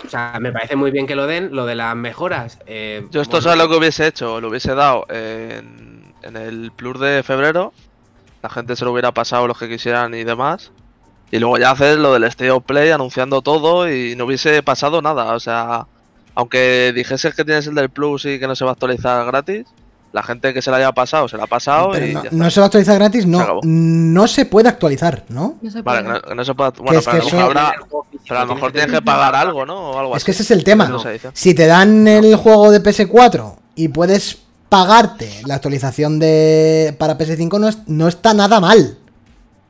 [0.06, 1.56] O sea, me parece muy bien que lo den.
[1.56, 2.60] Lo de las mejoras.
[2.68, 6.99] eh, Yo esto bueno, lo que hubiese hecho, lo hubiese dado en, en el Plus
[6.99, 7.73] de febrero,
[8.44, 10.72] la gente se lo hubiera pasado los que quisieran y demás,
[11.31, 15.02] y luego ya hacer lo del State of Play anunciando todo y no hubiese pasado
[15.02, 15.88] nada, o sea,
[16.38, 19.65] aunque dijeses que tienes el del Plus y que no se va a actualizar gratis,
[20.14, 22.30] la gente que se la haya pasado se la ha pasado Pero y no, ya
[22.30, 22.35] está.
[22.38, 23.59] no se va a actualizar gratis, no.
[23.64, 25.55] No se puede actualizar, ¿no?
[25.64, 26.22] No se Vale, puede.
[26.22, 26.72] que no, se puede...
[26.77, 27.73] Bueno, pero eso- habrá...
[28.27, 29.89] Pero a lo mejor tienes que pagar algo, ¿no?
[29.91, 30.88] O algo Es que ese es el tema.
[30.88, 31.01] No.
[31.34, 34.38] Si te dan el juego de PS4 y puedes
[34.69, 38.97] pagarte la actualización de para PS5 no, es- no está nada mal.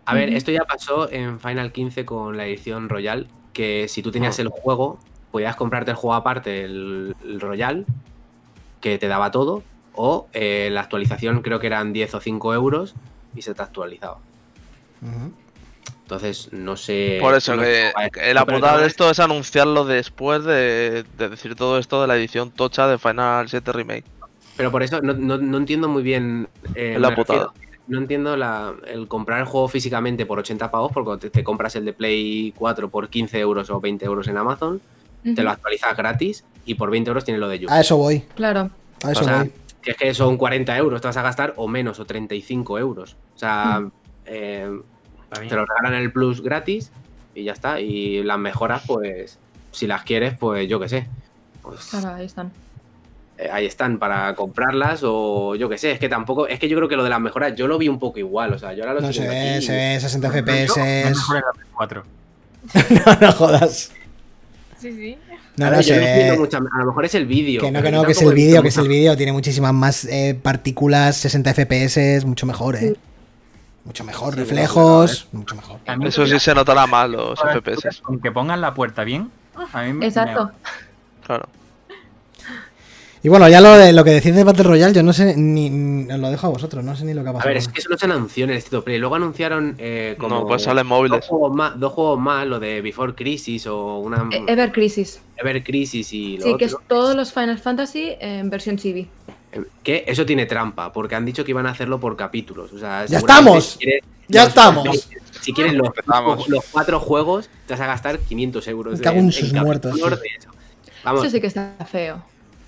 [0.06, 4.12] A ver, esto ya pasó en Final 15 con la edición Royal, que si tú
[4.12, 5.00] tenías el juego,
[5.38, 7.86] podías comprarte el juego aparte, el, el Royal,
[8.82, 9.62] que te daba todo,
[9.94, 12.96] o eh, la actualización creo que eran 10 o 5 euros
[13.36, 14.18] y se te actualizaba.
[16.02, 17.20] Entonces, no sé...
[17.22, 17.92] Por eso, no que,
[18.34, 22.50] la putada de esto es anunciarlo después de, de decir todo esto de la edición
[22.50, 24.06] tocha de Final 7 Remake.
[24.56, 26.48] Pero por eso no, no- no entiendo muy bien.
[26.74, 27.52] eh, la me putada.
[27.52, 31.44] refiero, No entiendo la- el comprar el juego físicamente por 80 pavos, porque te, te
[31.44, 34.82] compras el de Play 4 por 15 euros o 20 euros en Amazon,
[35.36, 37.74] te lo actualizas gratis y por 20 euros tienes lo de YouTube.
[37.74, 38.22] A eso voy.
[38.36, 38.70] Claro.
[39.04, 39.54] A eso o sea, voy.
[39.82, 43.16] que es que son 40 euros, te vas a gastar o menos, o 35 euros.
[43.36, 43.84] O sea,
[44.26, 44.70] eh,
[45.24, 45.50] Está bien.
[45.50, 46.92] te lo regalan el Plus gratis
[47.36, 47.80] y ya está.
[47.80, 49.40] Y las mejoras, pues,
[49.72, 51.08] si las quieres, pues yo qué sé.
[51.62, 52.52] Pues, Claro, ahí están.
[53.38, 56.76] eh, ahí están para comprarlas o yo qué sé, es que tampoco, es que yo
[56.78, 58.82] creo que lo de las mejoras yo lo vi un poco igual, o sea, yo
[58.84, 60.74] ahora lo No se ve, se ve 60 No FPS.
[60.74, 61.42] Play
[61.76, 62.04] 4.
[62.90, 63.92] No, no jodas.
[64.80, 65.18] Sí, sí.
[65.58, 65.96] No, A no yo
[66.38, 67.62] mucha- a lo mejor es el vídeo.
[67.62, 69.18] Que no, que no, que es el vídeo, que es el vídeo.
[69.18, 72.96] Tiene muchísimas más eh, partículas, 60 FPS, mucho mejor, eh.
[73.84, 75.80] Mucho mejor, Sí, reflejos, mucho mejor.
[76.06, 78.02] Eso sí se notará más los FPS.
[78.02, 79.32] Con que pongan la puerta bien,
[79.74, 80.52] a mí me- Exacto.
[81.26, 81.48] Claro.
[83.28, 85.70] Y bueno, ya lo, de, lo que decís de Battle Royale, yo no sé ni,
[85.70, 87.50] ni- os lo dejo a vosotros, no sé ni lo que ha A pasado.
[87.50, 89.00] ver, es que eso no se anunció en el State of Play.
[89.00, 91.26] Luego anunciaron eh, como No, pues salen dos móviles.
[91.26, 95.20] juegos, más, dos juegos más, lo de Before Crisis o una E- Ever Crisis.
[95.36, 96.86] Ever Crisis y lo Sí, que es otro.
[96.88, 99.10] todos los Final Fantasy en versión chibi.
[99.52, 102.72] Eh, Que eso tiene trampa, porque han dicho que iban a hacerlo por capítulos.
[102.72, 103.66] O sea, ¡Ya estamos!
[103.74, 105.10] si quieres- ¡Ya los- estamos!
[105.42, 105.90] Si quieres los,
[106.48, 109.00] los cuatro juegos, te vas a gastar 500 euros.
[109.00, 110.50] Me cago en sus capítulos muertos, de eso.
[111.04, 112.24] Vamos, Eso sí que está feo.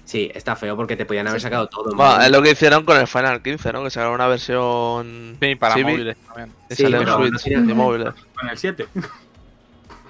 [0.09, 1.43] Sí, está feo porque te podían haber Sí.
[1.43, 1.95] sacado todo.
[1.95, 3.83] Bueno, es lo que hicieron con el Final 15, ¿no?
[3.83, 6.51] Que sacaron una versión Sí, para Civic móviles también.
[6.69, 8.13] y Sí, en no tiene- y móviles.
[8.39, 8.87] Con el 7.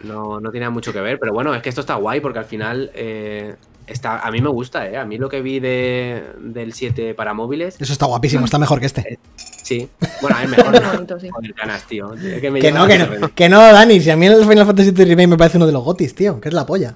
[0.04, 2.46] No, no tiene mucho que ver, pero bueno, es que esto está guay porque al
[2.46, 3.56] final eh,
[3.86, 4.96] está, a mí me gusta, ¿eh?
[4.96, 8.80] A mí lo que vi de, del 7 para móviles, Eso está guapísimo, está mejor
[8.80, 9.20] que este.
[9.62, 9.90] sí.
[10.22, 10.74] Bueno, a mí mejor.
[11.20, 11.28] Sí.
[11.30, 12.14] Joder, ganas, tío.
[12.14, 14.00] Es que me Que lleva no, que no, que no, Dani.
[14.00, 16.40] Si a mí el Final Fantasy VII Remake me parece uno de los gotis, tío.
[16.40, 16.96] Que es la polla.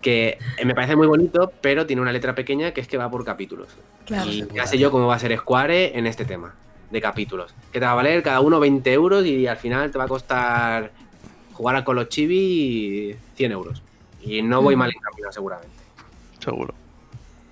[0.00, 3.24] Que me parece muy bonito, pero tiene una letra pequeña que es que va por
[3.24, 3.68] capítulos.
[4.06, 4.30] Claro.
[4.30, 6.54] Y ya sé yo cómo va a ser Square en este tema
[6.90, 7.52] de capítulos.
[7.72, 10.08] Que te va a valer cada uno 20 euros y al final te va a
[10.08, 10.92] costar
[11.52, 13.82] jugar a Call of Chibi 100 euros.
[14.22, 14.78] Y no voy Mm.
[14.78, 15.74] mal en camino, seguramente.
[16.38, 16.72] Seguro.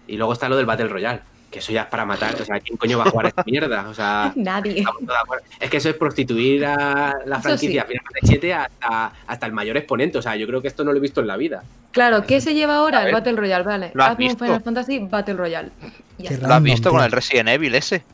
[0.06, 1.20] Y luego está lo del Battle Royale,
[1.56, 2.34] que eso ya es para matar.
[2.38, 3.88] O sea, ¿quién coño va a jugar a esta mierda?
[3.88, 4.78] O sea, Nadie.
[4.80, 5.44] estamos todos de acuerdo.
[5.58, 7.88] es que eso es prostituir a la franquicia sí.
[7.88, 10.18] Final Fantasy hasta, hasta el mayor exponente.
[10.18, 11.64] O sea, yo creo que esto no lo he visto en la vida.
[11.92, 13.06] Claro, ¿qué se lleva ahora?
[13.06, 13.12] El.
[13.14, 13.90] Battle Royale, vale.
[13.94, 14.44] ¿Lo has Hazme visto?
[14.44, 15.70] Final Fantasy Battle Royale.
[16.18, 16.30] Ya.
[16.36, 18.04] ¿Lo has visto con el Resident Evil ese?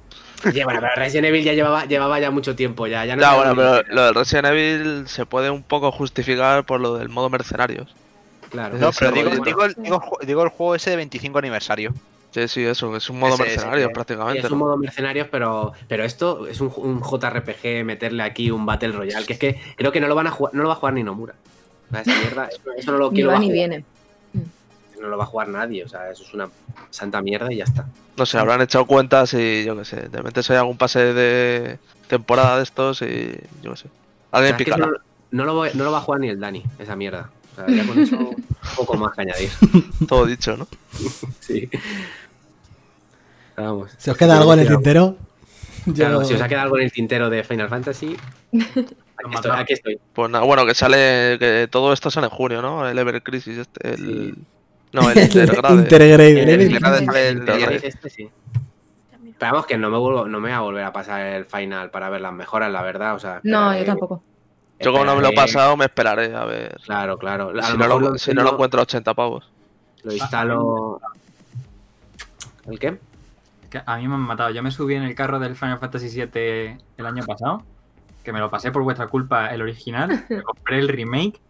[0.55, 2.87] Ya, bueno, pero Resident Evil ya llevaba, llevaba ya mucho tiempo.
[2.87, 6.65] Ya, ya no Ya, bueno, pero lo del Resident Evil se puede un poco justificar
[6.65, 7.93] por lo del modo mercenarios.
[8.51, 8.79] Claro.
[8.79, 9.31] No, pero digo,
[9.79, 11.93] digo, digo el juego ese de 25 aniversario.
[12.33, 14.39] Sí, sí, eso, es un modo Ese, ese, mercenarios que- prácticamente.
[14.41, 14.65] es un ¿no?
[14.65, 19.35] modo mercenarios, pero, pero esto es un, un JRPG, meterle aquí un Battle Royale, que
[19.35, 21.03] es que creo que no lo van a jugar, no lo va a jugar ni
[21.03, 21.35] Nomura.
[21.89, 23.55] O sea, esa mierda, eso, eso no lo Ni quiero va va a ni jugar.
[23.69, 23.85] viene.
[25.01, 26.49] No lo va a jugar nadie, o sea, eso es una
[26.91, 27.87] santa mierda y ya está.
[28.17, 31.13] No sé, habrán echado cuentas y yo qué sé, de repente si hay algún pase
[31.13, 33.33] de temporada de estos y
[33.63, 33.89] yo qué sé.
[34.31, 34.87] O Alguien sea, es que picará.
[34.87, 34.93] no,
[35.33, 37.31] no lo voy- no lo va a jugar ni el Dani, esa mierda.
[37.53, 38.47] O sea, ya con eso un
[38.77, 39.51] poco más que añadir.
[40.09, 40.67] Todo dicho, ¿no?
[41.41, 41.69] Sí.
[43.57, 43.91] Vamos.
[43.99, 45.17] Si os queda algo en el Claro, tintero.
[45.87, 48.17] yo- Claro, si os ha quedado algo en el tintero de Final Fantasy,
[48.53, 49.51] aquí estoy.
[49.53, 49.99] Aquí estoy.
[50.13, 52.89] Pues nada, bueno, que sale, que todo esto sale en junio, ¿no?
[52.89, 54.35] El Ever Crisis, este, el...
[54.35, 54.43] Sí.
[54.93, 55.75] No, el Intergrade.
[55.75, 56.43] Intergrade.
[56.55, 56.63] El.
[56.63, 58.29] Intergrade sale el este, sí.
[59.39, 61.91] Pero vamos, que no me, vuelvo, no me voy a volver a pasar el final
[61.91, 63.15] para ver las mejoras, la verdad.
[63.17, 64.23] O sea, No, yo tampoco.
[64.79, 66.77] Yo como no me lo he pasado, me esperaré a ver.
[66.85, 67.53] Claro, claro.
[67.59, 69.51] A Si lo no, mejor lo, si no lo encuentro a 80 pavos.
[70.05, 71.01] lo instalo.
[72.69, 72.99] ¿El qué?
[73.73, 74.51] Que a mí me han matado.
[74.51, 77.65] Yo me subí en el carro del Final Fantasy VII el año pasado,
[78.23, 81.41] que me lo pasé por vuestra culpa el original, me compré el remake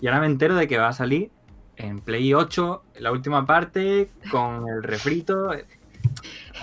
[0.00, 1.28] y ahora me entero de que va a salir
[1.76, 5.50] en Play 8, la última parte, con el refrito.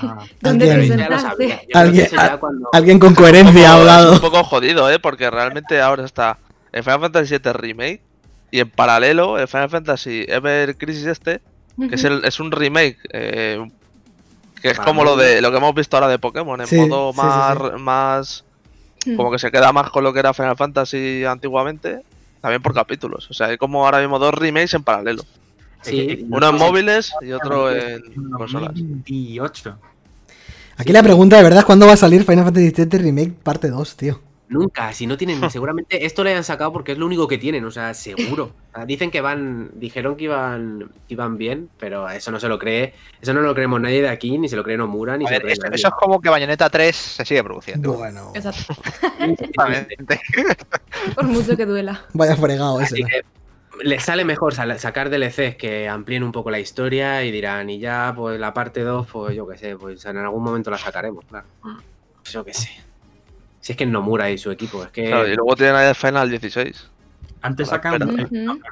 [0.02, 1.62] Ah, ¿Dónde Alguien- Ya lo sabía.
[1.74, 4.22] Alguien- eso ya cuando- Alguien con coherencia ha Es un hablado.
[4.22, 5.00] poco jodido, ¿eh?
[5.00, 6.40] Porque realmente ahora está
[6.72, 8.02] el Final Fantasy VII Remake
[8.52, 11.42] y en paralelo el Final Fantasy Ever Crisis este,
[11.90, 13.68] que es, el- es un remake eh,
[14.64, 17.12] que es como lo de lo que hemos visto ahora de Pokémon, en Sí, modo
[17.14, 17.80] sí, sí, más, sí.
[17.80, 18.46] más
[19.06, 19.18] Mm.
[19.18, 22.00] como que se queda más con lo que era Final Fantasy antiguamente,
[22.40, 23.30] también por capítulos.
[23.30, 25.24] O sea, hay como ahora mismo dos remakes en paralelo.
[25.82, 28.70] Sí, Uno en móviles y otro en consolas.
[28.70, 29.78] 2028.
[30.78, 33.70] Aquí la pregunta de verdad es cuándo va a salir Final Fantasy VII Remake parte
[33.70, 34.22] 2, tío.
[34.54, 37.66] Nunca, si no tienen, seguramente esto le han sacado porque es lo único que tienen,
[37.66, 38.52] o sea, seguro.
[38.88, 42.94] Dicen que van, dijeron que iban, que iban bien, pero eso no se lo cree,
[43.22, 45.42] eso no lo creemos nadie de aquí, ni se lo cree Nomura, ni se lo
[45.42, 45.76] cree eso, nadie.
[45.76, 47.94] eso es como que Bayonetta 3 se sigue produciendo.
[47.94, 48.74] Bueno, Exacto.
[49.20, 50.20] Exactamente.
[51.16, 52.06] Por mucho que duela.
[52.14, 53.24] vaya fregado que
[53.82, 58.14] les sale mejor sacar DLCs que amplíen un poco la historia y dirán, y ya,
[58.16, 61.48] pues la parte 2, pues yo qué sé, pues en algún momento la sacaremos, claro.
[61.62, 62.70] Pues yo qué sé.
[63.64, 65.06] Si es que Nomura y su equipo, es que...
[65.08, 66.90] Claro, y luego tienen ahí el Final 16.
[67.42, 67.98] Antes sacan.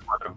[0.05, 0.35] 4.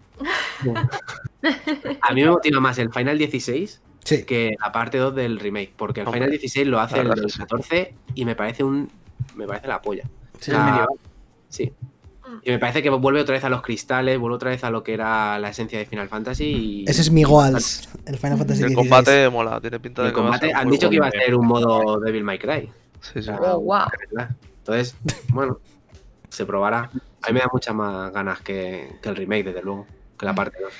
[2.00, 4.24] A mí me motiva más el Final 16 Sí.
[4.24, 7.16] que la parte 2 del remake, porque el Hombre, Final 16 lo hace el verdad
[7.16, 7.48] del es que sí.
[7.48, 8.90] 14 y me parece un
[9.34, 10.04] me parece la polla.
[10.38, 10.88] Sí, O sea, medieval.
[11.48, 11.72] sí.
[12.42, 14.82] Y me parece que vuelve otra vez a los cristales, vuelve otra vez a lo
[14.84, 18.62] que era la esencia de Final Fantasy y Ese es mi Goals, el Final Fantasy
[18.62, 18.74] El XVI.
[18.76, 20.96] combate mola, tiene pinta de el que va a combate ser han muy dicho que
[20.96, 22.70] iba a ser un modo Devil May Cry.
[23.12, 23.30] Sí, sí.
[23.30, 23.86] Oh, wow.
[24.58, 24.94] Entonces,
[25.28, 25.58] bueno,
[26.30, 26.90] se probará.
[27.22, 29.86] A mí me da muchas más ganas que, que el remake, desde luego,
[30.18, 30.72] que la parte 2.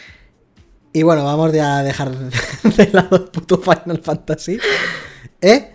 [0.94, 2.10] Y bueno, vamos ya a dejar
[2.76, 4.58] de lado el puto Final Fantasy.
[5.40, 5.74] ¿Eh?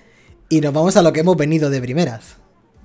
[0.49, 2.37] Y nos vamos a lo que hemos venido de primeras.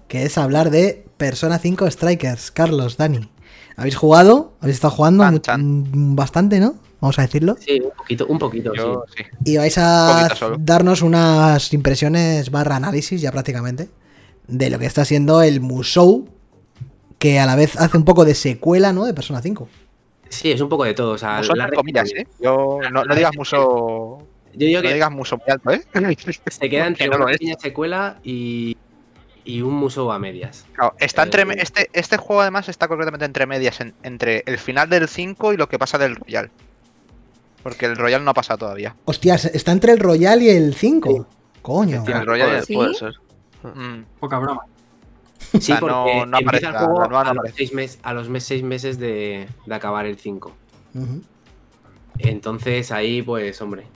[0.09, 2.51] Que es hablar de Persona 5 Strikers.
[2.51, 3.31] Carlos, Dani.
[3.77, 4.53] ¿Habéis jugado?
[4.61, 6.17] ¿Habéis estado jugando Chan, mu- chan.
[6.17, 6.75] bastante, no?
[7.05, 7.57] Vamos a decirlo.
[7.61, 9.25] Sí, un poquito, un poquito, Yo sí.
[9.45, 10.27] Y vais a
[10.59, 13.91] darnos unas impresiones barra análisis ya prácticamente
[14.49, 16.27] de lo que está siendo el Musou,
[17.19, 19.05] que a la vez hace un poco de secuela, ¿no?
[19.05, 19.69] De Persona 5.
[20.31, 20.51] sí.
[20.51, 21.11] Es un poco de todo.
[21.13, 22.27] O sea, la comillas, ¿eh?
[22.41, 24.27] Yo, no, no digas muso.
[24.55, 25.83] Yo digo No que digas muso muy alto, ¿eh?
[26.51, 28.77] se queda entre no una pequeña secuela y,
[29.45, 30.65] y un Musou a medias.
[30.73, 34.57] Claro, está entre, Eh, este, este juego además está concretamente entre medias, en- entre el
[34.59, 36.51] final del 5 y lo que pasa del Royal.
[37.65, 38.95] Porque el Royal no ha pasado todavía.
[39.07, 41.27] Hostias, está entre el Royal y el 5.
[41.63, 42.05] Coño.
[42.07, 42.75] El Royal ¿Sí?
[42.77, 43.15] Puede ser.
[43.63, 44.61] Mm, Poca broma.
[45.53, 48.13] Sí, sea, porque no- no aparece empieza el juego no a, los seis mes- a
[48.13, 50.53] los mes- seis meses de, de acabar el 5.
[50.95, 51.23] Ujú.
[52.19, 53.87] Entonces ahí, pues, hombre.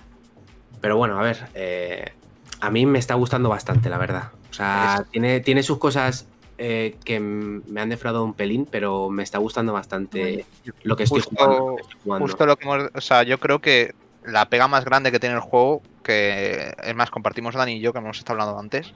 [0.80, 2.12] Pero bueno, a ver, eh,
[2.60, 4.30] a mí me está gustando bastante, la verdad.
[4.50, 6.26] O sea, tiene, tiene sus cosas
[6.58, 10.44] eh, que me han defraudado un pelín, pero me está gustando bastante
[10.82, 11.58] lo que estoy Justo- jugando.
[11.70, 12.26] lo que estoy jugando.
[12.26, 12.90] Justo lo que hemos.
[12.94, 13.94] O sea, yo creo que
[14.24, 17.92] la pega más grande que tiene el juego, que es más, compartimos Dani y yo,
[17.92, 18.92] que hemos estado hablando antes,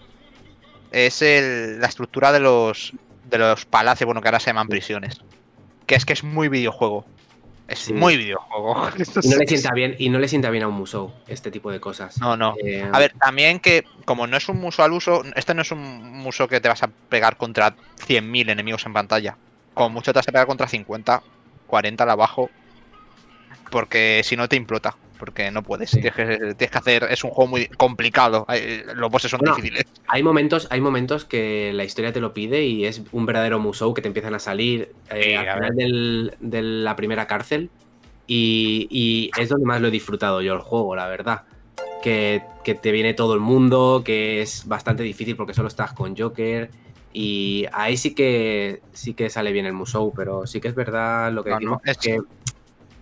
[0.91, 2.93] es el- la estructura de los,
[3.31, 5.21] de los palacios, bueno, que ahora se llaman prisiones.
[5.87, 7.05] Que es que es muy videojuego.
[7.69, 7.93] Es Sí.
[7.93, 8.89] muy videojuego.
[9.23, 11.71] Y no le sienta bien, y no le sienta bien a un Musou este tipo
[11.71, 12.19] de cosas.
[12.21, 12.55] No, no.
[12.63, 15.71] Eh, A ver, también que como no es un muso al uso, este no es
[15.71, 15.81] un
[16.19, 17.75] muso que te vas a pegar contra
[18.07, 19.37] 100.000 enemigos en pantalla.
[19.75, 21.23] Como mucho te vas a pegar contra 50,
[21.67, 22.51] 40 al abajo.
[23.71, 24.97] Porque si no te implota.
[25.23, 25.89] Porque no puedes.
[25.91, 26.01] Sí.
[26.01, 27.05] Tienes, que, tienes que hacer.
[27.09, 28.45] Es un juego muy complicado.
[28.97, 29.85] Los bosses son Bueno, difíciles.
[30.09, 33.95] Hay momentos, hay momentos que la historia te lo pide y es un verdadero Musou
[33.95, 37.71] que te empiezan a salir eh, al a final del- de la primera cárcel.
[38.27, 41.43] Y, y es donde más lo he disfrutado yo el juego, la verdad.
[42.03, 46.17] Que, que te viene todo el mundo, que es bastante difícil porque solo estás con
[46.17, 46.69] Joker.
[47.13, 51.31] Y ahí sí que sí que sale bien el Musou, pero sí que es verdad
[51.33, 52.19] lo que No, decimos, no, es- que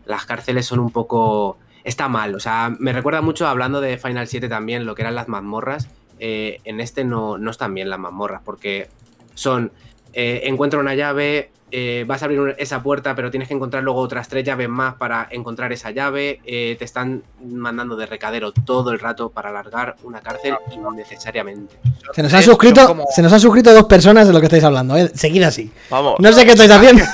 [0.05, 1.57] las cárceles son un poco.
[1.85, 5.15] Está mal, o sea, me recuerda mucho hablando de Final 7 también, lo que eran
[5.15, 5.89] las mazmorras.
[6.19, 8.89] eh, en este no, no están bien las mazmorras, porque
[9.35, 9.73] son.
[10.13, 14.01] eh, encuentra una llave, eh, vas a abrir esa puerta, pero tienes que encontrar luego
[14.01, 16.41] otras tres llaves más para encontrar esa llave.
[16.45, 21.77] eh, te están mandando de recadero todo el rato para alargar una cárcel innecesariamente.
[22.13, 24.65] Se nos han suscrito, como- se nos han suscrito dos personas de lo que estáis
[24.65, 25.11] hablando, ¿eh?
[25.15, 25.71] Seguid así.
[25.89, 26.17] Vamos.
[26.19, 27.05] No sé qué estáis haciendo.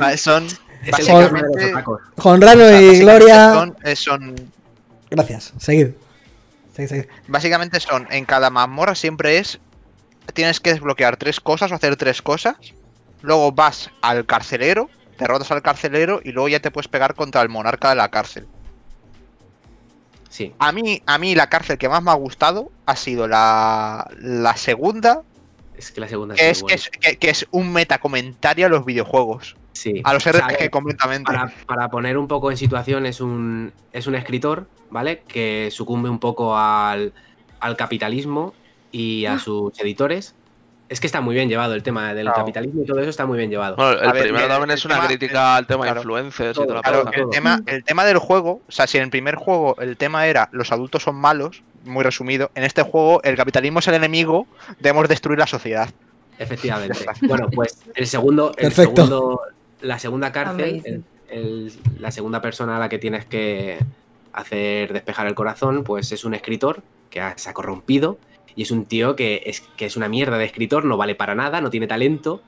[0.00, 0.46] Vale, Son.
[0.90, 0.98] Es
[2.98, 3.52] y Gloria.
[3.52, 4.36] Son, son
[5.10, 5.52] Gracias.
[5.58, 5.88] Seguid.
[6.74, 7.04] Seguid, seguid.
[7.28, 9.58] Básicamente son, en cada mazmorra siempre es,
[10.34, 12.56] tienes que desbloquear tres cosas o hacer tres cosas,
[13.22, 17.48] luego vas al carcelero, derrotas al carcelero y luego ya te puedes pegar contra el
[17.48, 18.46] monarca de la cárcel.
[20.28, 20.54] Sí.
[20.58, 24.56] A mí, a mí la cárcel que más me ha gustado ha sido la, la
[24.56, 25.22] segunda,
[25.78, 28.84] Es que la segunda que es, que, es, que- que es un metacomentario a los
[28.84, 30.00] videojuegos, Sí.
[30.04, 31.24] a los O sea, RPG completamente.
[31.32, 35.22] para, para poner un poco en situación, es un, es un escritor, ¿vale?
[35.28, 37.12] Que sucumbe un poco al,
[37.60, 38.54] al capitalismo
[38.92, 40.34] y a sus editores.
[40.88, 42.38] Es que está muy bien llevado el tema del Claro.
[42.38, 43.74] capitalismo y todo eso está muy bien llevado.
[43.74, 46.00] Bueno, el A primero también el es una tema- crítica al tema claro.
[46.00, 48.96] influencers y Todo, toda la Claro, el tema, el tema del juego, o sea, si
[48.96, 52.82] en el primer juego el tema era los adultos son malos, muy resumido, en este
[52.82, 54.46] juego el capitalismo es el enemigo,
[54.78, 55.90] debemos destruir la sociedad.
[56.38, 57.04] Efectivamente.
[57.22, 59.02] bueno, pues el segundo, el Perfecto.
[59.06, 59.40] segundo
[59.80, 61.04] la segunda cárcel, Amazing.
[61.28, 63.78] el- el- la segunda persona a la que tienes que
[64.32, 68.18] hacer despejar el corazón, pues es un escritor que se ha corrompido
[68.54, 71.34] y es un tío que es, que es una mierda de escritor, no vale para
[71.34, 72.42] nada, no tiene talento.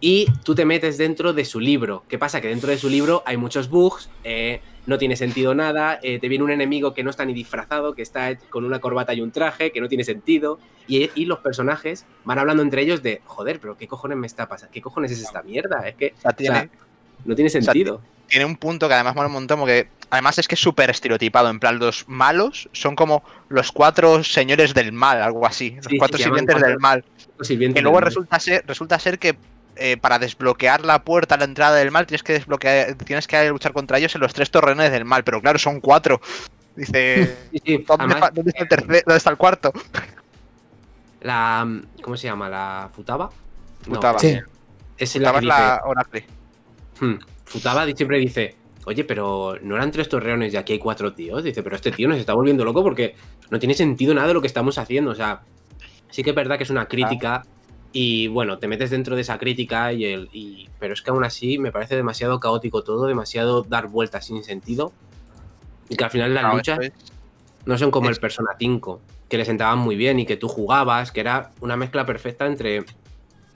[0.00, 2.04] Y tú te metes dentro de su libro.
[2.08, 2.40] ¿Qué pasa?
[2.42, 6.28] Que dentro de su libro hay muchos bugs, eh, no tiene sentido nada, eh, te
[6.28, 9.32] viene un enemigo que no está ni disfrazado, que está con una corbata y un
[9.32, 10.58] traje, que no tiene sentido.
[10.86, 14.48] Y, y los personajes van hablando entre ellos de, joder, pero ¿qué cojones me está
[14.48, 14.72] pasando?
[14.72, 15.86] ¿Qué cojones es esta mierda?
[15.88, 16.70] Es que O sea, tiene, o sea,
[17.24, 18.00] no tiene sea, sentido.
[18.28, 21.50] tiene un punto que además mola un montón, porque además es que es súper estereotipado,
[21.50, 25.98] en plan, los malos son como los cuatro señores del mal, algo así, los Sí,
[25.98, 27.04] cuatro sirvientes del mal.
[27.48, 29.36] Que luego resulta ser, resulta ser que
[29.76, 33.48] eh, para desbloquear la puerta a la entrada del mal tienes que desbloquear, tienes que
[33.50, 36.20] luchar contra ellos en los tres torreones del mal, pero claro, son cuatro.
[36.74, 39.72] Dice, Sí, sí, ¿dónde, además, fa- dónde está el tercer- dónde está el cuarto?
[41.20, 42.48] la, ¿Cómo se llama?
[42.48, 43.30] ¿La Futaba?
[43.86, 44.18] No, Futaba.
[44.18, 44.38] Sí.
[44.98, 46.26] Es la que la Oracle.
[47.00, 47.14] Hmm.
[47.44, 51.44] Futaba siempre dice, oye, pero no eran tres torreones y aquí hay cuatro tíos.
[51.44, 53.14] Dice, pero este tío nos está volviendo loco porque
[53.50, 55.10] no tiene sentido nada de lo que estamos haciendo.
[55.10, 55.42] O sea,
[56.10, 57.44] sí que es verdad que es una crítica
[57.98, 60.28] y bueno, te metes dentro de esa crítica y el...
[60.32, 64.44] Y, pero es que aún así me parece demasiado caótico todo, demasiado dar vueltas sin
[64.44, 64.92] sentido.
[65.88, 66.92] Y que al final las No, luchas es-
[67.64, 69.00] no son como es- el Persona 5,
[69.30, 72.82] que le sentaban muy bien y que tú jugabas, que era una mezcla perfecta entre,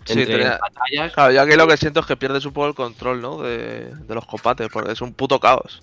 [0.07, 1.13] Sí, tenía- batallas.
[1.13, 3.43] Claro, yo aquí lo que siento es que pierdes un poco el control, ¿no?
[3.43, 5.83] De, de los combates, porque es un puto caos.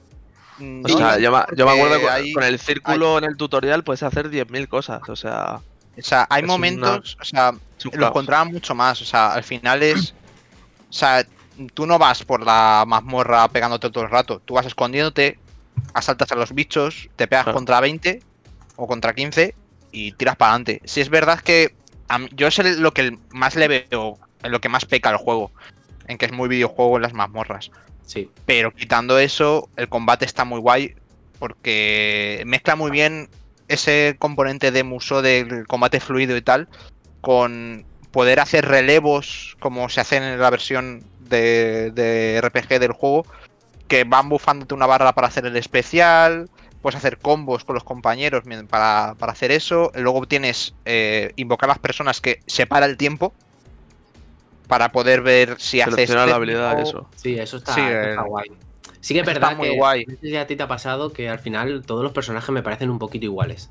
[0.58, 3.38] Mm, O sea, yo, me- yo me acuerdo con, hay- con el círculo en el
[3.38, 5.60] tutorial puedes hacer 10.000 cosas, o sea,
[5.98, 7.54] O sea, hay es momentos, o sea,
[7.94, 9.02] los controlan mucho más.
[9.02, 10.14] O sea, al final es.
[10.90, 11.26] O sea,
[11.74, 14.40] tú no vas por la mazmorra pegándote todo el rato.
[14.46, 15.40] Tú vas escondiéndote,
[15.94, 17.56] asaltas a los bichos, te pegas Claro.
[17.58, 18.22] contra 20
[18.76, 19.56] o contra 15
[19.92, 20.82] y tiras para adelante.
[20.86, 21.76] Si es verdad que
[22.20, 25.52] mí- yo es el- lo que más le veo, lo que más peca el juego,
[26.08, 27.72] en que es muy videojuego en las mazmorras.
[28.06, 28.30] Sí.
[28.46, 30.96] Pero quitando eso, el combate está muy guay
[31.40, 33.30] porque mezcla muy bien
[33.68, 36.68] ese componente de muso del combate fluido y tal
[37.22, 43.26] con poder hacer relevos como se hacen en la versión de, de RPG del juego
[43.88, 46.50] que van bufándote una barra para hacer el especial,
[46.82, 51.74] puedes hacer combos con los compañeros para, para hacer eso, luego tienes eh, invocar a
[51.74, 53.34] las personas que separa el tiempo
[54.68, 57.08] para poder ver si haces la técnico, habilidad, eso.
[57.16, 58.50] Sí, eso está, Sí, eso el- está guay.
[59.08, 60.06] Sí que es verdad está muy que guay.
[60.06, 62.62] no sé si a ti te ha pasado que al final todos los personajes me
[62.62, 63.70] parecen un poquito iguales.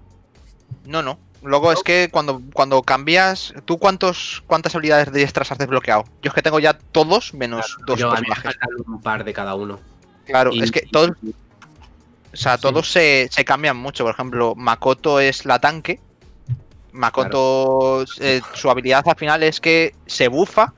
[0.87, 1.19] No, no.
[1.43, 3.53] Luego es que cuando, cuando cambias.
[3.67, 6.05] ¿Tú cuántos, cuántas habilidades de diestras has desbloqueado?
[6.23, 8.59] Yo es que tengo ya todos menos dos Yo a mí me personajes.
[8.87, 9.79] un par de cada uno.
[10.25, 12.63] Claro, Y- es que todos, o sea, sí.
[12.63, 14.05] todos se, se cambian mucho.
[14.05, 16.01] Por ejemplo, Makoto es la tanque.
[16.93, 20.73] Makoto, eh, su habilidad al final es que se bufa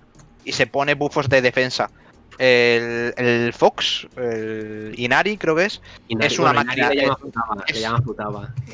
[0.45, 1.91] y se pone bufos de defensa.
[2.39, 7.17] El, el Fox, el Inari creo que es, Es una bueno, máquina, nadie Le llama
[7.17, 8.55] Futaba, es- le llama Futaba.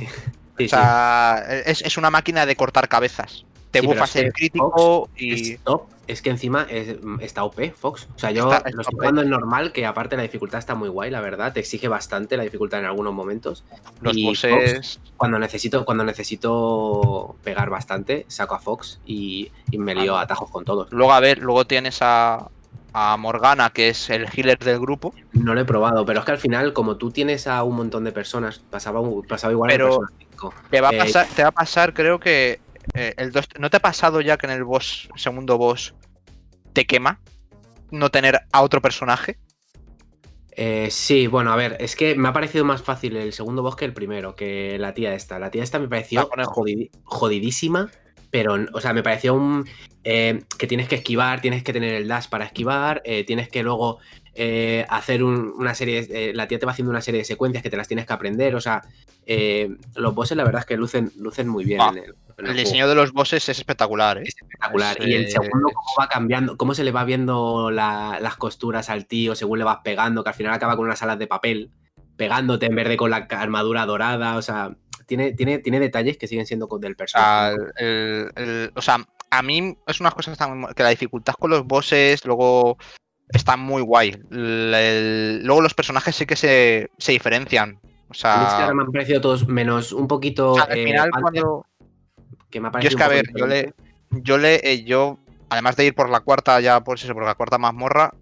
[0.57, 3.45] Sí, o sea, es, es una máquina de cortar cabezas.
[3.73, 5.55] Te Sí, bufas el crítico y...
[5.55, 5.87] Es top.
[6.07, 8.07] Es que encima es- está OP, Fox.
[8.15, 10.89] O sea, yo Está- lo estoy jugando en normal, que aparte la dificultad está muy
[10.91, 11.53] guay, la verdad.
[11.53, 13.65] Te exige bastante la dificultad en algunos momentos.
[14.01, 15.01] Los y bosses.
[15.17, 20.51] Cuando necesito, cuando necesito pegar bastante, saco a Fox y, y me lío a atajos
[20.51, 20.93] con todos.
[20.93, 22.49] Luego, a ver, luego tienes a,
[22.97, 25.13] a Morgana, que es el healer del grupo.
[25.33, 28.05] No lo he probado, pero es que al final, como tú tienes a un montón
[28.05, 29.99] de personas, pasaba, pasaba igual Pero-
[30.31, 30.55] 5.
[30.71, 32.61] Te va a Eh, pasar, te va a pasar creo que
[32.95, 35.95] eh, el dos- ¿No te ha pasado ya que en el boss, segundo boss,
[36.73, 37.19] te quema
[37.91, 39.39] no tener a otro personaje?
[40.57, 43.75] Eh, sí, bueno, a ver, es que me ha parecido más fácil el segundo boss
[43.75, 45.39] que el primero, que la tía esta.
[45.41, 46.29] La tía esta me pareció
[47.05, 47.91] jodidísima,
[48.35, 49.65] pero, o sea, me pareció un,
[50.03, 53.63] eh, que tienes que esquivar, tienes que tener el dash para esquivar, eh, tienes que
[53.63, 53.99] luego
[54.35, 57.63] eh, hacer un- una serie, de- la tía te va haciendo una serie de secuencias
[57.63, 58.83] que te las tienes que aprender, o sea,
[59.95, 62.57] los bosses la verdad es que lucen, lucen muy bien Ah, en el, en el
[62.57, 64.23] diseño de los bosses es espectacular, ¿eh?
[64.27, 64.97] Es espectacular.
[65.01, 68.91] Es, y el segundo, cómo va cambiando, cómo se le va viendo la- las costuras
[68.91, 71.71] al tío según le vas pegando, que al final acaba con unas alas de papel,
[72.17, 74.37] pegándote en vez de con la armadura dorada.
[74.37, 74.75] O sea,
[75.07, 77.57] tiene, tiene, tiene detalles que siguen siendo del personaje.
[77.77, 78.99] el- el- o sea,
[79.31, 80.35] a mí es una cosa
[80.75, 82.79] que, la dificultad con los bosses luego
[83.29, 84.17] está muy guay.
[84.31, 87.81] El- luego los personajes sí que se, se diferencian.
[88.09, 90.53] O es que sea, ahora me han parecido todos menos un poquito.
[90.53, 91.67] o sea, al eh, final cuando...
[92.51, 93.75] que me ha Yo es que, a ver, yo le,
[94.11, 95.19] yo le, eh, yo,
[95.49, 98.13] además de ir por la cuarta, ya por eso, por la cuarta mazmorra,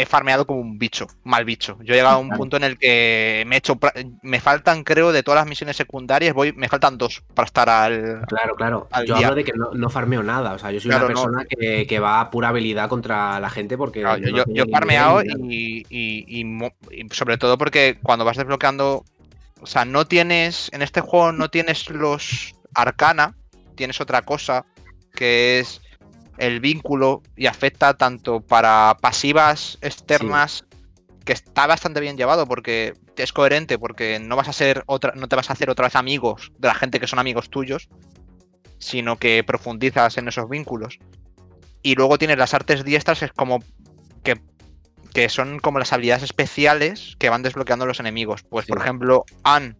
[0.00, 1.76] he farmeado como un bicho, mal bicho.
[1.82, 3.78] Yo he llegado a un punto en el que me he hecho,
[4.22, 8.22] me faltan, creo, de todas las misiones secundarias, voy, me faltan dos para estar al.
[8.28, 8.88] Claro, claro.
[8.92, 9.26] al Yo día.
[9.26, 10.52] hablo de que no, no farmeo nada.
[10.54, 11.20] O sea, yo soy Claro, una no.
[11.22, 14.00] persona que, que va a pura habilidad contra la gente porque.
[14.02, 19.04] Claro, yo, he farmeado y, y- y sobre todo porque cuando vas desbloqueando,
[19.60, 23.34] o sea, no tienes, en este juego no tienes los arcana,
[23.74, 24.64] tienes otra cosa
[25.14, 25.80] que es
[26.38, 30.64] el vínculo y afecta tanto para pasivas externas
[31.24, 35.28] que está bastante bien llevado porque es coherente porque no vas a ser otra no
[35.28, 37.88] te vas a hacer otra vez amigos de la gente que son amigos tuyos
[38.78, 40.98] sino que profundizas en esos vínculos.
[41.82, 43.60] Y luego tienes las artes diestras es como
[44.22, 44.40] que,
[45.12, 48.42] que son como las habilidades especiales que van desbloqueando los enemigos.
[48.48, 49.76] Pues por ejemplo Anne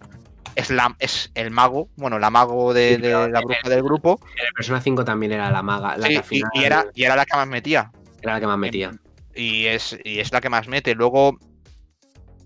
[0.58, 4.20] es, la, es el mago bueno la mago de, Sí, de la bruja del grupo
[4.36, 5.96] En el Persona 5 también era la maga.
[5.96, 7.90] La Sí, que al y- final y, era, y era la que más metía
[8.22, 8.92] era la que más metía.
[9.34, 10.94] y es, y es la que más mete.
[10.94, 11.38] Luego,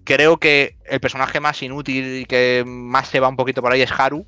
[0.05, 3.81] creo que el personaje más inútil y que más se va un poquito por ahí
[3.81, 4.19] es Haru.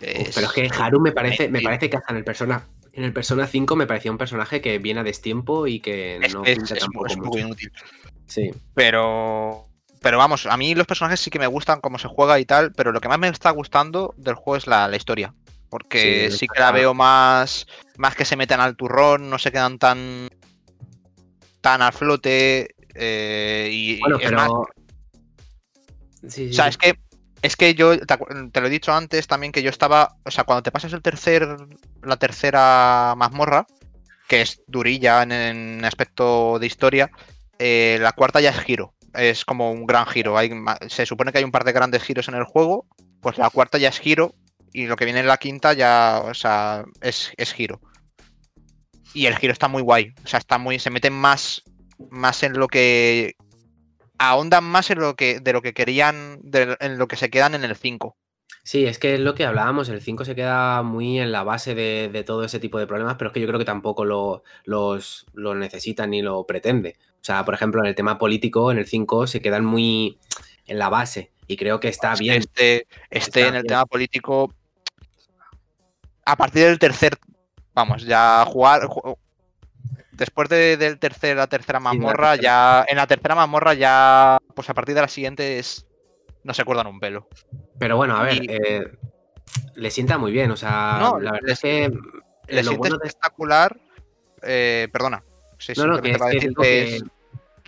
[0.00, 2.66] Uf, pero es que Haru me parece, me parece que hasta en el Persona.
[2.92, 6.34] En el Persona 5 me parecía un personaje que viene a destiempo y que es,
[6.34, 7.46] no es- pinta es- tampoco es un poco mucho.
[7.46, 7.72] inútil.
[8.26, 8.50] Sí.
[8.74, 9.67] Pero.
[10.00, 12.72] Pero vamos, a mí los personajes sí que me gustan cómo se juega y tal,
[12.72, 15.34] pero lo que más me está gustando del juego es la, la historia.
[15.70, 17.66] Porque Sí, sí, que la veo más.
[17.96, 20.28] Más que se meten al turrón, no se quedan tan.
[21.60, 22.74] tan al flote.
[22.94, 24.66] eh, y, Bueno, y es más, pero.
[26.28, 26.98] Sí, O sea, es que
[27.42, 30.62] es que yo te, lo he dicho antes también que yo estaba, o sea, cuando
[30.62, 31.46] te pasas el tercer
[32.02, 33.66] la tercera mazmorra,
[34.26, 37.10] que es durilla en, en aspecto de historia,
[37.58, 40.36] eh, la cuarta ya es giro, es como un gran giro.
[40.38, 40.50] Hay,
[40.88, 42.86] se supone que hay un par de grandes giros en el juego,
[43.20, 44.34] pues la cuarta ya es giro
[44.72, 47.80] y lo que viene en la quinta ya, o sea, es, es giro.
[49.14, 51.62] Y el giro está muy guay, o sea, está muy, se meten más,
[52.10, 53.34] más en lo que
[54.18, 57.54] ahondan más en lo que de lo que querían de- en lo que se quedan
[57.54, 58.16] en el 5
[58.62, 61.74] Sí, es que es lo que hablábamos, el 5 se queda muy en la base
[61.74, 64.42] de, de todo ese tipo de problemas, pero es que yo creo que tampoco lo,
[64.64, 66.98] los, lo necesita ni lo pretende.
[67.20, 70.18] O sea, por ejemplo, en el tema político, en el 5 se quedan muy
[70.66, 72.36] en la base y creo que está Es que bien.
[72.38, 72.76] Este,
[73.10, 73.66] este Está en el bien.
[73.66, 74.54] tema político.
[76.24, 77.18] A partir del tercer.
[77.74, 78.82] Vamos, ya jugar.
[78.86, 79.16] ju-
[80.12, 82.84] Después de, del tercer, la tercera mazmorra, ya.
[82.88, 84.38] En la tercera mazmorra ya.
[84.54, 85.86] Pues a partir de la siguiente es.
[86.44, 87.28] No se acuerdan un pelo.
[87.78, 88.84] Pero bueno, a ver, Y- eh,
[89.74, 90.50] le sienta muy bien.
[90.50, 91.90] O sea, No, la verdad le- es que
[92.48, 93.78] Le siente bueno de espectacular.
[94.42, 95.22] eh, perdona.
[95.58, 97.02] Sí, No, no, que es que, es-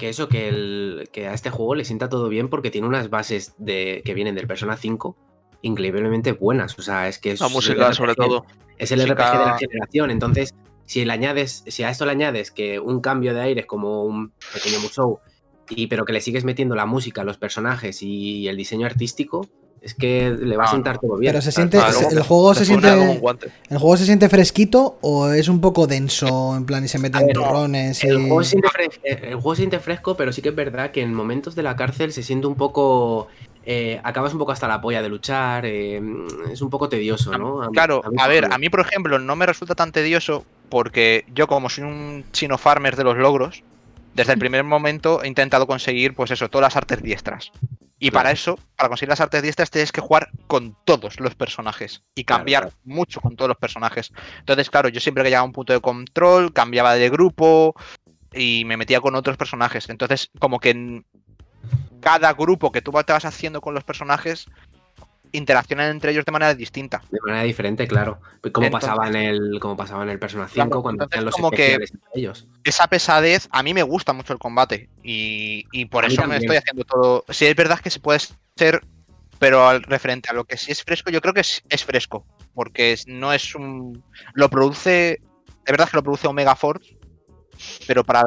[0.09, 3.55] eso, que, el, que a este juego le sienta todo bien porque tiene unas bases
[3.59, 5.17] de, que vienen del Persona 5
[5.63, 6.79] increíblemente buenas.
[6.79, 8.47] O sea, es que es La el música, sobre RPG todo.
[8.79, 10.11] Es el Música- RPG de la generación.
[10.11, 10.55] Entonces,
[10.87, 14.33] si le añades, si a esto le añades que un cambio de aires como un
[14.55, 15.21] pequeño musou,
[15.69, 19.47] y pero que le sigues metiendo la música, los personajes y el diseño artístico,
[19.83, 21.33] es que le va a No, sentar todo bien.
[21.33, 23.51] Pero se siente, Ah, se- el juego se siente, guante.
[23.71, 27.01] el juego se siente fresquito o es un poco denso en plan y se A
[27.01, 30.17] meten ver, turrones y El juego, se siente fres- eh, el juego se siente fresco,
[30.17, 33.29] pero sí que es verdad que en momentos de la cárcel se siente un poco.
[33.63, 35.65] eh, acabas un poco hasta la polla de luchar.
[35.67, 36.01] eh,
[36.51, 37.61] es un poco tedioso, ¿no?
[37.73, 41.47] Claro, mí a ver, a mí por ejemplo no me resulta tan tedioso porque yo
[41.47, 43.63] como soy un chino farmer de los logros,
[44.15, 47.51] desde el primer momento he intentado conseguir pues eso, todas las artes diestras.
[48.03, 48.23] Y Claro.
[48.25, 52.25] para eso, para conseguir las artes diestras tienes que jugar con todos los personajes y
[52.25, 52.77] Claro, cambiar claro.
[52.85, 54.11] mucho con todos los personajes.
[54.39, 57.75] Entonces, claro, yo siempre que llegaba a un punto de control, cambiaba de grupo
[58.33, 59.89] y me metía con otros personajes.
[59.91, 61.05] Entonces, como que en
[62.01, 64.47] cada grupo que tú te vas haciendo con los personajes
[65.33, 67.03] interaccionan entre ellos de manera distinta.
[67.11, 68.21] De manera diferente, claro.
[68.53, 69.59] Como Entonces- pasaba en el.
[69.61, 72.47] Como pasaba en el Persona 5 Claro, cuando hacían los como que- entre ellos.
[72.65, 74.89] esa pesadez, a mí me gusta mucho el combate.
[75.03, 77.25] Y, y por A eso me estoy haciendo todo.
[77.29, 78.21] Sí, es verdad que se puede
[78.57, 78.83] ser,
[79.39, 82.27] pero al referente a lo que sí es fresco, yo creo que es, es fresco.
[82.55, 84.03] Porque no es un.
[84.35, 85.21] Lo produce.
[85.65, 86.97] Es verdad que lo produce Omega Force.
[87.87, 88.23] Pero para,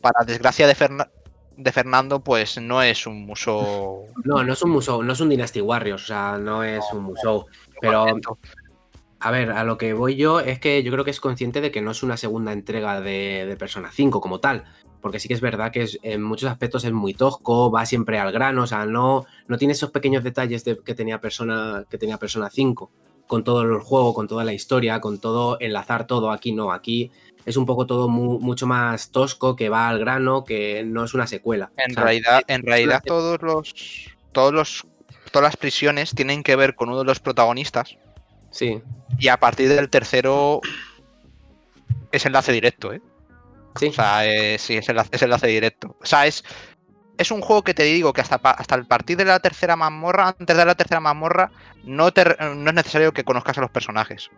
[0.00, 1.08] para desgracia de, Ferna-
[1.56, 4.04] de Fernando, pues no es un muso.
[4.24, 7.02] No, no es un Musou, no es un Dynasty Warriors, o sea, no es un
[7.04, 7.46] Musou.
[7.80, 8.06] Pero,
[9.20, 11.70] a ver, a lo que voy yo es que yo creo que es consciente de
[11.70, 14.64] que no es una segunda entrega de, de Persona 5 como tal.
[15.00, 18.18] Porque sí que es verdad que es- en muchos aspectos es muy tosco, va siempre
[18.18, 21.96] al grano, o sea, no, no tiene esos pequeños detalles de- que, tenía Persona, que
[21.98, 22.90] tenía Persona 5,
[23.26, 27.10] con todo el juego, con toda la historia, con todo, enlazar todo, aquí no, aquí
[27.46, 31.14] es un poco todo mu- mucho más tosco, que va al grano, que no es
[31.14, 31.70] una secuela.
[31.78, 33.74] En O sea, realidad, en realidad todos los.
[34.32, 34.86] Todos los.
[35.30, 37.96] Todas las prisiones tienen que ver con uno de los protagonistas.
[38.50, 38.80] Sí,
[39.18, 40.60] Y a partir del tercero
[42.12, 43.02] es enlace directo, ¿eh?
[43.78, 43.88] sí.
[43.88, 45.96] O sea, eh, sí, es enlace, es enlace directo.
[46.00, 46.44] O sea, es,
[47.18, 50.28] es un juego que te digo que hasta, hasta el partir de la tercera mazmorra,
[50.38, 51.50] antes de la tercera mazmorra,
[51.84, 52.24] no, te,
[52.54, 54.30] no es necesario que conozcas a los personajes.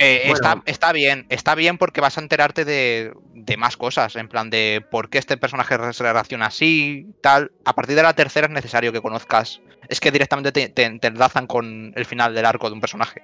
[0.00, 0.34] Eh, Bueno.
[0.34, 4.48] está, está bien, está bien porque vas a enterarte de, de más cosas, en plan
[4.48, 7.50] de por qué este personaje se relaciona así, tal.
[7.64, 9.60] A partir de la tercera es necesario que conozcas.
[9.88, 13.22] Es que directamente te, te- te enlazan con el final del arco de un personaje.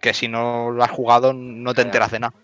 [0.00, 2.34] Que si no lo has jugado, no te enteras de nada.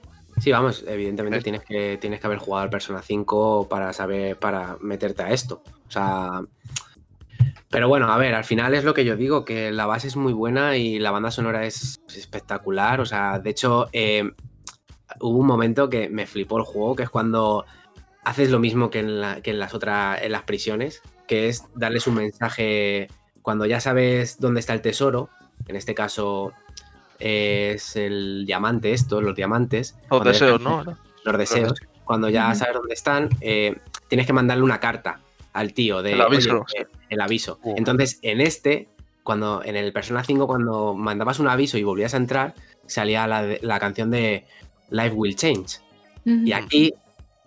[0.40, 4.36] Sí, vamos, evidentemente Es- tienes que, tienes que haber jugado al Persona 5 para saber,
[4.38, 5.62] para meterte a esto.
[5.86, 6.40] O sea.
[7.70, 10.16] Pero bueno, a ver, al final es lo que yo digo, que la base es
[10.16, 13.01] muy buena y la banda sonora es espectacular.
[13.01, 14.32] O sea, de hecho, eh,
[15.20, 17.64] hubo un momento que me flipó el juego, que es cuando
[18.24, 21.64] haces lo mismo que en, la- que en las otras, en las prisiones, que es
[21.76, 23.06] darles un mensaje
[23.40, 25.28] cuando ya sabes dónde está el tesoro.
[25.68, 26.52] En este caso
[27.20, 29.97] es el diamante, esto, los diamantes.
[30.10, 30.84] Los deseos, ¿no?
[31.24, 31.74] los deseos.
[32.05, 33.76] Cuando ya sabes dónde están, eh,
[34.09, 35.20] tienes que mandarle una carta
[35.52, 36.60] al tío de El aviso.
[36.66, 37.59] "Oye, eh, el aviso.
[37.62, 37.74] Uh.
[37.77, 38.89] Entonces, en este,
[39.22, 42.55] cuando en el Persona 5, cuando mandabas un aviso y volvías a entrar,
[42.86, 44.47] salía la, de- la canción de
[44.90, 45.81] Life Will Change.
[46.24, 46.94] Y aquí,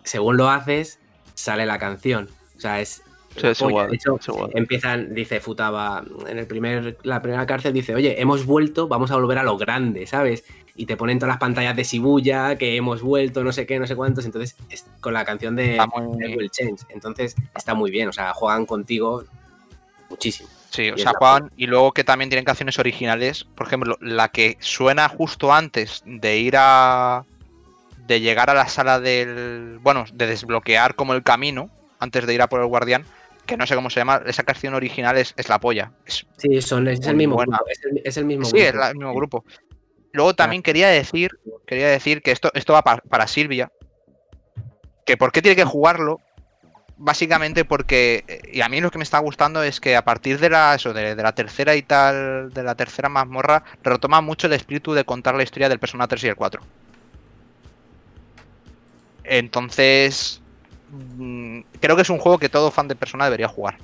[0.02, 0.98] según lo haces,
[1.34, 2.28] sale la canción.
[2.56, 3.02] O sea, es.
[3.36, 3.90] Sí, es igual.
[3.90, 4.50] De hecho, es igual.
[4.54, 9.16] empiezan, dice Futaba, en el primer, la primera cárcel dice, oye, hemos vuelto, vamos a
[9.16, 10.44] volver a lo grande, ¿sabes?
[10.76, 13.86] Y te ponen todas las pantallas de Shibuya, que hemos vuelto, no sé qué, no
[13.86, 15.78] sé cuántos, entonces es con la canción de
[16.18, 16.82] Life Will Change.
[16.88, 19.24] Entonces está muy bien, o sea, juegan contigo
[20.10, 20.48] muchísimo.
[20.70, 23.44] Sí, o sea, Juan, y luego que también tienen canciones originales.
[23.44, 27.24] Por ejemplo, la que suena justo antes de ir a.
[28.08, 29.78] de llegar a la sala del.
[29.80, 31.70] Bueno, de desbloquear como el camino,
[32.00, 33.04] antes de ir a por el guardián,
[33.46, 35.92] que no sé cómo se llama, esa canción original es, es la polla.
[36.04, 37.56] Es- Sí, son, es el mismo grupo.
[37.70, 38.80] Es el, es el mismo sí, es grupo.
[38.80, 39.44] la- el mismo grupo.
[40.14, 43.70] Luego también quería decir, quería decir que esto, esto va pa- para Silvia.
[45.04, 46.20] Que por qué tiene que jugarlo.
[46.96, 50.38] básicamente porque, eh, y a mí lo que me está gustando es que a partir
[50.38, 54.46] de la, eso, de, de la tercera y tal, de la tercera mazmorra, retoma mucho
[54.46, 56.62] el espíritu de contar la historia del Persona 3 y el 4.
[59.24, 60.40] Entonces,
[60.90, 63.78] mm, creo que es un juego que todo fan de Persona debería jugar.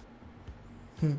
[1.01, 1.15] Hmm.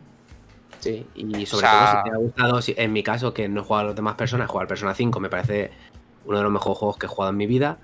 [0.81, 3.47] Sí, y sobre O sea- todo si te ha gustado, si- en mi caso, que
[3.47, 5.71] no he jugado a las demás personas, al Persona 5, me parece
[6.25, 7.77] uno de los mejores juegos que he jugado en mi vida.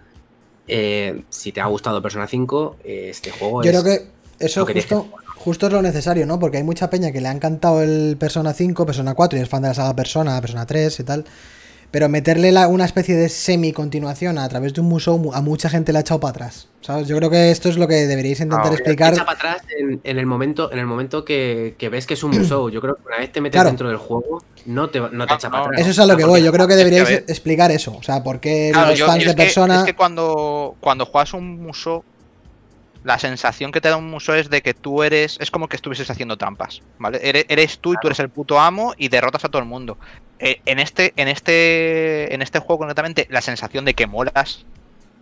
[0.68, 3.82] Eh, si te ha gustado Persona 5, eh, este juego Yo es...
[3.82, 4.12] creo que
[4.46, 5.08] eso lo que justo,
[5.38, 6.40] justo es lo necesario, ¿no?
[6.40, 9.50] Porque hay mucha peña que le ha encantado el Persona 5, Persona 4 y es
[9.50, 11.26] fan de la saga Persona, Persona 3 y tal.
[11.90, 15.70] Pero meterle la- una especie de semi-continuación a través de un musou mu- a mucha
[15.70, 16.68] gente le ha echado para atrás.
[16.82, 17.08] ¿Sabes?
[17.08, 19.14] Yo creo que esto es lo que deberíais intentar Ah, explicar.
[19.14, 22.24] Echa para atrás en, en el momento, en el momento que, que ves que es
[22.24, 22.70] un musou.
[22.70, 23.70] Yo creo que una vez te metes Claro.
[23.70, 25.82] dentro del juego, no te, no te No, echa para no, atrás.
[25.82, 26.44] Eso es a lo que voy.
[26.44, 27.96] Yo creo que deberíais explicar eso.
[27.98, 29.80] O sea, por qué Claro, los yo- fans yo de que- Persona.
[29.80, 32.04] es que cuando, cuando juegas un muso,
[33.08, 35.38] la sensación que te da un muso es de que tú eres.
[35.40, 37.20] Es como que estuvieses haciendo trampas, ¿vale?
[37.24, 39.98] Eres, eres tú y tú eres el puto amo y derrotas a todo el mundo.
[40.40, 44.66] Eh, en, este, en, este, en este juego, concretamente, la sensación de que molas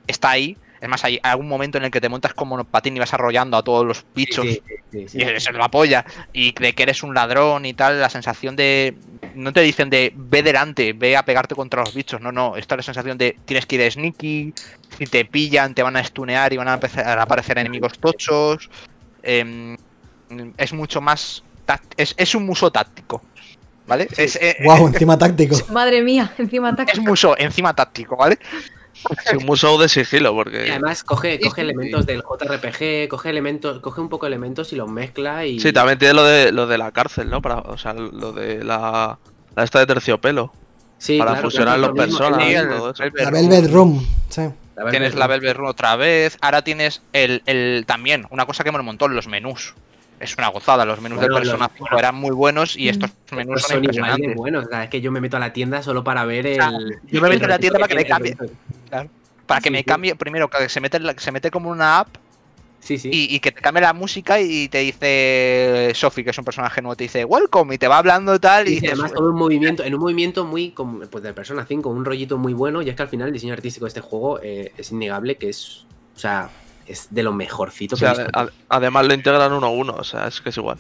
[0.07, 0.57] está ahí.
[0.81, 3.57] Es más, hay algún momento en el que te montas como monopatín y vas arrollando
[3.57, 4.45] a todos los bichos.
[4.45, 4.61] sí,
[4.91, 5.17] sí, sí.
[5.17, 6.05] Y eso es la polla.
[6.31, 8.95] Y de que eres un ladrón y tal, la sensación de.
[9.33, 12.21] No te dicen de ve delante, ve a pegarte contra los bichos.
[12.21, 12.55] No, no.
[12.55, 14.53] Esta es la sensación de tienes que ir sneaky.
[14.97, 18.69] Si te pillan, te van a stunear y van a empezar a aparecer enemigos tochos.
[19.23, 19.77] Em,
[20.57, 21.43] es mucho más.
[21.97, 23.23] Es, es un muso táctico.
[23.87, 24.07] ¿Vale?
[24.17, 25.57] Es, eh, Wow, encima táctico.
[25.71, 26.93] Madre mía, encima ataque.
[26.93, 28.39] es muso encima táctico, ¿vale?
[29.25, 30.71] Es un museo de sigilo, Y porque.
[30.71, 34.71] además coge, Sí, coge sí, elementos del JRPG, coge elementos, coge un poco de elementos
[34.73, 35.59] y los mezcla y.
[35.59, 37.41] Sí, también tiene lo de, lo de la cárcel, ¿no?
[37.41, 39.17] Para, o sea, lo de la,
[39.55, 40.51] la esta de terciopelo.
[40.97, 43.03] Sí, para claro, fusionar claro, los lo personas Sí, lo el- todo eso.
[43.03, 44.07] el La Velvet Room.
[44.29, 44.41] Sí.
[44.75, 45.27] La Velvet Tienes la.
[45.27, 46.37] Velvet Room otra vez.
[46.41, 49.73] Ahora tienes el, el también, una cosa que me un montón, los menús.
[50.19, 52.89] Es una gozada, los menús Bueno, de Persona los- 5 eran muy buenos y Mm.
[52.89, 54.35] estos menús Pues son son impresionantes.
[54.35, 54.65] buenos.
[54.65, 56.55] O sea, es que yo me meto a la tienda solo para ver el.
[56.55, 56.71] sea,
[57.03, 58.35] yo me meto en la tienda para que me cambie.
[59.45, 59.83] Para que Sí, me sí.
[59.83, 62.07] cambie, primero, que se mete, se mete como una app
[62.79, 63.09] Sí, sí.
[63.11, 66.81] y, y que te cambie la música y te dice Sophie, que es un personaje
[66.81, 69.93] nuevo, te dice welcome y te va hablando tal y además todo un movimiento, en
[69.95, 73.01] un movimiento muy como pues de Persona 5, un rollito muy bueno, y es que
[73.01, 75.85] al final el diseño artístico de este juego eh, es innegable que es,
[76.15, 76.49] o sea,
[76.85, 78.29] es de lo mejorcito O que he visto.
[78.33, 80.77] a- además lo integran uno a uno, o sea, es que es igual.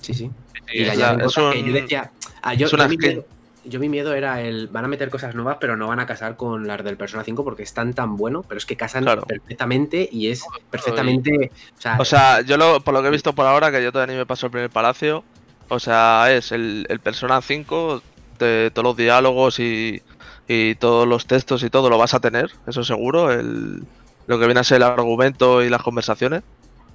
[0.00, 0.30] Sí, sí.
[0.72, 2.10] Y es que un- yo decía,
[2.42, 3.08] ah, yo, es una yo mi skin.
[3.10, 3.24] miedo,
[3.64, 6.36] yo mi miedo era el, van a meter cosas nuevas, pero no van a casar
[6.36, 9.22] con las del Persona 5 porque están tan buenos, pero es que casan Claro.
[9.22, 13.32] perfectamente y es perfectamente, o sea, O sea, yo lo, por lo que he visto
[13.34, 15.24] por ahora, que yo todavía ni me paso el primer palacio,
[15.68, 18.02] o sea, es el, el Persona 5,
[18.38, 20.02] de todos los diálogos y,
[20.48, 23.84] y todos los textos y todo lo vas a tener, eso seguro, el,
[24.26, 26.42] lo que viene a ser el argumento y las conversaciones.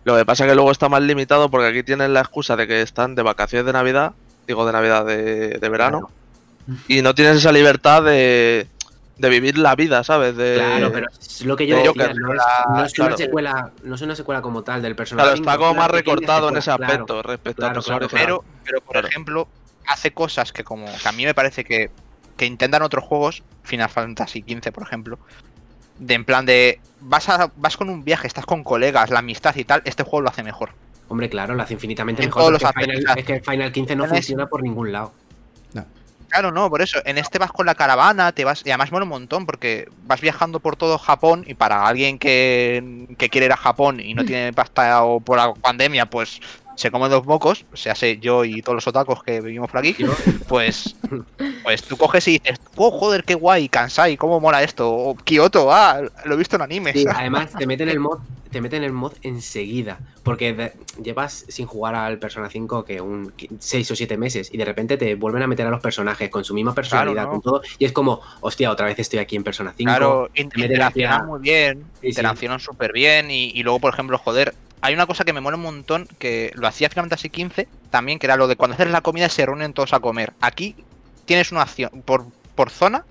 [0.05, 2.67] Lo que pasa es que luego está más limitado porque aquí tienen la excusa de
[2.67, 4.13] que están de vacaciones de Navidad,
[4.47, 6.09] digo de Navidad de, de verano,
[6.87, 8.67] y no tienes esa libertad de,
[9.17, 10.35] de vivir la vida, ¿sabes?
[10.37, 12.93] De, Claro, pero es lo que yo de decía, Joker, no es, la- no es
[12.93, 13.09] claro.
[13.09, 15.91] una secuela, no es una secuela como tal del Persona Claro, 5, está como más
[15.91, 16.83] recortado en ese claro.
[16.85, 18.25] aspecto respecto claro, al Persona claro, original.
[18.25, 19.07] pero, pero por Claro.
[19.09, 19.47] ejemplo,
[19.85, 21.89] hace cosas que como que a mí me parece que,
[22.37, 25.19] que intentan otros juegos, Final Fantasy XV, por ejemplo,
[25.99, 29.55] de en plan de vas a, vas con un viaje, estás con colegas, la amistad
[29.55, 30.71] y tal, este juego lo hace mejor.
[31.07, 32.41] Hombre, claro, lo hace infinitamente En mejor.
[32.41, 35.13] todos los Final- es que Final 15 no Tienes- funciona por ningún lado.
[36.31, 36.99] Claro, no, por eso.
[37.05, 38.61] En este vas con la caravana, te vas.
[38.63, 41.43] Y además mola un montón, porque vas viajando por todo Japón.
[41.47, 45.37] Y para alguien que, que quiere ir a Japón y no tiene pasta o por
[45.39, 46.39] la pandemia, pues
[46.79, 47.65] se come dos mocos.
[47.73, 49.95] O sea, sé yo y todos los otacos que vivimos por aquí.
[50.47, 50.95] Pues,
[51.63, 54.89] pues tú coges y dices, oh, joder, qué guay, Kansai, cómo mola esto.
[54.89, 56.93] O Kioto, ah, lo he visto en anime.
[56.93, 58.19] Sí, además te meten el mod,
[58.49, 59.99] te meten el mod enseguida.
[60.23, 60.73] Porque de-
[61.03, 64.49] llevas sin jugar al Persona 5 que un 6 o 7 meses.
[64.53, 67.31] Y de repente te vuelven a meter a los personajes con su misma personalidad, ¿no?
[67.31, 67.61] con todo.
[67.77, 69.89] Y es como, hostia, otra vez estoy aquí en Persona 5.
[69.89, 74.93] Claro, interaccionan muy bien, Sí, interaccionan súper bien y, y luego, por ejemplo, joder, hay
[74.93, 78.27] una cosa que me mola un montón que lo hacía Final Fantasy XV también, que
[78.27, 80.33] era lo de cuando haces la comida se reúnen todos a comer.
[80.41, 80.75] Aquí
[81.25, 82.25] tienes una acción por,
[82.55, 83.05] por zona,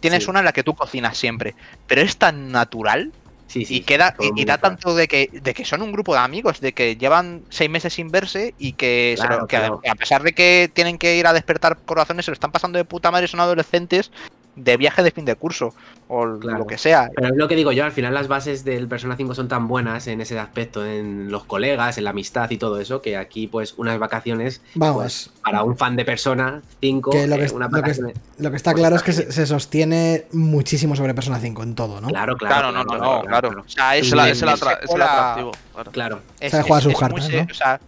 [0.00, 0.30] tienes Sí.
[0.30, 1.54] una en la que tú cocinas siempre,
[1.86, 3.12] pero es tan natural
[3.48, 6.14] Sí, sí, y queda y, y da tanto de que de que son un grupo
[6.14, 9.88] de amigos, de que llevan seis meses sin verse y que, se lo- Claro, que
[9.88, 12.78] a- a pesar de que tienen que ir a despertar corazones, se lo están pasando
[12.78, 14.10] de puta madre, son adolescentes
[14.54, 15.74] de viaje de fin de curso
[16.08, 16.58] o Claro.
[16.58, 17.10] lo que sea.
[17.14, 19.66] Pero es lo que digo yo, al final las bases del Persona 5 son tan
[19.66, 23.46] buenas en ese aspecto, en los colegas, en la amistad y todo eso, que aquí
[23.46, 27.46] pues unas vacaciones Vamos, pues, para un fan de Persona 5, Que lo que eh,
[27.46, 27.94] es- unas lo que
[28.38, 32.00] lo que está Pues claro es que se, sostiene muchísimo sobre Persona 5 en todo,
[32.02, 32.08] ¿no?
[32.08, 32.54] Claro, claro.
[32.54, 33.62] Claro, no, no, no, claro.
[33.64, 34.90] O sea, es, Es, la- es el, atractivo.
[34.94, 35.52] claro.
[35.92, 36.20] Claro.
[36.40, 37.46] es- Sabe es- jugar sus es cartas, muy ¿no?
[37.50, 37.80] o sea,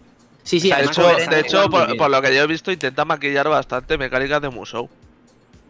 [0.43, 0.97] Sí, sí, O sea, De además
[1.43, 4.87] hecho, de por lo que yo he visto, intenta maquillar bastante mecánicas de Musou.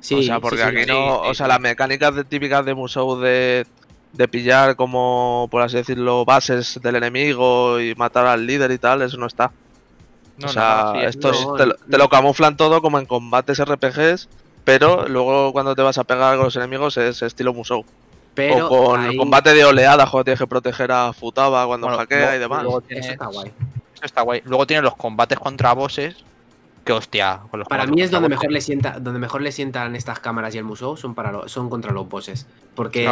[0.05, 0.93] Sí, o sea, porque sí, aquí sí, no.
[1.23, 1.49] sí, o sea, sí.
[1.51, 3.65] las mecánicas de- típicas de Musou de,
[4.13, 9.01] de pillar como, por así decirlo, bases del enemigo y matar al líder y tal,
[9.01, 9.51] eso no está.
[10.37, 12.99] no, o sea, nada, sí, esto es- no, te, lo- te lo camuflan todo como
[12.99, 14.27] en combates RPGs,
[14.63, 17.85] pero luego cuando te vas a pegar con los enemigos es estilo Musou.
[18.35, 21.99] Pero o con ahí- combate de oleada, cuando tienes que proteger a Futaba cuando Bueno,
[21.99, 22.63] hackea luego- y demás.
[22.63, 23.51] luego Eso está guay.
[23.93, 24.41] Eso está guay.
[24.43, 26.17] Luego tiene los combates contra bosses.
[26.85, 27.41] Que hostia.
[27.49, 30.53] con los Para mí es donde mejor le sienta, donde mejor le sientan estas cámaras
[30.55, 32.45] y el museo son para lo- son contra los bosses.
[32.75, 33.05] Porque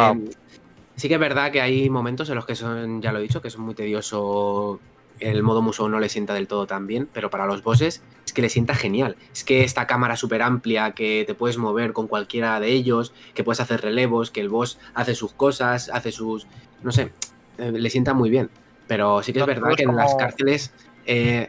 [0.96, 3.42] sí que es verdad que hay momentos en los que son, ya lo he dicho,
[3.42, 4.78] que son muy tedioso.
[5.20, 8.32] El modo museo no le sienta del todo tan bien, pero para los bosses es
[8.32, 9.16] que le sienta genial.
[9.32, 13.44] Es que esta cámara súper amplia que te puedes mover con cualquiera de ellos, que
[13.44, 16.46] puedes hacer relevos, que el boss hace sus cosas, hace sus.
[16.82, 17.12] No sé,
[17.58, 18.50] eh, le sienta muy bien.
[18.88, 20.72] Pero sí que es verdad que en las cárceles.
[21.06, 21.48] eh,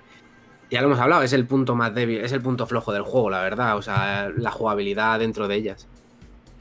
[0.69, 3.29] ya lo hemos hablado, es el punto más débil, es el punto flojo del juego,
[3.29, 3.77] la verdad.
[3.77, 5.87] O sea, la jugabilidad dentro de ellas.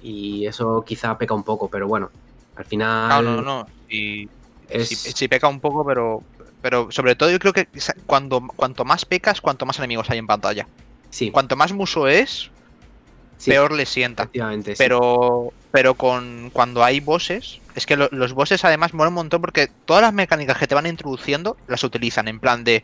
[0.02, 2.10] Y eso quizá peca un poco, pero bueno,
[2.56, 3.24] al final.
[3.24, 3.66] No, no, no.
[3.88, 4.28] Y
[4.68, 6.22] Es, sí, sí peca un poco, pero.
[6.60, 7.68] Pero sobre todo yo creo que
[8.06, 10.66] cuando, cuanto más pecas, cuanto más enemigos hay en pantalla.
[11.10, 12.50] sí, Cuanto más muso es,
[13.36, 14.30] sí, peor le sienta.
[14.32, 14.74] sí.
[14.78, 19.42] Pero, pero con cuando hay bosses, es que lo- los bosses además molan un montón
[19.42, 22.82] porque todas las mecánicas que te van introduciendo las utilizan en plan de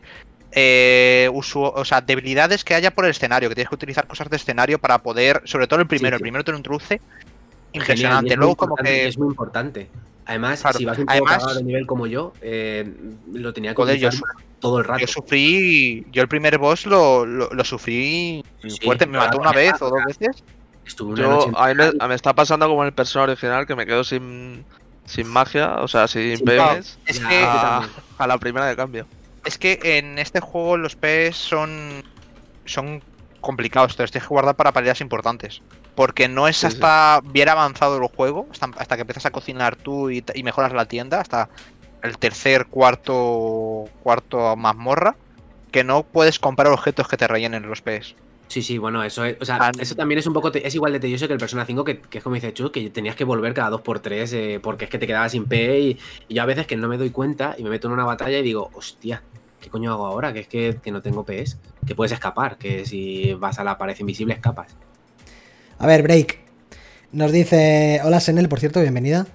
[0.51, 4.35] eh, o sea, debilidades que haya por el escenario, que tienes que utilizar cosas de
[4.37, 7.01] escenario para poder, sobre todo el primero, Sí, el primero te lo introduce
[7.73, 8.33] impresionante.
[8.33, 9.89] es muy Luego como importante, que Es muy importante.
[10.25, 12.93] Además, Claro, si vas un poco además- cagado de nivel como yo, eh,
[13.33, 14.09] lo tenía que yo
[14.59, 14.99] todo el rato.
[15.01, 19.51] yo sufrí, yo el primer boss lo, lo, lo sufrí Sí, fuerte, me mató una
[19.51, 20.43] vez o dos veces.
[20.85, 21.67] Estuve una Yo, noche a
[22.05, 24.63] mí me, está pasando como en el persona original, que me quedo sin,
[25.05, 29.07] sin magia, o sea, sin Sin PMs, Es que a la primera de cambio.
[29.45, 32.03] Es que en este juego los Ps son
[32.65, 33.01] son
[33.41, 35.61] complicados, te los tienes que guardar para peleas importantes.
[35.95, 36.67] Porque no es Sí, sí.
[36.67, 40.71] hasta bien avanzado el juego, hasta, hasta que empiezas a cocinar tú y, y mejoras
[40.73, 41.49] la tienda, hasta
[42.03, 45.15] el tercer, cuarto, cuarto mazmorra,
[45.71, 48.15] que no puedes comprar objetos que te rellenen los Ps.
[48.51, 50.91] Sí, sí, bueno, eso es, o sea, eso también es un poco, te- es igual
[50.91, 53.23] de tedioso que el Persona 5, que, que es como dice Chu, que tenías que
[53.23, 55.97] volver cada 2x3 eh, porque es que te quedabas sin P y,
[56.27, 58.37] y yo a veces que no me doy cuenta y me meto en una batalla
[58.37, 59.23] y digo, hostia,
[59.61, 60.33] ¿qué coño hago ahora?
[60.33, 63.77] Que es que, que no tengo PS, que puedes escapar, que si vas a la
[63.77, 64.75] pared invisible escapas.
[65.79, 66.39] A ver, Break.
[67.13, 68.01] Nos dice.
[68.03, 69.27] Hola, Senel, por cierto, bienvenida.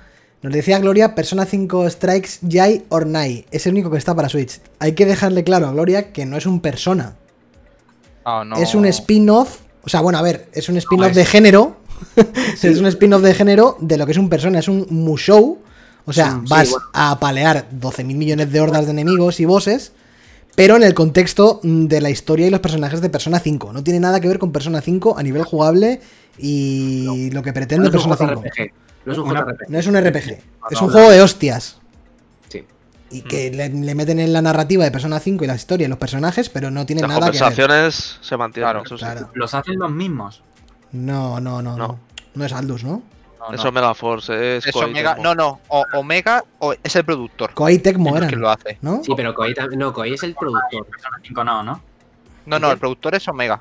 [0.43, 3.47] Nos decía Gloria, Persona 5 Strikes Jai or Nai.
[3.51, 4.60] Es el único que está para Switch.
[4.78, 7.16] Hay que dejarle claro a Gloria que no es un Persona.
[8.57, 9.61] Es un spin-off.
[9.85, 11.77] O sea, bueno, a ver, es un spin-off de género.
[12.62, 14.59] es un spin-off de género de lo que es un Persona.
[14.59, 15.59] Es un Musou.
[16.05, 16.86] O sea, Sí, vas bueno.
[16.93, 19.93] a apalear 12.000 millones de hordas de enemigos y bosses.
[20.55, 23.73] Pero en el contexto de la historia y los personajes de Persona 5.
[23.73, 26.01] No tiene nada que ver con Persona 5 a nivel jugable
[26.39, 28.43] y lo que pretende No es un Persona 5.
[28.43, 28.73] JRPG,
[29.05, 29.69] no es un JRPG.
[29.69, 30.39] No es un RPG,
[30.70, 31.78] es un juego de hostias.
[33.10, 35.88] Y que le, le meten en la narrativa de Persona 5 y la historia y
[35.88, 37.40] los personajes, pero no tiene Las nada que ver.
[37.40, 39.04] conversaciones se mantienen, Claro, eso sí.
[39.04, 39.30] Claro.
[39.34, 40.42] Los hacen los mismos.
[40.92, 41.86] No, no, no, no.
[41.88, 41.98] No.
[42.34, 43.02] No es Aldus, ¿no?
[43.38, 43.54] No, no.
[43.54, 45.22] Eso Mega Force, es Es Koei Omega, Tecmo.
[45.22, 48.78] no, no, o Omega o es el productor Koei Tecmo que lo hace.
[48.82, 49.02] ¿no?
[49.04, 50.86] Sí, pero Koei, no, Koei es el productor.
[50.86, 51.80] Persona 5 no, ¿no?
[52.46, 53.60] No, no, el productor es Omega.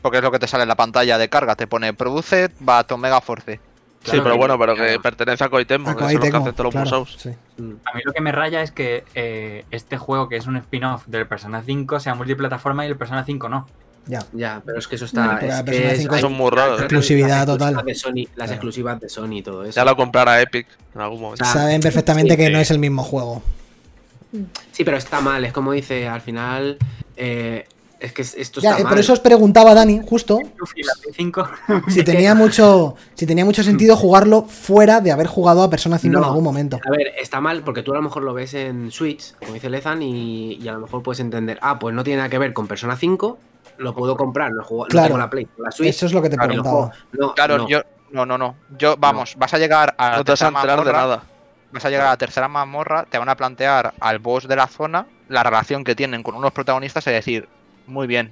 [0.00, 2.90] Porque es lo que te sale en la pantalla de carga, te pone produce bat
[2.92, 3.60] Omega Force.
[4.04, 5.02] Sí, pero bueno, pero que claro.
[5.02, 7.30] pertenece a Koei Tecmo, A que son los que hacen todos los claro, sí.
[7.58, 7.72] Mm.
[7.84, 11.04] A mí lo que me raya es que eh, este juego, que es un spin-off
[11.06, 13.66] del Persona 5, sea multiplataforma y el Persona 5 no.
[14.06, 14.18] Ya.
[14.32, 15.26] Ya, pero es que eso está.
[15.26, 16.72] La es que Persona es- 5 hay- Son muy raros.
[16.72, 17.82] las Exclusividad total.
[17.84, 18.52] de Sony, las Claro.
[18.54, 19.76] exclusivas de Sony y todo eso.
[19.76, 21.44] Ya lo comprará Epic en algún momento.
[21.44, 22.52] Saben perfectamente sí, que sí.
[22.52, 23.42] no es el mismo juego.
[24.72, 26.78] Sí, pero está mal, es como dice, al final.
[27.16, 27.66] eh,
[28.02, 28.90] es que esto Ya, está eh, mal.
[28.92, 31.48] por eso os preguntaba Dani, justo, Luffy, la Play 5.
[31.88, 36.14] si tenía mucho, si tenía mucho sentido jugarlo fuera de haber jugado a Persona 5
[36.14, 36.26] en No.
[36.26, 36.78] algún momento.
[36.86, 39.70] A ver, está mal porque tú a lo mejor lo ves en Switch, como dice
[39.70, 42.52] Lezan, y, y a lo mejor puedes entender, ah, pues no tiene nada que ver
[42.52, 43.38] con Persona 5,
[43.78, 45.06] lo puedo comprar, no, juego, no Claro.
[45.08, 45.88] tengo la Play, la Switch.
[45.90, 46.92] Eso es lo que te lo preguntaba.
[47.12, 47.68] No, Claro, no.
[47.68, 47.80] yo.
[48.10, 48.56] No, no, no.
[48.78, 51.06] Yo, vamos, vas a llegar a la No te vas a tercera enterar de mazmorra,
[51.16, 51.22] nada.
[51.72, 54.66] Vas a llegar a la tercera mazmorra, te van a plantear al boss de la
[54.66, 57.48] zona la relación que tienen con unos protagonistas y decir,
[57.86, 58.30] muy bien.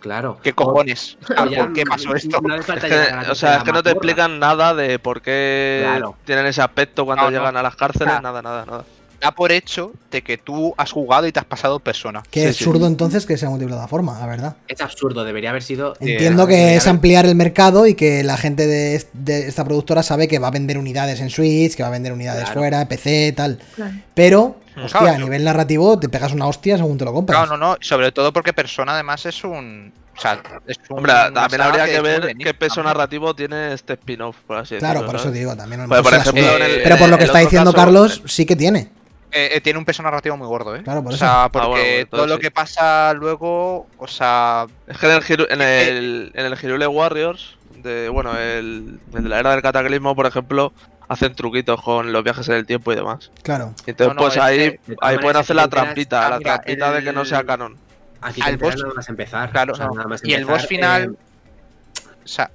[0.00, 0.38] Claro.
[0.42, 1.18] ¿Qué cojones?
[1.36, 2.40] Ah, ya ¿Por qué pasó esto?
[2.40, 2.54] No
[3.30, 6.16] o sea, es que no te explican nada de por qué Claro.
[6.24, 7.36] tienen ese aspecto cuando No, no.
[7.36, 8.20] llegan a las cárceles, Ah.
[8.20, 8.84] nada, nada, nada.
[9.20, 12.22] Da por hecho de que tú has jugado y te has pasado persona.
[12.30, 14.56] Qué Sí, absurdo entonces que sea multiplataforma, la verdad.
[14.68, 15.94] Es absurdo, debería haber sido.
[15.98, 19.12] Entiendo eh, que debería es haber- ampliar el mercado y que la gente de, est-
[19.12, 22.12] de esta productora sabe que va a vender unidades en Switch, que va a vender
[22.12, 22.60] unidades Claro.
[22.60, 23.58] fuera, PC, tal.
[23.74, 23.92] Claro.
[24.14, 27.40] Pero, hostia, Claro, a nivel narrativo te pegas una hostia según te lo compras.
[27.40, 27.76] Claro, no, no.
[27.80, 29.92] Sobre todo porque persona además es un.
[30.16, 30.98] O sea, es un.
[30.98, 32.94] Hombre, también habría que ver qué peso también.
[32.96, 35.06] narrativo tiene este spin-off, por así Claro, decirlo.
[35.06, 35.38] por eso ¿sabes?
[35.40, 38.46] digo, también Pues, por ejemplo, el- Pero por lo que está diciendo caso, Carlos, sí
[38.46, 38.90] que tiene.
[39.30, 40.82] Eh, eh, tiene un peso narrativo muy gordo, ¿eh?
[40.82, 41.24] Claro, por o eso.
[41.24, 42.40] sea, porque Ah, bueno, entonces todo lo sí.
[42.40, 46.86] que pasa luego, o sea, Es que en el, Hiru- en el, en el Hirule
[46.86, 50.72] Warriors, de, bueno, el, el de la era del cataclismo, por ejemplo,
[51.08, 53.30] hacen truquitos con los viajes en el tiempo y demás.
[53.42, 53.74] Claro.
[53.86, 56.54] Entonces, No, no, pues es ahí, que, ahí pueden hacer la trampita, ah, la mira,
[56.54, 57.76] trampita de que no sea el- canon.
[58.22, 59.50] Aquí al boss- nada más empezar.
[59.50, 59.94] claro, o sea, no.
[59.94, 62.50] nada más y el boss final, eh, o sea,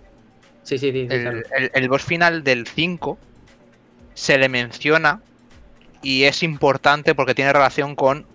[0.64, 1.02] Sí, sí, sí.
[1.04, 1.38] sí, claro.
[1.38, 3.18] el, el- el boss final del 5
[4.16, 5.22] se le menciona
[6.04, 8.26] y es importante porque tiene relación con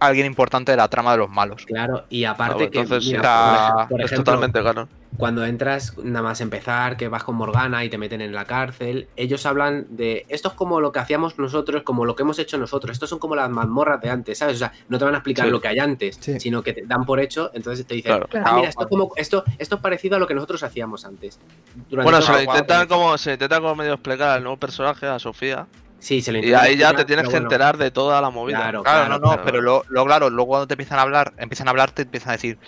[0.00, 1.66] alguien importante de la trama de los malos.
[1.66, 4.88] Claro, y aparte que entonces mira, está- por es totalmente canon.
[5.16, 9.08] cuando entras nada más empezar, que vas con Morgana y te meten en la cárcel,
[9.16, 12.56] ellos hablan de esto es como lo que hacíamos nosotros, como lo que hemos hecho
[12.58, 14.54] nosotros, estos son como las mazmorras de antes, ¿sabes?
[14.54, 15.50] O sea, no te van a explicar Sí.
[15.50, 16.38] lo que hay antes, Sí.
[16.38, 18.28] sino que te dan por hecho, entonces te dicen, Claro.
[18.46, 21.40] "Ah, mira, esto, es como, esto, esto es parecido a lo que nosotros hacíamos antes.
[21.90, 25.18] Durante Bueno, se lo intentan como, se intenta como medio explicar al nuevo personaje, a
[25.18, 25.66] Sofía.
[25.98, 28.58] Sí, se lo Y ahí ya te tienes que bueno, enterar de toda la movida.
[28.58, 29.42] Claro, Claro, no, no, claro.
[29.44, 32.30] pero luego, luego, claro, luego cuando te empiezan a hablar, empiezan a hablar, te empiezan
[32.30, 32.58] a decir,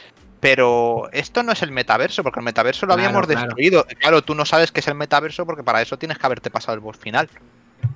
[0.41, 3.87] pero esto no es el metaverso, porque el metaverso lo habíamos destruido.
[3.99, 6.75] Claro, tú no sabes qué es el metaverso porque para eso tienes que haberte pasado
[6.75, 7.29] el boss final.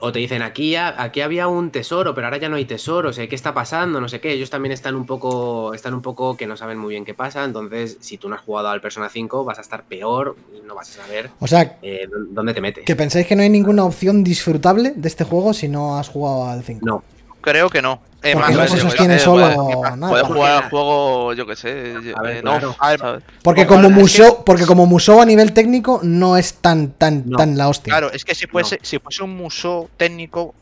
[0.01, 3.13] O te dicen, aquí, aquí había un tesoro, pero ahora ya no hay tesoro, o
[3.13, 4.01] sea, ¿qué está pasando?
[4.01, 4.33] No sé qué.
[4.33, 7.45] Ellos también están un poco, están un poco que no saben muy bien qué pasa.
[7.45, 10.75] Entonces, si tú no has jugado al Persona 5, vas a estar peor y no
[10.75, 12.85] vas a saber O sea, eh, dó- dónde te metes.
[12.85, 16.47] que pensáis que no hay ninguna opción disfrutable de este juego si no has jugado
[16.49, 16.81] al 5.
[16.85, 17.03] No,
[17.45, 18.01] Creo que no.
[18.23, 20.09] Eh, Porque más no o se menos, sostiene eh, solo puedes- nada.
[20.09, 22.69] Puedes jugar al juego, yo que sé, A ver, eh, claro.
[22.69, 23.23] no, A ver, ¿sabes?
[23.43, 27.37] Porque como museo, porque como museo a nivel técnico no es tan tan No.
[27.37, 27.91] tan la hostia.
[27.93, 30.55] Claro, es que si fuese, si fuese un museo técnico,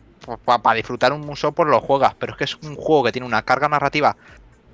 [0.44, 2.14] para disfrutar un museo, pues lo juegas.
[2.18, 4.16] Pero es que es un juego que tiene una carga narrativa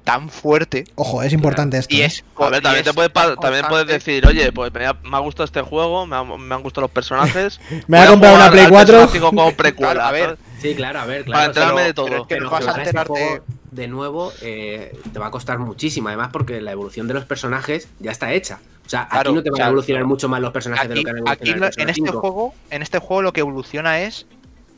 [0.04, 1.94] tan fuerte Ojo, es importante esto.
[1.94, 2.06] y ¿eh?
[2.06, 2.24] es.
[2.38, 5.14] A ver, y también, es te puedes, también puedes decir, oye, pues me ha, me
[5.14, 7.60] ha gustado este juego, me, ha- me han gustado los personajes.
[7.86, 8.92] Me voy a comprar jugar una Play al 4.
[8.94, 10.38] Persona 5 como precuela, Claro, a ver, ¿sabes?
[10.60, 11.46] Sí, claro, a ver, Para claro.
[11.48, 12.06] enterarme pero- de todo.
[12.06, 13.42] pero es que Pero no vas a enterarte.
[13.70, 17.88] de nuevo eh, te va a costar muchísimo, además porque la evolución de los personajes
[18.00, 18.60] ya está hecha.
[18.86, 21.02] O sea, Claro, aquí no te van a evolucionar mucho más los personajes de Aquí,
[21.04, 22.20] lo que han aquí evolucionado el Persona en este 5.
[22.20, 24.26] juego, en este juego lo que evoluciona es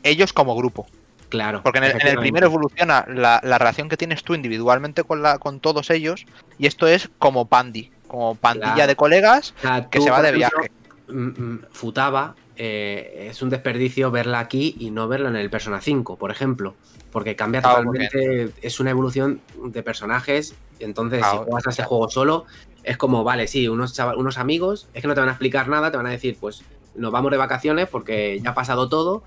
[0.03, 0.85] ellos como grupo.
[1.29, 1.61] Claro.
[1.63, 5.37] Porque en el, en primero evoluciona la, la relación que tienes tú individualmente con la,
[5.37, 6.25] con todos ellos.
[6.57, 8.87] Y esto es como pandi, como pandilla Claro.
[8.89, 10.71] de colegas O sea, que tú, se va de ejemplo, viaje.
[11.07, 15.81] mm, mm, Futaba eh, es un desperdicio verla aquí y no verla en el Persona
[15.81, 16.75] 5, por ejemplo.
[17.11, 18.51] Porque cambia Claro, totalmente.
[18.61, 20.53] Es una evolución de personajes.
[20.79, 21.89] Entonces, Claro, si juegas a claro.
[21.89, 22.45] juego solo,
[22.83, 25.89] es como, vale, sí, unos, unos amigos, es que no te van a explicar nada,
[25.89, 26.63] te van a decir, pues
[26.93, 29.23] nos vamos de vacaciones porque ya ha pasado todo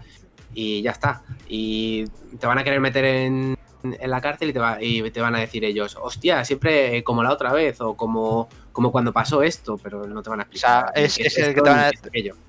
[0.55, 1.23] y ya está.
[1.49, 2.05] Y
[2.39, 5.35] te van a querer meter en, en la cárcel y te, va- y te van
[5.35, 9.79] a decir ellos, hostia, siempre como la otra vez o como, como cuando pasó esto,
[9.79, 10.85] pero no te van a explicar.
[10.85, 11.91] O sea, es- el que te van a.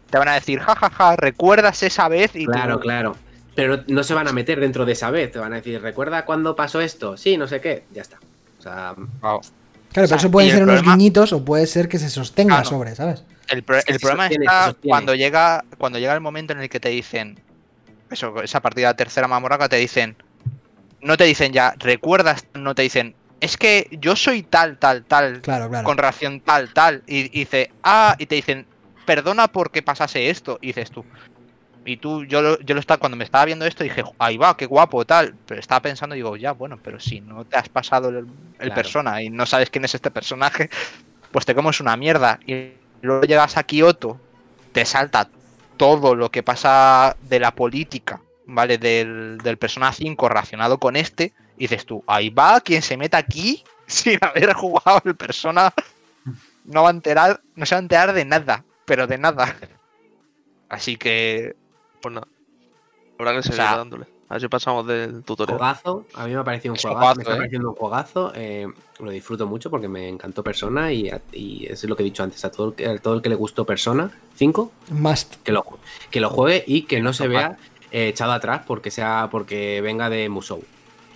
[0.10, 2.36] Te van a decir, jajaja, ¿recuerdas esa vez?
[2.36, 3.16] Y tú- Claro, claro.
[3.56, 5.82] Pero no, no se van a meter dentro de esa vez, te van a decir,
[5.82, 7.16] ¿recuerda cuándo pasó esto?
[7.16, 8.18] Sí, no sé qué, ya está.
[8.60, 9.06] O sea, Wow.
[9.22, 9.40] Claro, o
[10.08, 12.70] sea, pero eso el ser unos problema- guiñitos o puede ser que se sostenga Claro.
[12.70, 13.24] sobre, ¿sabes?
[13.48, 16.90] El, pro- problema sostiene, está cuando llega, cuando llega el momento en el que te
[16.90, 17.40] dicen,
[18.10, 20.16] eso, esa partida tercera mamorraca, te dicen,
[21.02, 22.46] no te dicen ya, ¿recuerdas?
[22.56, 25.86] No te dicen, es que yo soy tal, tal, tal, Claro, claro.
[25.86, 27.04] con ración tal, tal.
[27.08, 28.66] Y, y dice, ah, y te dicen,
[29.06, 30.58] perdona porque pasase esto.
[30.62, 31.06] Y dices tú.
[31.88, 34.58] Y tú, yo lo, yo lo estaba, cuando me estaba viendo esto, dije, ahí va,
[34.58, 35.36] qué guapo, tal.
[35.46, 38.26] Pero estaba pensando, digo, ya, bueno, pero si no te has pasado el, el
[38.58, 38.74] Claro.
[38.76, 40.70] persona y no sabes quién es este personaje,
[41.32, 42.40] pues te comes una mierda.
[42.48, 42.72] Y
[43.02, 44.20] luego llegas a Kioto,
[44.72, 45.30] te salta
[45.78, 48.80] todo lo que pasa de la política, ¿vale?
[48.80, 51.34] Del, del Persona 5 relacionado con este.
[51.58, 55.74] Y dices tú, ahí va, quien se meta aquí sin haber jugado el Persona
[56.66, 59.56] no va a enterar, no se va a enterar de nada, pero de nada.
[60.70, 61.56] Así que
[62.02, 62.28] Pues nada.
[63.18, 64.06] Habrá que seguir sea, dándole.
[64.28, 65.60] A ver si pasamos del tutorial.
[65.62, 67.38] a mí me ha parecido un juegazo, me está ¿eh?
[67.38, 68.68] pareciendo un juegazo, eh,
[69.00, 72.24] lo disfruto mucho porque me encantó Persona y, a- y es lo que he dicho
[72.24, 75.36] antes, a todo el que, a todo el que le gustó Persona 5, Must.
[75.44, 75.64] que lo,
[76.10, 77.58] que lo juegue y que no se vea
[77.92, 80.64] eh, echado atrás porque sea porque venga de Musou.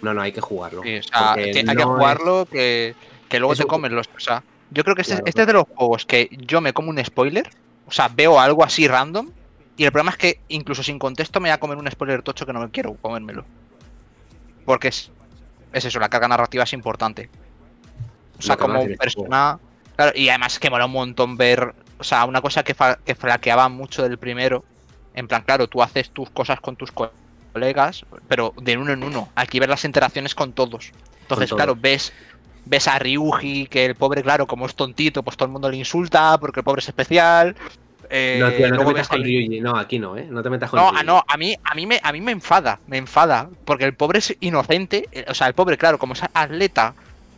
[0.02, 0.82] No, no, hay que jugarlo.
[0.84, 2.96] sí, o sea, porque que hay que es- jugarlo, que,
[3.28, 4.08] que luego Eso- te comen los.
[4.16, 5.26] O sea, yo creo que este, Claro.
[5.28, 7.50] este es de los juegos que yo me como un spoiler.
[7.88, 9.30] O sea, veo algo así random.
[9.78, 12.46] Y el problema es que incluso sin contexto me voy a comer un spoiler tocho
[12.46, 13.46] que no me quiero comérmelo.
[14.66, 15.12] Porque es,
[15.74, 17.30] es eso, la carga narrativa es importante.
[18.38, 19.60] O sea, como persona.
[19.96, 21.74] Claro, y además que mola un montón ver.
[21.98, 24.64] O sea, una cosa que, fa- que flaqueaba mucho del primero.
[25.14, 27.12] En plan, claro, tú haces tus cosas con tus co-
[27.60, 29.30] colegas, pero de uno en uno.
[29.36, 30.91] Aquí ver las interacciones con todos.
[31.22, 32.14] Entonces, claro, ves.
[32.65, 35.77] Ves a Ryuji, que el pobre, claro, como es tontito, pues todo el mundo le
[35.77, 37.56] insulta, porque el pobre es especial.
[38.11, 39.60] Eh, No, tío, no te metas con Ryuji.
[39.60, 40.27] No, aquí no, ¿eh?
[40.30, 40.99] No te metas con no, Ryuji.
[40.99, 43.95] ah, no, a mí, a mí me, a mí me enfada, me enfada, porque el
[43.95, 46.94] pobre es inocente, o sea, el pobre, claro, como es atleta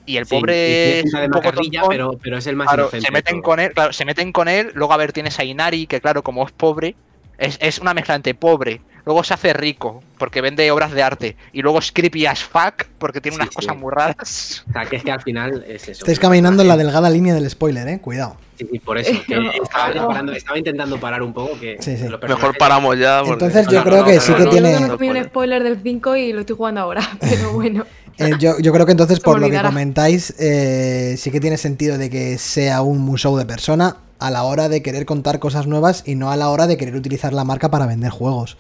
[0.06, 3.06] y el Sí, pobre es un poco tontón, pero, pero es el más claro, inocente
[3.06, 5.88] se meten con él, claro, se meten con él, luego a ver tienes a Inari,
[5.88, 6.96] que claro, como es pobre,
[7.38, 8.82] es, es una mezcla entre pobre,
[9.12, 12.86] luego se hace rico, porque vende obras de arte, y luego es creepy as fuck,
[12.98, 13.56] porque tiene Sí, unas sí.
[13.56, 14.64] cosas muy raras.
[14.70, 15.92] O sea, que es que al final es eso.
[16.00, 18.00] Estáis caminando en la delgada línea del spoiler, eh.
[18.00, 18.38] Cuidado.
[18.58, 19.12] Sí, sí, por eso.
[19.28, 22.08] que estaba, ya parando- estaba intentando parar un poco que Sí, sí.
[22.08, 23.20] los Mejor paramos ya.
[23.26, 25.10] porque- Entonces yo No, creo no, que no, sí no, que no, tiene- Yo comí
[25.10, 27.86] un spoiler del 5 y lo estoy jugando ahora, pero bueno.
[28.18, 31.98] Eh, yo, yo creo que entonces, por lo que comentáis, eh, sí que tiene sentido
[31.98, 36.04] de que sea un museo de persona a la hora de querer contar cosas nuevas
[36.06, 38.58] y no a la hora de querer utilizar la marca para vender juegos.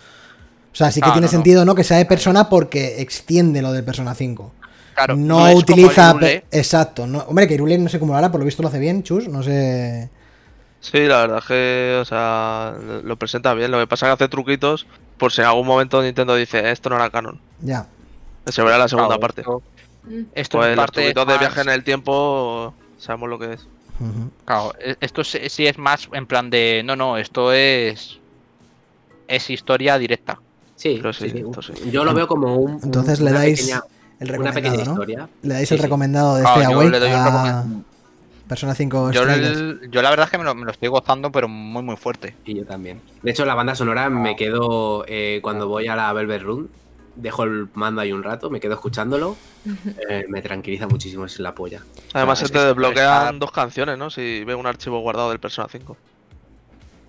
[0.71, 1.37] O sea, sí que Ah, tiene no, no.
[1.37, 1.75] sentido, ¿no?
[1.75, 4.51] Que sea de persona porque extiende lo de Persona 5.
[4.95, 6.15] Claro, no, es como utiliza.
[6.51, 7.07] Exacto.
[7.07, 9.03] No, hombre, que Irule no sé cómo lo hará, por lo visto lo hace bien,
[9.03, 9.27] Chus.
[9.27, 10.09] No sé.
[10.79, 12.73] Sí, la verdad es que, o sea,
[13.03, 13.69] lo- presenta bien.
[13.71, 14.87] Lo que pasa es que hace truquitos
[15.17, 17.39] por si en algún momento Nintendo dice esto no era canon.
[17.61, 17.85] Ya.
[18.47, 19.41] Se verá la segunda claro, parte.
[19.41, 19.61] Esto,
[20.33, 23.67] esto Pues los parte truquitos de viaje en el tiempo sabemos lo que es.
[24.45, 26.81] Claro, e- esto sí es más en plan de.
[26.83, 28.17] No, no, esto es.
[29.27, 30.39] Es historia directa.
[30.81, 31.43] Sí, Pero sí, sí, sí.
[31.45, 31.73] esto sí.
[31.91, 32.79] Yo lo veo como un.
[32.83, 33.83] Entonces un- le dais pequeña-
[34.19, 34.91] el una pequeña recomendado, ¿no?
[34.93, 35.29] historia.
[35.43, 35.83] Le dais Sí, el sí.
[35.83, 37.65] recomendado de Ah, este yo le doy un a recomendado.
[38.47, 41.31] Persona 5 Yo, el- yo la verdad es que me lo, me lo estoy gozando,
[41.31, 42.35] pero muy, muy fuerte.
[42.45, 42.99] Y yo también.
[43.21, 46.67] De hecho, la banda sonora me quedo eh, cuando voy a la Velvet Room.
[47.15, 49.35] Dejo el mando ahí un rato, me quedo escuchándolo.
[50.09, 51.83] eh, me tranquiliza muchísimo, es la polla.
[52.13, 54.09] Además, Ah, se te es- desbloquean dos canciones, ¿no?
[54.09, 55.95] Si ve un archivo guardado del Persona 5.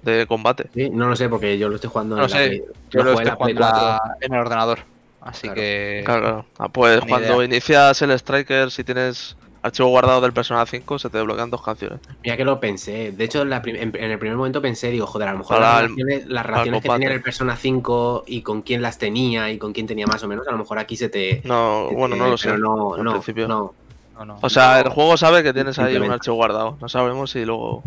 [0.02, 0.68] De combate.
[0.74, 3.02] Sí, No lo sé, porque yo lo estoy jugando No en la sé, Play- Yo
[3.04, 3.88] lo estoy la Play jugando 4.
[3.88, 4.78] la- en el ordenador.
[5.20, 5.54] Así Claro.
[5.54, 6.02] que.
[6.04, 6.44] Claro, claro.
[6.58, 7.44] Ah, pues Ni cuando idea.
[7.44, 12.00] inicias el Striker, si tienes archivo guardado del Persona 5, se te desbloquean dos canciones.
[12.24, 13.12] Mira que lo pensé.
[13.12, 15.38] De hecho, en, la prim- en- en el primer momento pensé, digo, joder, a lo
[15.38, 18.62] mejor Para las el- relaciones, las relaciones que tenía en el Persona 5 y con
[18.62, 21.08] quién las tenía y con quién tenía más o menos, a lo mejor aquí se
[21.08, 21.40] te.
[21.44, 22.48] No, se bueno, te- no lo sé.
[22.48, 23.46] pero No, al no, principio.
[23.46, 23.72] no.
[24.18, 24.38] No, no.
[24.40, 26.76] O sea, No, el juego sabe que tienes ahí un archivo guardado.
[26.80, 27.84] No sabemos si luego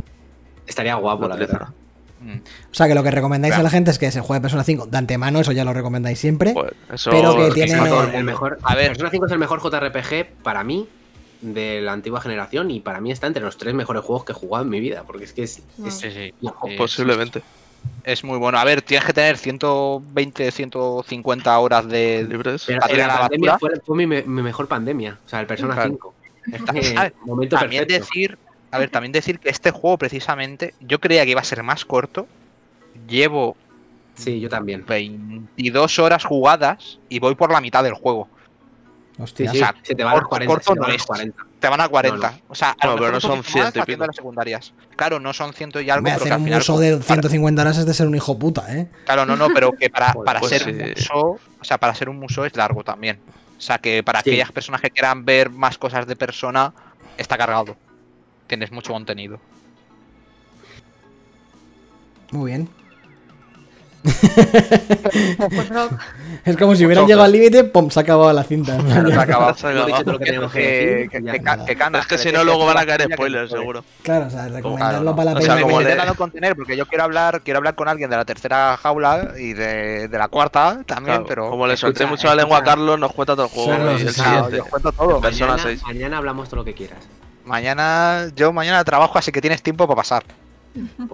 [0.66, 1.68] Estaría guapo, lo la verdad.
[2.26, 2.38] Mm.
[2.72, 4.88] O sea, que lo que recomendáis a la gente es que se juegue Persona 5
[4.88, 6.54] de antemano, eso ya lo recomendáis siempre.
[6.54, 7.74] Pues eso Pero que tiene-
[8.18, 8.88] el mejor, A ver.
[8.90, 10.88] Persona 5 es el mejor JRPG para mí
[11.42, 14.36] de la antigua generación y para mí está entre los tres mejores juegos que he
[14.36, 16.34] jugado en mi vida, porque es que es, Sí, sí.
[16.78, 17.42] Posiblemente.
[18.04, 18.58] Es muy bueno.
[18.58, 22.26] A ver, tienes que tener 120, 150 horas de.
[22.28, 22.64] Libres.
[22.66, 25.76] Pero la la pandemia fue, fue mi, me- mi mejor pandemia, o sea, el Persona
[25.76, 25.90] Claro.
[25.92, 26.14] 5.
[26.52, 26.62] Es
[27.26, 28.06] momento También perfecto.
[28.08, 28.38] decir.
[28.72, 31.86] A ver, también decir que este juego, precisamente, yo creía que iba a ser más
[31.86, 32.28] corto.
[33.08, 33.56] Llevo
[34.16, 34.86] Sí, yo también.
[34.86, 38.30] 22 horas jugadas y voy por la mitad del juego.
[39.18, 39.50] Hostia.
[39.50, 40.54] sí, o sea, se te van a corto- 40.
[40.54, 41.04] corto no es.
[41.04, 41.44] 40.
[41.60, 42.32] Te van a 40.
[42.32, 44.06] No, O sea, a lo pero mejor no son poquito 100 más y pico.
[44.06, 44.74] las secundarias.
[44.98, 46.60] Claro, no son ciento y algo, Me pero hacer que al un final.
[46.60, 48.90] muso como de para- 150 horas es de ser un hijo puta, ¿eh?
[49.06, 50.70] Claro, no, no, pero que para, para pues ser sí.
[50.72, 51.16] un muso,
[51.60, 53.20] o sea, para ser un muso es largo también.
[53.58, 54.32] O sea, que para Sí.
[54.32, 56.74] aquellas personas que quieran ver más cosas de persona,
[57.18, 57.78] está cargado.
[58.48, 59.40] Tienes mucho contenido.
[62.32, 62.70] Muy bien.
[64.04, 64.14] Pues
[66.46, 67.90] Es como si hubieran llegado al límite, ¡pum!
[67.90, 68.78] Se ha acabado la cinta.
[68.86, 69.54] Claro, se ha acabado.
[69.56, 70.20] Se ha acabado.
[70.20, 73.84] que que Que, que, Es que si no, luego van a caer spoilers, no seguro.
[74.04, 75.16] Claro, o sea, recomendarlo no.
[75.16, 77.58] para la O sea, me, como me le- intentando contener porque yo quiero hablar, quiero
[77.58, 81.50] hablar con alguien de la tercera jaula y de, de la cuarta también, Claro, pero
[81.50, 82.64] como le solté mucho la lengua a.
[82.64, 83.76] Carlos, nos cuenta todo el juego.
[83.76, 84.22] Claro, y sí, el sí.
[84.22, 84.58] Claro, siguiente.
[84.58, 85.22] yo os cuento todo.
[85.22, 85.84] Persona mañana, 6.
[85.84, 87.00] mañana hablamos todo lo que quieras.
[87.46, 90.24] Mañana, yo mañana trabajo, así que tienes tiempo para pasar.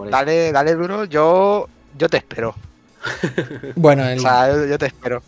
[0.10, 1.68] Dale, dale duro, yo,
[1.98, 2.56] yo te espero.
[3.76, 5.22] Bueno, el- O sea, yo, te espero.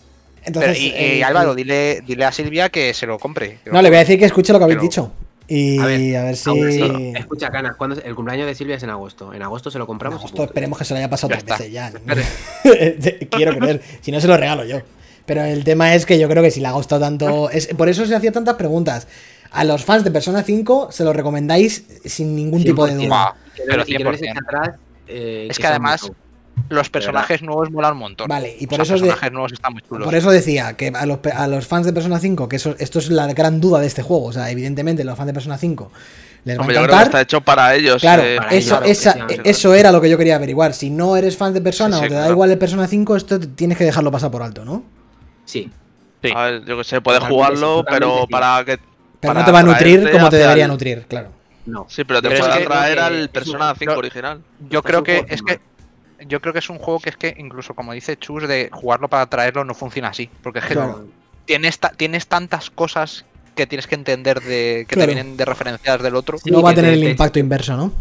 [0.43, 0.77] entonces.
[0.77, 3.59] Pero, y, Álvaro, dile, dile a Silvia que se lo compre.
[3.65, 5.11] lo No, le voy a decir que escuche lo que habéis Pero- dicho.
[5.45, 6.49] Y A a ver, si.
[6.63, 9.33] Así, Escucha, Canas, ¿cuándo es- el cumpleaños de Silvia es en agosto.
[9.33, 10.21] En agosto se lo En compramos.
[10.21, 11.57] y agosto esperemos que se lo haya pasado Ya tres está.
[11.57, 13.27] veces ya.
[13.29, 13.81] Quiero creer.
[14.01, 14.79] Si no, se lo regalo yo.
[15.25, 17.49] Pero el tema es que yo creo que si le ha gustado tanto.
[17.49, 19.07] Es, por eso se hacía tantas preguntas.
[19.53, 23.05] A los fans de Persona 5 se lo recomendáis sin ningún tipo de 100%.
[23.07, 23.35] duda.
[23.67, 24.31] Pero y que no les 100%.
[24.31, 24.75] eche atrás,
[25.07, 26.11] eh, Es que además-
[26.69, 28.27] los personajes nuevos molan un montón.
[28.27, 30.05] Vale, y O por sea, eso de- personajes nuevos están muy chulos.
[30.05, 32.99] Por eso decía que a los, a los fans de Persona 5, que eso, esto
[32.99, 35.91] es la gran duda de este juego, o sea, evidentemente los fans de Persona 5
[36.45, 38.01] les va a yo creo que está hecho para ellos.
[38.01, 39.49] Claro, eh, para eso, ellos, esa- efectivamente.
[39.49, 40.73] eso era lo que yo quería averiguar.
[40.73, 43.15] Si no eres fan de Persona Sí, sí, o te da igual el Persona 5,
[43.15, 44.83] esto tienes que dejarlo pasar por alto, ¿no?
[45.45, 45.69] Sí.
[46.23, 46.31] Sí.
[46.35, 48.79] A ver, yo que sé, puedes jugarlo, pero para que.
[49.23, 51.29] Pero no te va a nutrir como te debería el- nutrir, claro.
[51.65, 51.85] No.
[51.89, 54.41] Sí, pero te Pero puede atraer al Persona 5 pero- original.
[54.69, 55.59] Yo creo que es que
[56.27, 59.07] yo creo que es un juego que es que incluso como dice Chus de jugarlo
[59.09, 61.05] para traerlo no funciona así, porque es que Claro.
[61.45, 63.25] tienes ta- tienes tantas cosas
[63.55, 65.09] que tienes que entender de que Claro.
[65.09, 66.37] te vienen de referenciadas del otro.
[66.37, 67.91] Sí, no va a tener te- el te- impacto inverso, ¿no?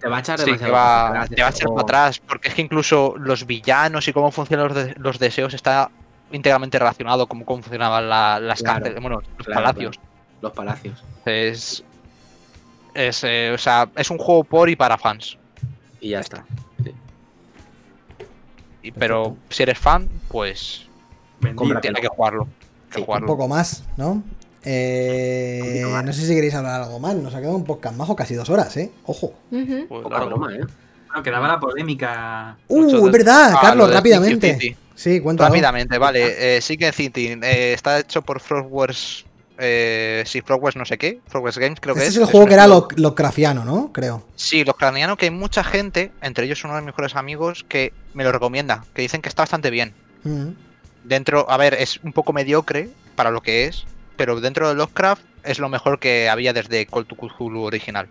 [0.00, 0.78] Te va a echar Sí, demasiado va,
[1.08, 4.08] para atrás te va a este echar para atrás, porque es que incluso los villanos
[4.08, 5.90] y cómo funcionan los, de- los deseos está
[6.32, 8.76] íntegramente relacionado con cómo funcionaban la- las Claro.
[8.80, 9.98] cárceles, bueno, los Claro, palacios.
[10.42, 11.02] Los palacios.
[11.24, 11.82] Es,
[12.94, 15.36] es, eh, o sea, es un juego por y para fans.
[16.00, 16.44] Y ya está.
[18.82, 20.86] Y- pero si eres fan, pues.
[21.54, 21.80] Cómpratelo.
[21.80, 22.44] tiene que jugarlo.
[22.88, 23.26] Que Sí, Un jugarlo.
[23.26, 24.22] poco más, ¿no?
[24.64, 27.14] Eh, no sé si queréis hablar algo más.
[27.14, 28.90] Nos ha quedado un podcast majo, casi dos horas, ¿eh?
[29.04, 29.34] Ojo.
[29.50, 29.86] Ujú.
[29.88, 30.60] Pues, Poca broma, ¿eh?
[31.06, 32.56] Bueno, quedaba la polémica.
[32.68, 34.54] Uh, es verdad, Ah, Carlos, rápidamente.
[34.54, 34.76] City City.
[34.94, 35.48] Sí, cuéntalo.
[35.48, 36.56] Rápidamente, vale.
[36.56, 39.24] Eh, Seeking City eh, está hecho por Frogwares.
[39.62, 41.20] Eh, sí, Frogwares no sé qué.
[41.26, 42.16] Frogwares Games creo que Este es.
[42.16, 43.92] es el juego que era lo, Lovecraftiano, ¿no?
[43.92, 44.24] Creo.
[44.34, 48.24] Sí, craneanos que hay mucha gente, entre ellos uno de mis mejores amigos, que me
[48.24, 48.84] lo recomienda.
[48.94, 49.92] Que dicen que está bastante bien.
[50.24, 50.48] Mm.
[51.04, 53.84] Dentro, a ver, es un poco mediocre para lo que es.
[54.16, 58.08] Pero dentro de Lovecraft es lo mejor que había desde Call to Cthulhu original.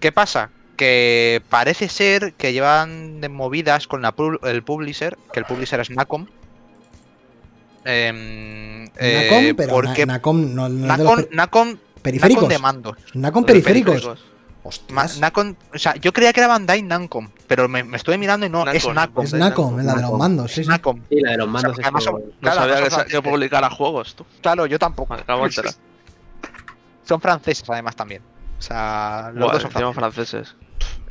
[0.00, 0.50] ¿Qué pasa?
[0.76, 4.14] Que parece ser que llevan de movidas con la
[4.44, 6.26] el publisher, que el publisher es Nacom.
[7.90, 11.76] Em, eh, Nacom, pero porque Na- Nacom no, no es de los Nacom, per- Nacom,
[12.02, 12.42] periféricos.
[12.42, 12.96] Nacom de mandos.
[13.14, 14.04] Nacom de periféricos.
[14.06, 14.16] Ma-
[14.64, 15.20] Hostias.
[15.22, 18.50] Nacom- o sea, yo creía que era Bandai Namcom, pero me, me estuve mirando y
[18.50, 19.24] no, es Nacom, Nacom.
[19.24, 20.52] Es Nacom, es la de los mandos.
[20.52, 20.70] Sí, Es sí.
[20.70, 21.00] Nacom.
[21.08, 21.70] Sí, la de los O sea, mandos.
[21.72, 24.26] porque es además como- son- No claro, sabía que, además que publicara juegos, tú.
[24.42, 25.14] Claro, yo tampoco.
[25.14, 25.72] Acabo de.
[27.04, 28.20] Son franceses además también.
[28.58, 29.94] O sea, los Buah, dos son franceses.
[29.94, 30.56] franceses.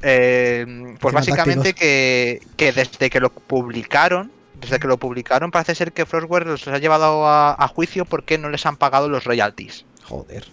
[0.04, 5.94] Eh, pues básicamente que, que desde que lo publicaron, desde que lo publicaron, parece ser
[5.94, 9.86] que Frostware los ha llevado a, a juicio porque no les han pagado los royalties.
[10.06, 10.46] Joder.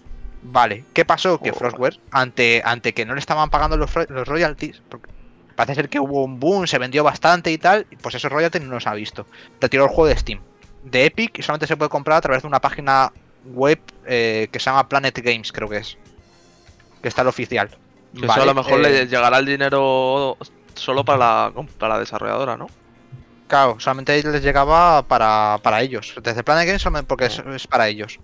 [0.43, 1.41] Vale, ¿qué pasó?
[1.41, 1.55] Que Oh.
[1.55, 5.11] Frostware, ante, ante que no le estaban pagando los, ro- los royalties, porque
[5.57, 8.63] parece ser que hubo un boom, se vendió bastante y tal, y pues esos royalties
[8.65, 9.27] no los ha visto.
[9.61, 10.41] Retiró el juego de Steam.
[10.83, 13.11] De Epic y solamente se puede comprar a través de una página
[13.47, 15.97] web eh, que se llama Planet Games, creo que es.
[17.01, 17.71] Que está el oficial.
[18.19, 20.37] Que eso a lo mejor eh, le llegará el dinero
[20.75, 22.69] solo para la, para la desarrolladora, ¿no?
[23.47, 26.15] Claro, solamente les llegaba para, para ellos.
[26.23, 28.19] Desde Planet Games solamente porque es, es para ellos.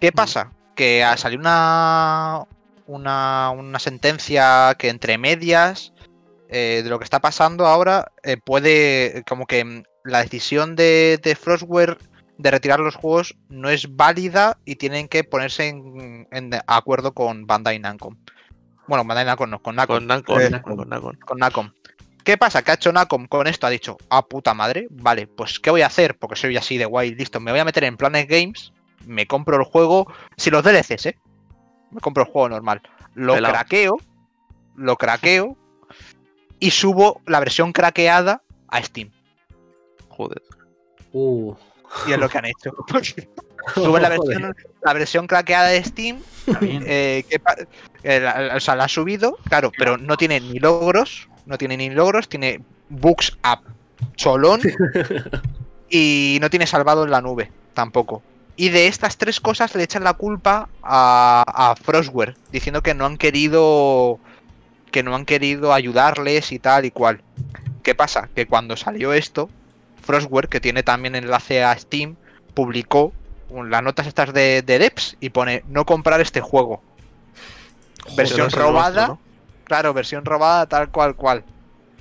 [0.00, 0.52] ¿Qué pasa?
[0.74, 2.44] Que ah, salió una,
[2.86, 5.92] una, una sentencia que entre medias
[6.48, 11.18] eh, de lo que está pasando ahora eh, puede, como que mm, la decisión de,
[11.22, 11.98] de Frostware
[12.38, 17.46] de retirar los juegos no es válida y tienen que ponerse en, en acuerdo con
[17.46, 18.14] Bandai Namco.
[18.86, 19.96] Bueno, Bandai Namco no, con Nacom.
[19.96, 20.40] Con Nacon.
[20.40, 21.18] Eh, con Nacon.
[21.24, 21.70] con Nacom.
[22.26, 22.62] ¿Qué pasa?
[22.62, 23.68] ¿Qué ha hecho Nacom con esto?
[23.68, 26.18] Ha dicho, ah, puta madre, vale, pues ¿qué voy a hacer?
[26.18, 28.72] Porque soy así de guay, listo, me voy a meter en Planet Games,
[29.06, 31.18] me compro el juego, si los DLCs, ¿eh?
[31.92, 32.82] Me compro el juego normal.
[33.14, 33.98] Lo craqueo,
[34.74, 35.56] lo craqueo
[36.58, 39.12] y subo la versión craqueada a Steam.
[40.08, 40.42] Joder.
[41.12, 41.54] Uh.
[42.08, 42.72] Y es lo que han hecho.
[43.74, 46.20] Suben la versión, la versión craqueada de Steam
[46.60, 47.40] eh, que
[48.02, 51.76] eh, la- o sea, la ha subido, claro, pero no tiene ni logros, no tiene
[51.76, 53.60] ni logros, tiene bugs a
[54.14, 54.60] cholón
[55.90, 58.22] y no tiene salvado en la nube tampoco.
[58.56, 63.04] Y de estas tres cosas le echan la culpa a, a Frostware, diciendo que no
[63.04, 64.18] han querido
[64.90, 67.20] que no han querido ayudarles y tal y cual.
[67.82, 68.30] ¿Qué pasa?
[68.34, 69.50] Que cuando salió esto,
[70.02, 72.16] Frostware, que tiene también enlace a Steam,
[72.54, 73.12] publicó
[73.50, 76.82] las notas estas de, de Deps y pone no comprar este juego.
[78.16, 79.20] Versión robada, nuestro, ¿no?
[79.66, 81.44] Claro, versión robada tal cual cual.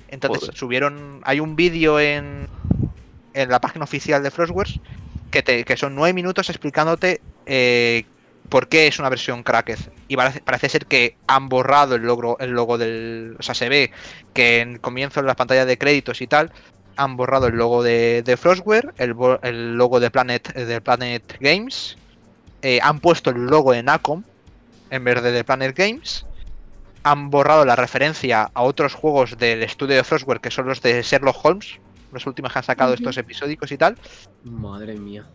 [0.07, 0.55] Entonces Joder.
[0.55, 2.47] subieron, hay un vídeo en,
[3.33, 4.79] en la página oficial de Frostwares
[5.31, 8.05] que, te, que son nueve minutos explicándote eh,
[8.47, 9.79] por qué es una versión cracked.
[10.07, 13.35] Y parece, parece ser que han borrado el logo, el logo del.
[13.39, 13.91] O sea, se ve
[14.33, 16.51] que en comienzo en las pantallas de créditos y tal.
[16.97, 21.97] Han borrado el logo de, de Frostware, el, el logo de Planet, de Planet Games.
[22.61, 24.23] eh, han puesto el logo de Nacom
[24.89, 26.25] en vez de de Planet Games.
[27.05, 31.01] Han borrado la referencia a otros juegos del estudio de Frostware que son los de
[31.01, 31.79] Sherlock Holmes,
[32.11, 33.95] los últimos que han sacado estos episódicos y tal.
[34.43, 35.25] Madre mía.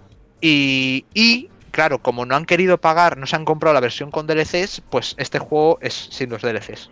[0.41, 4.27] Y, y, claro, como no han querido pagar, no se han comprado la versión con
[4.27, 6.91] DLCs, pues este juego es sin los DLCs.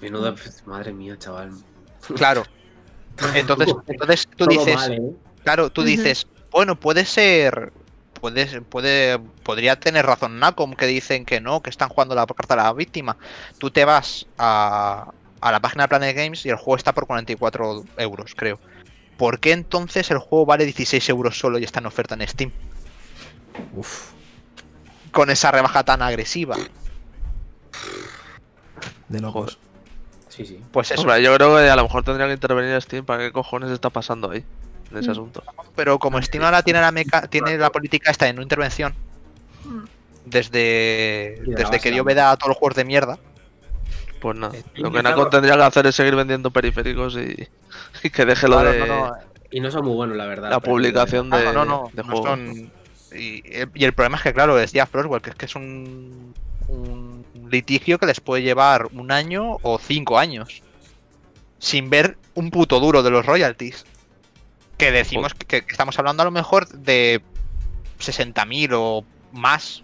[0.00, 0.34] Menuda.
[0.64, 1.50] Madre mía, chaval.
[2.14, 2.44] Claro.
[3.34, 5.12] Entonces, entonces tú Todo dices, mal, ¿eh?
[5.42, 7.72] claro, tú dices, bueno, puede ser,
[8.26, 12.56] puede, puede, podría tener razón Nacom que dicen que no, que están jugando la carta
[12.56, 13.16] de la víctima.
[13.58, 17.06] Tú te vas a, a la página de Planet Games y el juego está por
[17.06, 18.58] 44 euros, creo.
[19.16, 22.50] ¿Por qué entonces el juego vale 16 euros solo y está en oferta en Steam?
[23.74, 24.10] Uf,
[25.12, 26.56] Con esa rebaja tan agresiva.
[29.08, 29.58] de locos.
[30.28, 30.60] Sí, sí.
[30.72, 31.00] Pues eso.
[31.00, 33.88] Hombre, yo creo que a lo mejor tendría que intervenir Steam para qué cojones está
[33.88, 34.44] pasando ahí.
[34.90, 35.12] En ese Mm.
[35.12, 35.42] asunto.
[35.74, 38.94] Pero como Steam ahora tiene la meca tiene la política esta de no intervención,
[39.64, 39.84] Mm.
[40.26, 43.18] desde, desde que dio veda a todos los juegos de mierda,
[44.20, 44.54] Pues nada.
[44.74, 47.48] Lo que Nacon tendría que hacer es seguir vendiendo periféricos y,
[48.02, 49.16] y que deje lo claro, de no, no,
[49.50, 50.50] Y no son muy buenos, la verdad.
[50.50, 52.28] la publicación Ah, de, no, no, no, de no juegos.
[52.30, 52.72] son-
[53.14, 53.42] Y,
[53.74, 56.34] y el problema es que, claro, decía Frostwell, que es que es un,
[56.68, 60.62] un litigio que les puede llevar un año o cinco años.
[61.58, 63.84] Sin ver un puto duro de los royalties.
[64.76, 67.22] Que decimos que, que estamos hablando a lo mejor de
[67.98, 69.82] 60.000 o más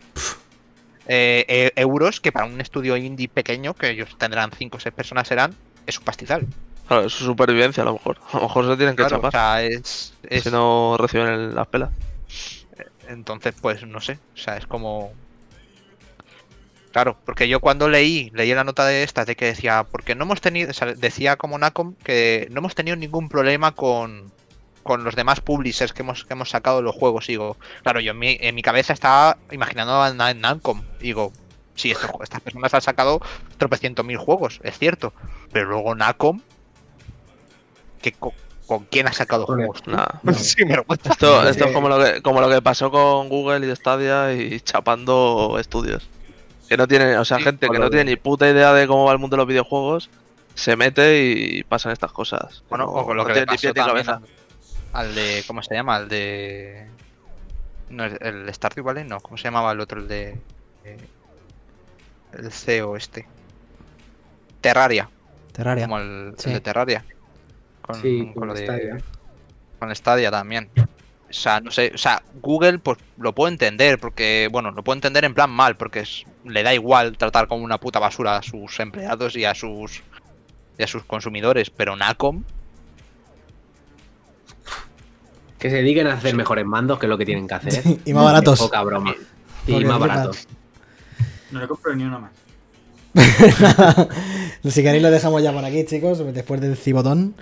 [1.09, 4.95] eh, eh, euros, que para un estudio indie pequeño, que ellos tendrán 5 o 6
[4.95, 5.55] personas, serán,
[5.87, 6.47] es un pastizal.
[6.89, 8.19] Claro, es su supervivencia a lo mejor.
[8.33, 9.33] A lo mejor se tienen que Claro, o chapar.
[9.33, 11.91] sea, es, es- Si no reciben el- las pelas.
[13.09, 15.13] Entonces, pues no sé, o sea, es como...
[16.93, 20.25] Claro, porque yo cuando leí, leí la nota de esta de que decía, porque no
[20.25, 24.31] hemos tenido, o sea, decía como Nacom que no hemos tenido ningún problema con,
[24.83, 27.27] con los demás publishers que hemos, que hemos sacado de los juegos.
[27.27, 30.83] Digo, claro, yo en mi, en mi cabeza estaba imaginando a Na- Nacom.
[31.01, 31.33] Digo,
[31.75, 33.21] sí, estos estas personas han sacado
[33.59, 35.13] tropecientos mil juegos, es cierto.
[35.53, 36.41] Pero luego Nacom,
[38.01, 38.35] que co-
[38.67, 39.83] ¿con quién ha sacado juegos?
[40.37, 40.65] Sí.
[41.11, 45.57] Esto, es como lo, que, como lo que pasó con Google y Stadia y chapando
[45.59, 46.09] estudios.
[46.69, 49.05] Que no tiene, o sea, Sí, gente que no tiene ni puta idea de cómo
[49.05, 50.09] va el mundo de los videojuegos,
[50.55, 52.63] se mete y pasan estas cosas.
[52.71, 54.21] Bueno, No- o con lo no que le pasó también cabeza.
[54.93, 55.45] Al, de.
[55.47, 55.97] ¿Cómo se llama?
[55.97, 56.87] Al de.
[57.91, 59.21] No, el- el Stardew Valley, no.
[59.21, 60.01] ¿Cómo se llamaba el otro?
[60.01, 60.39] El de.
[60.85, 60.97] eh,
[62.35, 63.27] el CEO este.
[64.61, 65.09] Terraria.
[65.53, 65.85] Terraria.
[65.87, 67.05] Como el, de Terraria.
[67.83, 68.65] Con, Sí, con lo de.
[68.65, 68.99] Stadia.
[69.79, 70.69] Con Stadia también.
[70.77, 71.93] O sea, no sé.
[71.95, 73.99] O sea, Google, pues lo puedo entender.
[73.99, 75.77] Porque, bueno, lo puedo entender en plan mal.
[75.77, 79.55] Porque es- le da igual tratar como una puta basura a sus empleados y a
[79.55, 80.03] sus.
[80.79, 81.71] Y a sus consumidores.
[81.71, 82.45] Pero Nacom.
[85.63, 87.85] Que se dediquen a hacer mejores mandos que es lo que tienen que hacer.
[88.05, 88.59] y más baratos.
[88.59, 89.15] Poca broma.
[89.65, 90.49] Y Porque más baratos.
[91.53, 92.33] No le compro ni uno más.
[94.69, 97.37] si queréis lo dejamos ya por aquí, chicos, después del cibotón.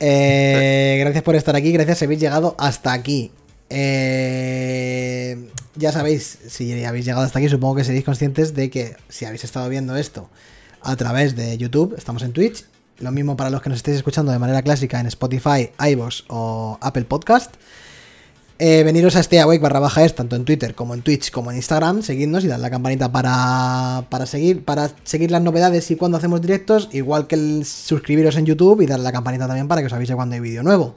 [0.00, 3.30] Eh, gracias por estar aquí, gracias si habéis llegado hasta aquí.
[3.70, 9.24] Eh, ya sabéis, si habéis llegado hasta aquí, supongo que seréis conscientes de que si
[9.24, 10.28] habéis estado viendo esto
[10.80, 12.64] a través de YouTube, estamos en Twitch.
[13.02, 16.78] Lo mismo para los que nos estéis escuchando de manera clásica en Spotify, iVoox o
[16.80, 17.52] Apple Podcast.
[18.60, 21.50] Eh, veniros a este awake barra baja es tanto en Twitter como en Twitch como
[21.50, 25.96] en Instagram, seguidnos y dar la campanita para, para seguir para seguir las novedades y
[25.96, 29.80] cuando hacemos directos, igual que el suscribiros en YouTube y dar la campanita también para
[29.80, 30.94] que os avise cuando hay vídeo nuevo.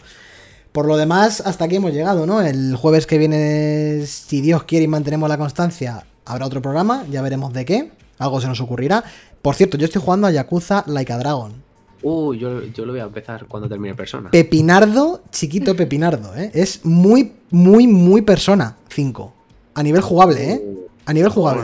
[0.74, 2.40] Por lo demás, hasta aquí hemos llegado, ¿no?
[2.40, 7.24] El jueves que viene, si Dios quiere y mantenemos la constancia, habrá otro programa, ya
[7.24, 9.04] veremos de qué, algo se nos ocurrirá.
[9.42, 11.66] Por cierto, yo estoy jugando a Yakuza Like a Dragon.
[12.02, 14.30] Uh, yo, yo lo voy a empezar cuando termine persona.
[14.32, 16.52] Pepinardo, chiquito Pepinardo, ¿eh?
[16.54, 19.34] Es muy, muy, muy persona 5.
[19.74, 20.62] A nivel jugable, ¿eh?
[21.06, 21.64] A nivel jugable.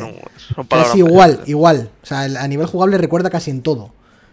[0.67, 1.49] Bueno, Es igual, mayores.
[1.49, 1.89] igual.
[2.01, 3.91] O sea, el- a nivel jugable recuerda casi en todo.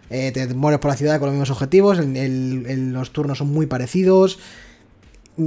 [0.09, 3.37] Eh, te mueves por la ciudad con los mismos objetivos, el- el- el- los turnos
[3.37, 4.39] son muy parecidos.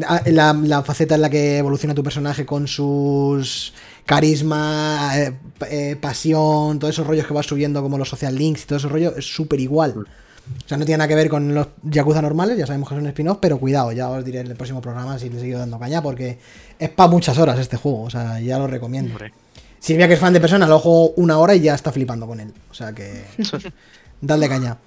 [0.07, 3.75] Ah, La, la faceta en la que evoluciona tu personaje con sus
[4.07, 5.33] carisma, eh,
[5.69, 8.89] eh, pasión, todos esos rollos que vas subiendo como los social links y todo ese
[8.89, 9.95] rollo es súper igual.
[10.65, 13.07] O sea, no tiene nada que ver con los Yakuza normales, ya sabemos que son
[13.07, 16.03] spin-off, pero cuidado, ya os diré en el próximo programa si le sigo dando caña,
[16.03, 16.39] porque
[16.79, 19.13] es para muchas horas este juego, o sea, ya lo recomiendo.
[19.13, 19.33] Hombre.
[19.83, 22.39] Silvia, que es fan de persona, lo juego una hora y ya está flipando con
[22.39, 22.53] él.
[22.71, 23.25] O sea que.
[24.21, 24.79] Dadle caña.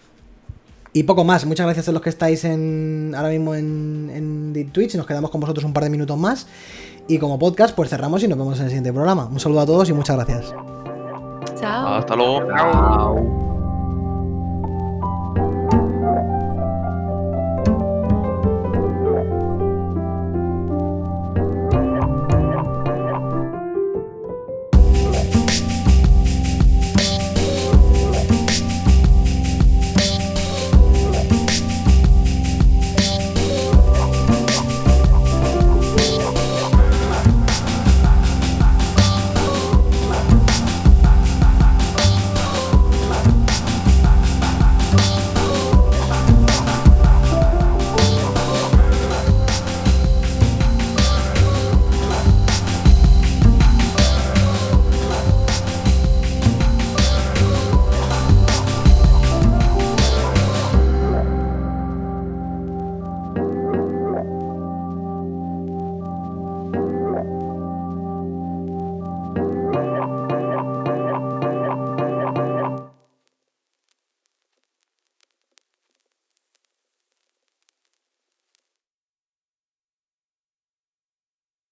[0.93, 1.45] Y poco más.
[1.45, 4.09] Muchas gracias a los que estáis en, ahora mismo en,
[4.55, 4.95] en Twitch.
[4.95, 6.47] Nos quedamos con vosotros un par de minutos más.
[7.09, 9.25] Y como podcast, pues cerramos y nos vemos en el siguiente programa.
[9.25, 10.53] Un saludo a todos y muchas gracias.
[11.59, 11.95] Chao.
[11.95, 12.47] Hasta luego.
[12.47, 13.54] Chao.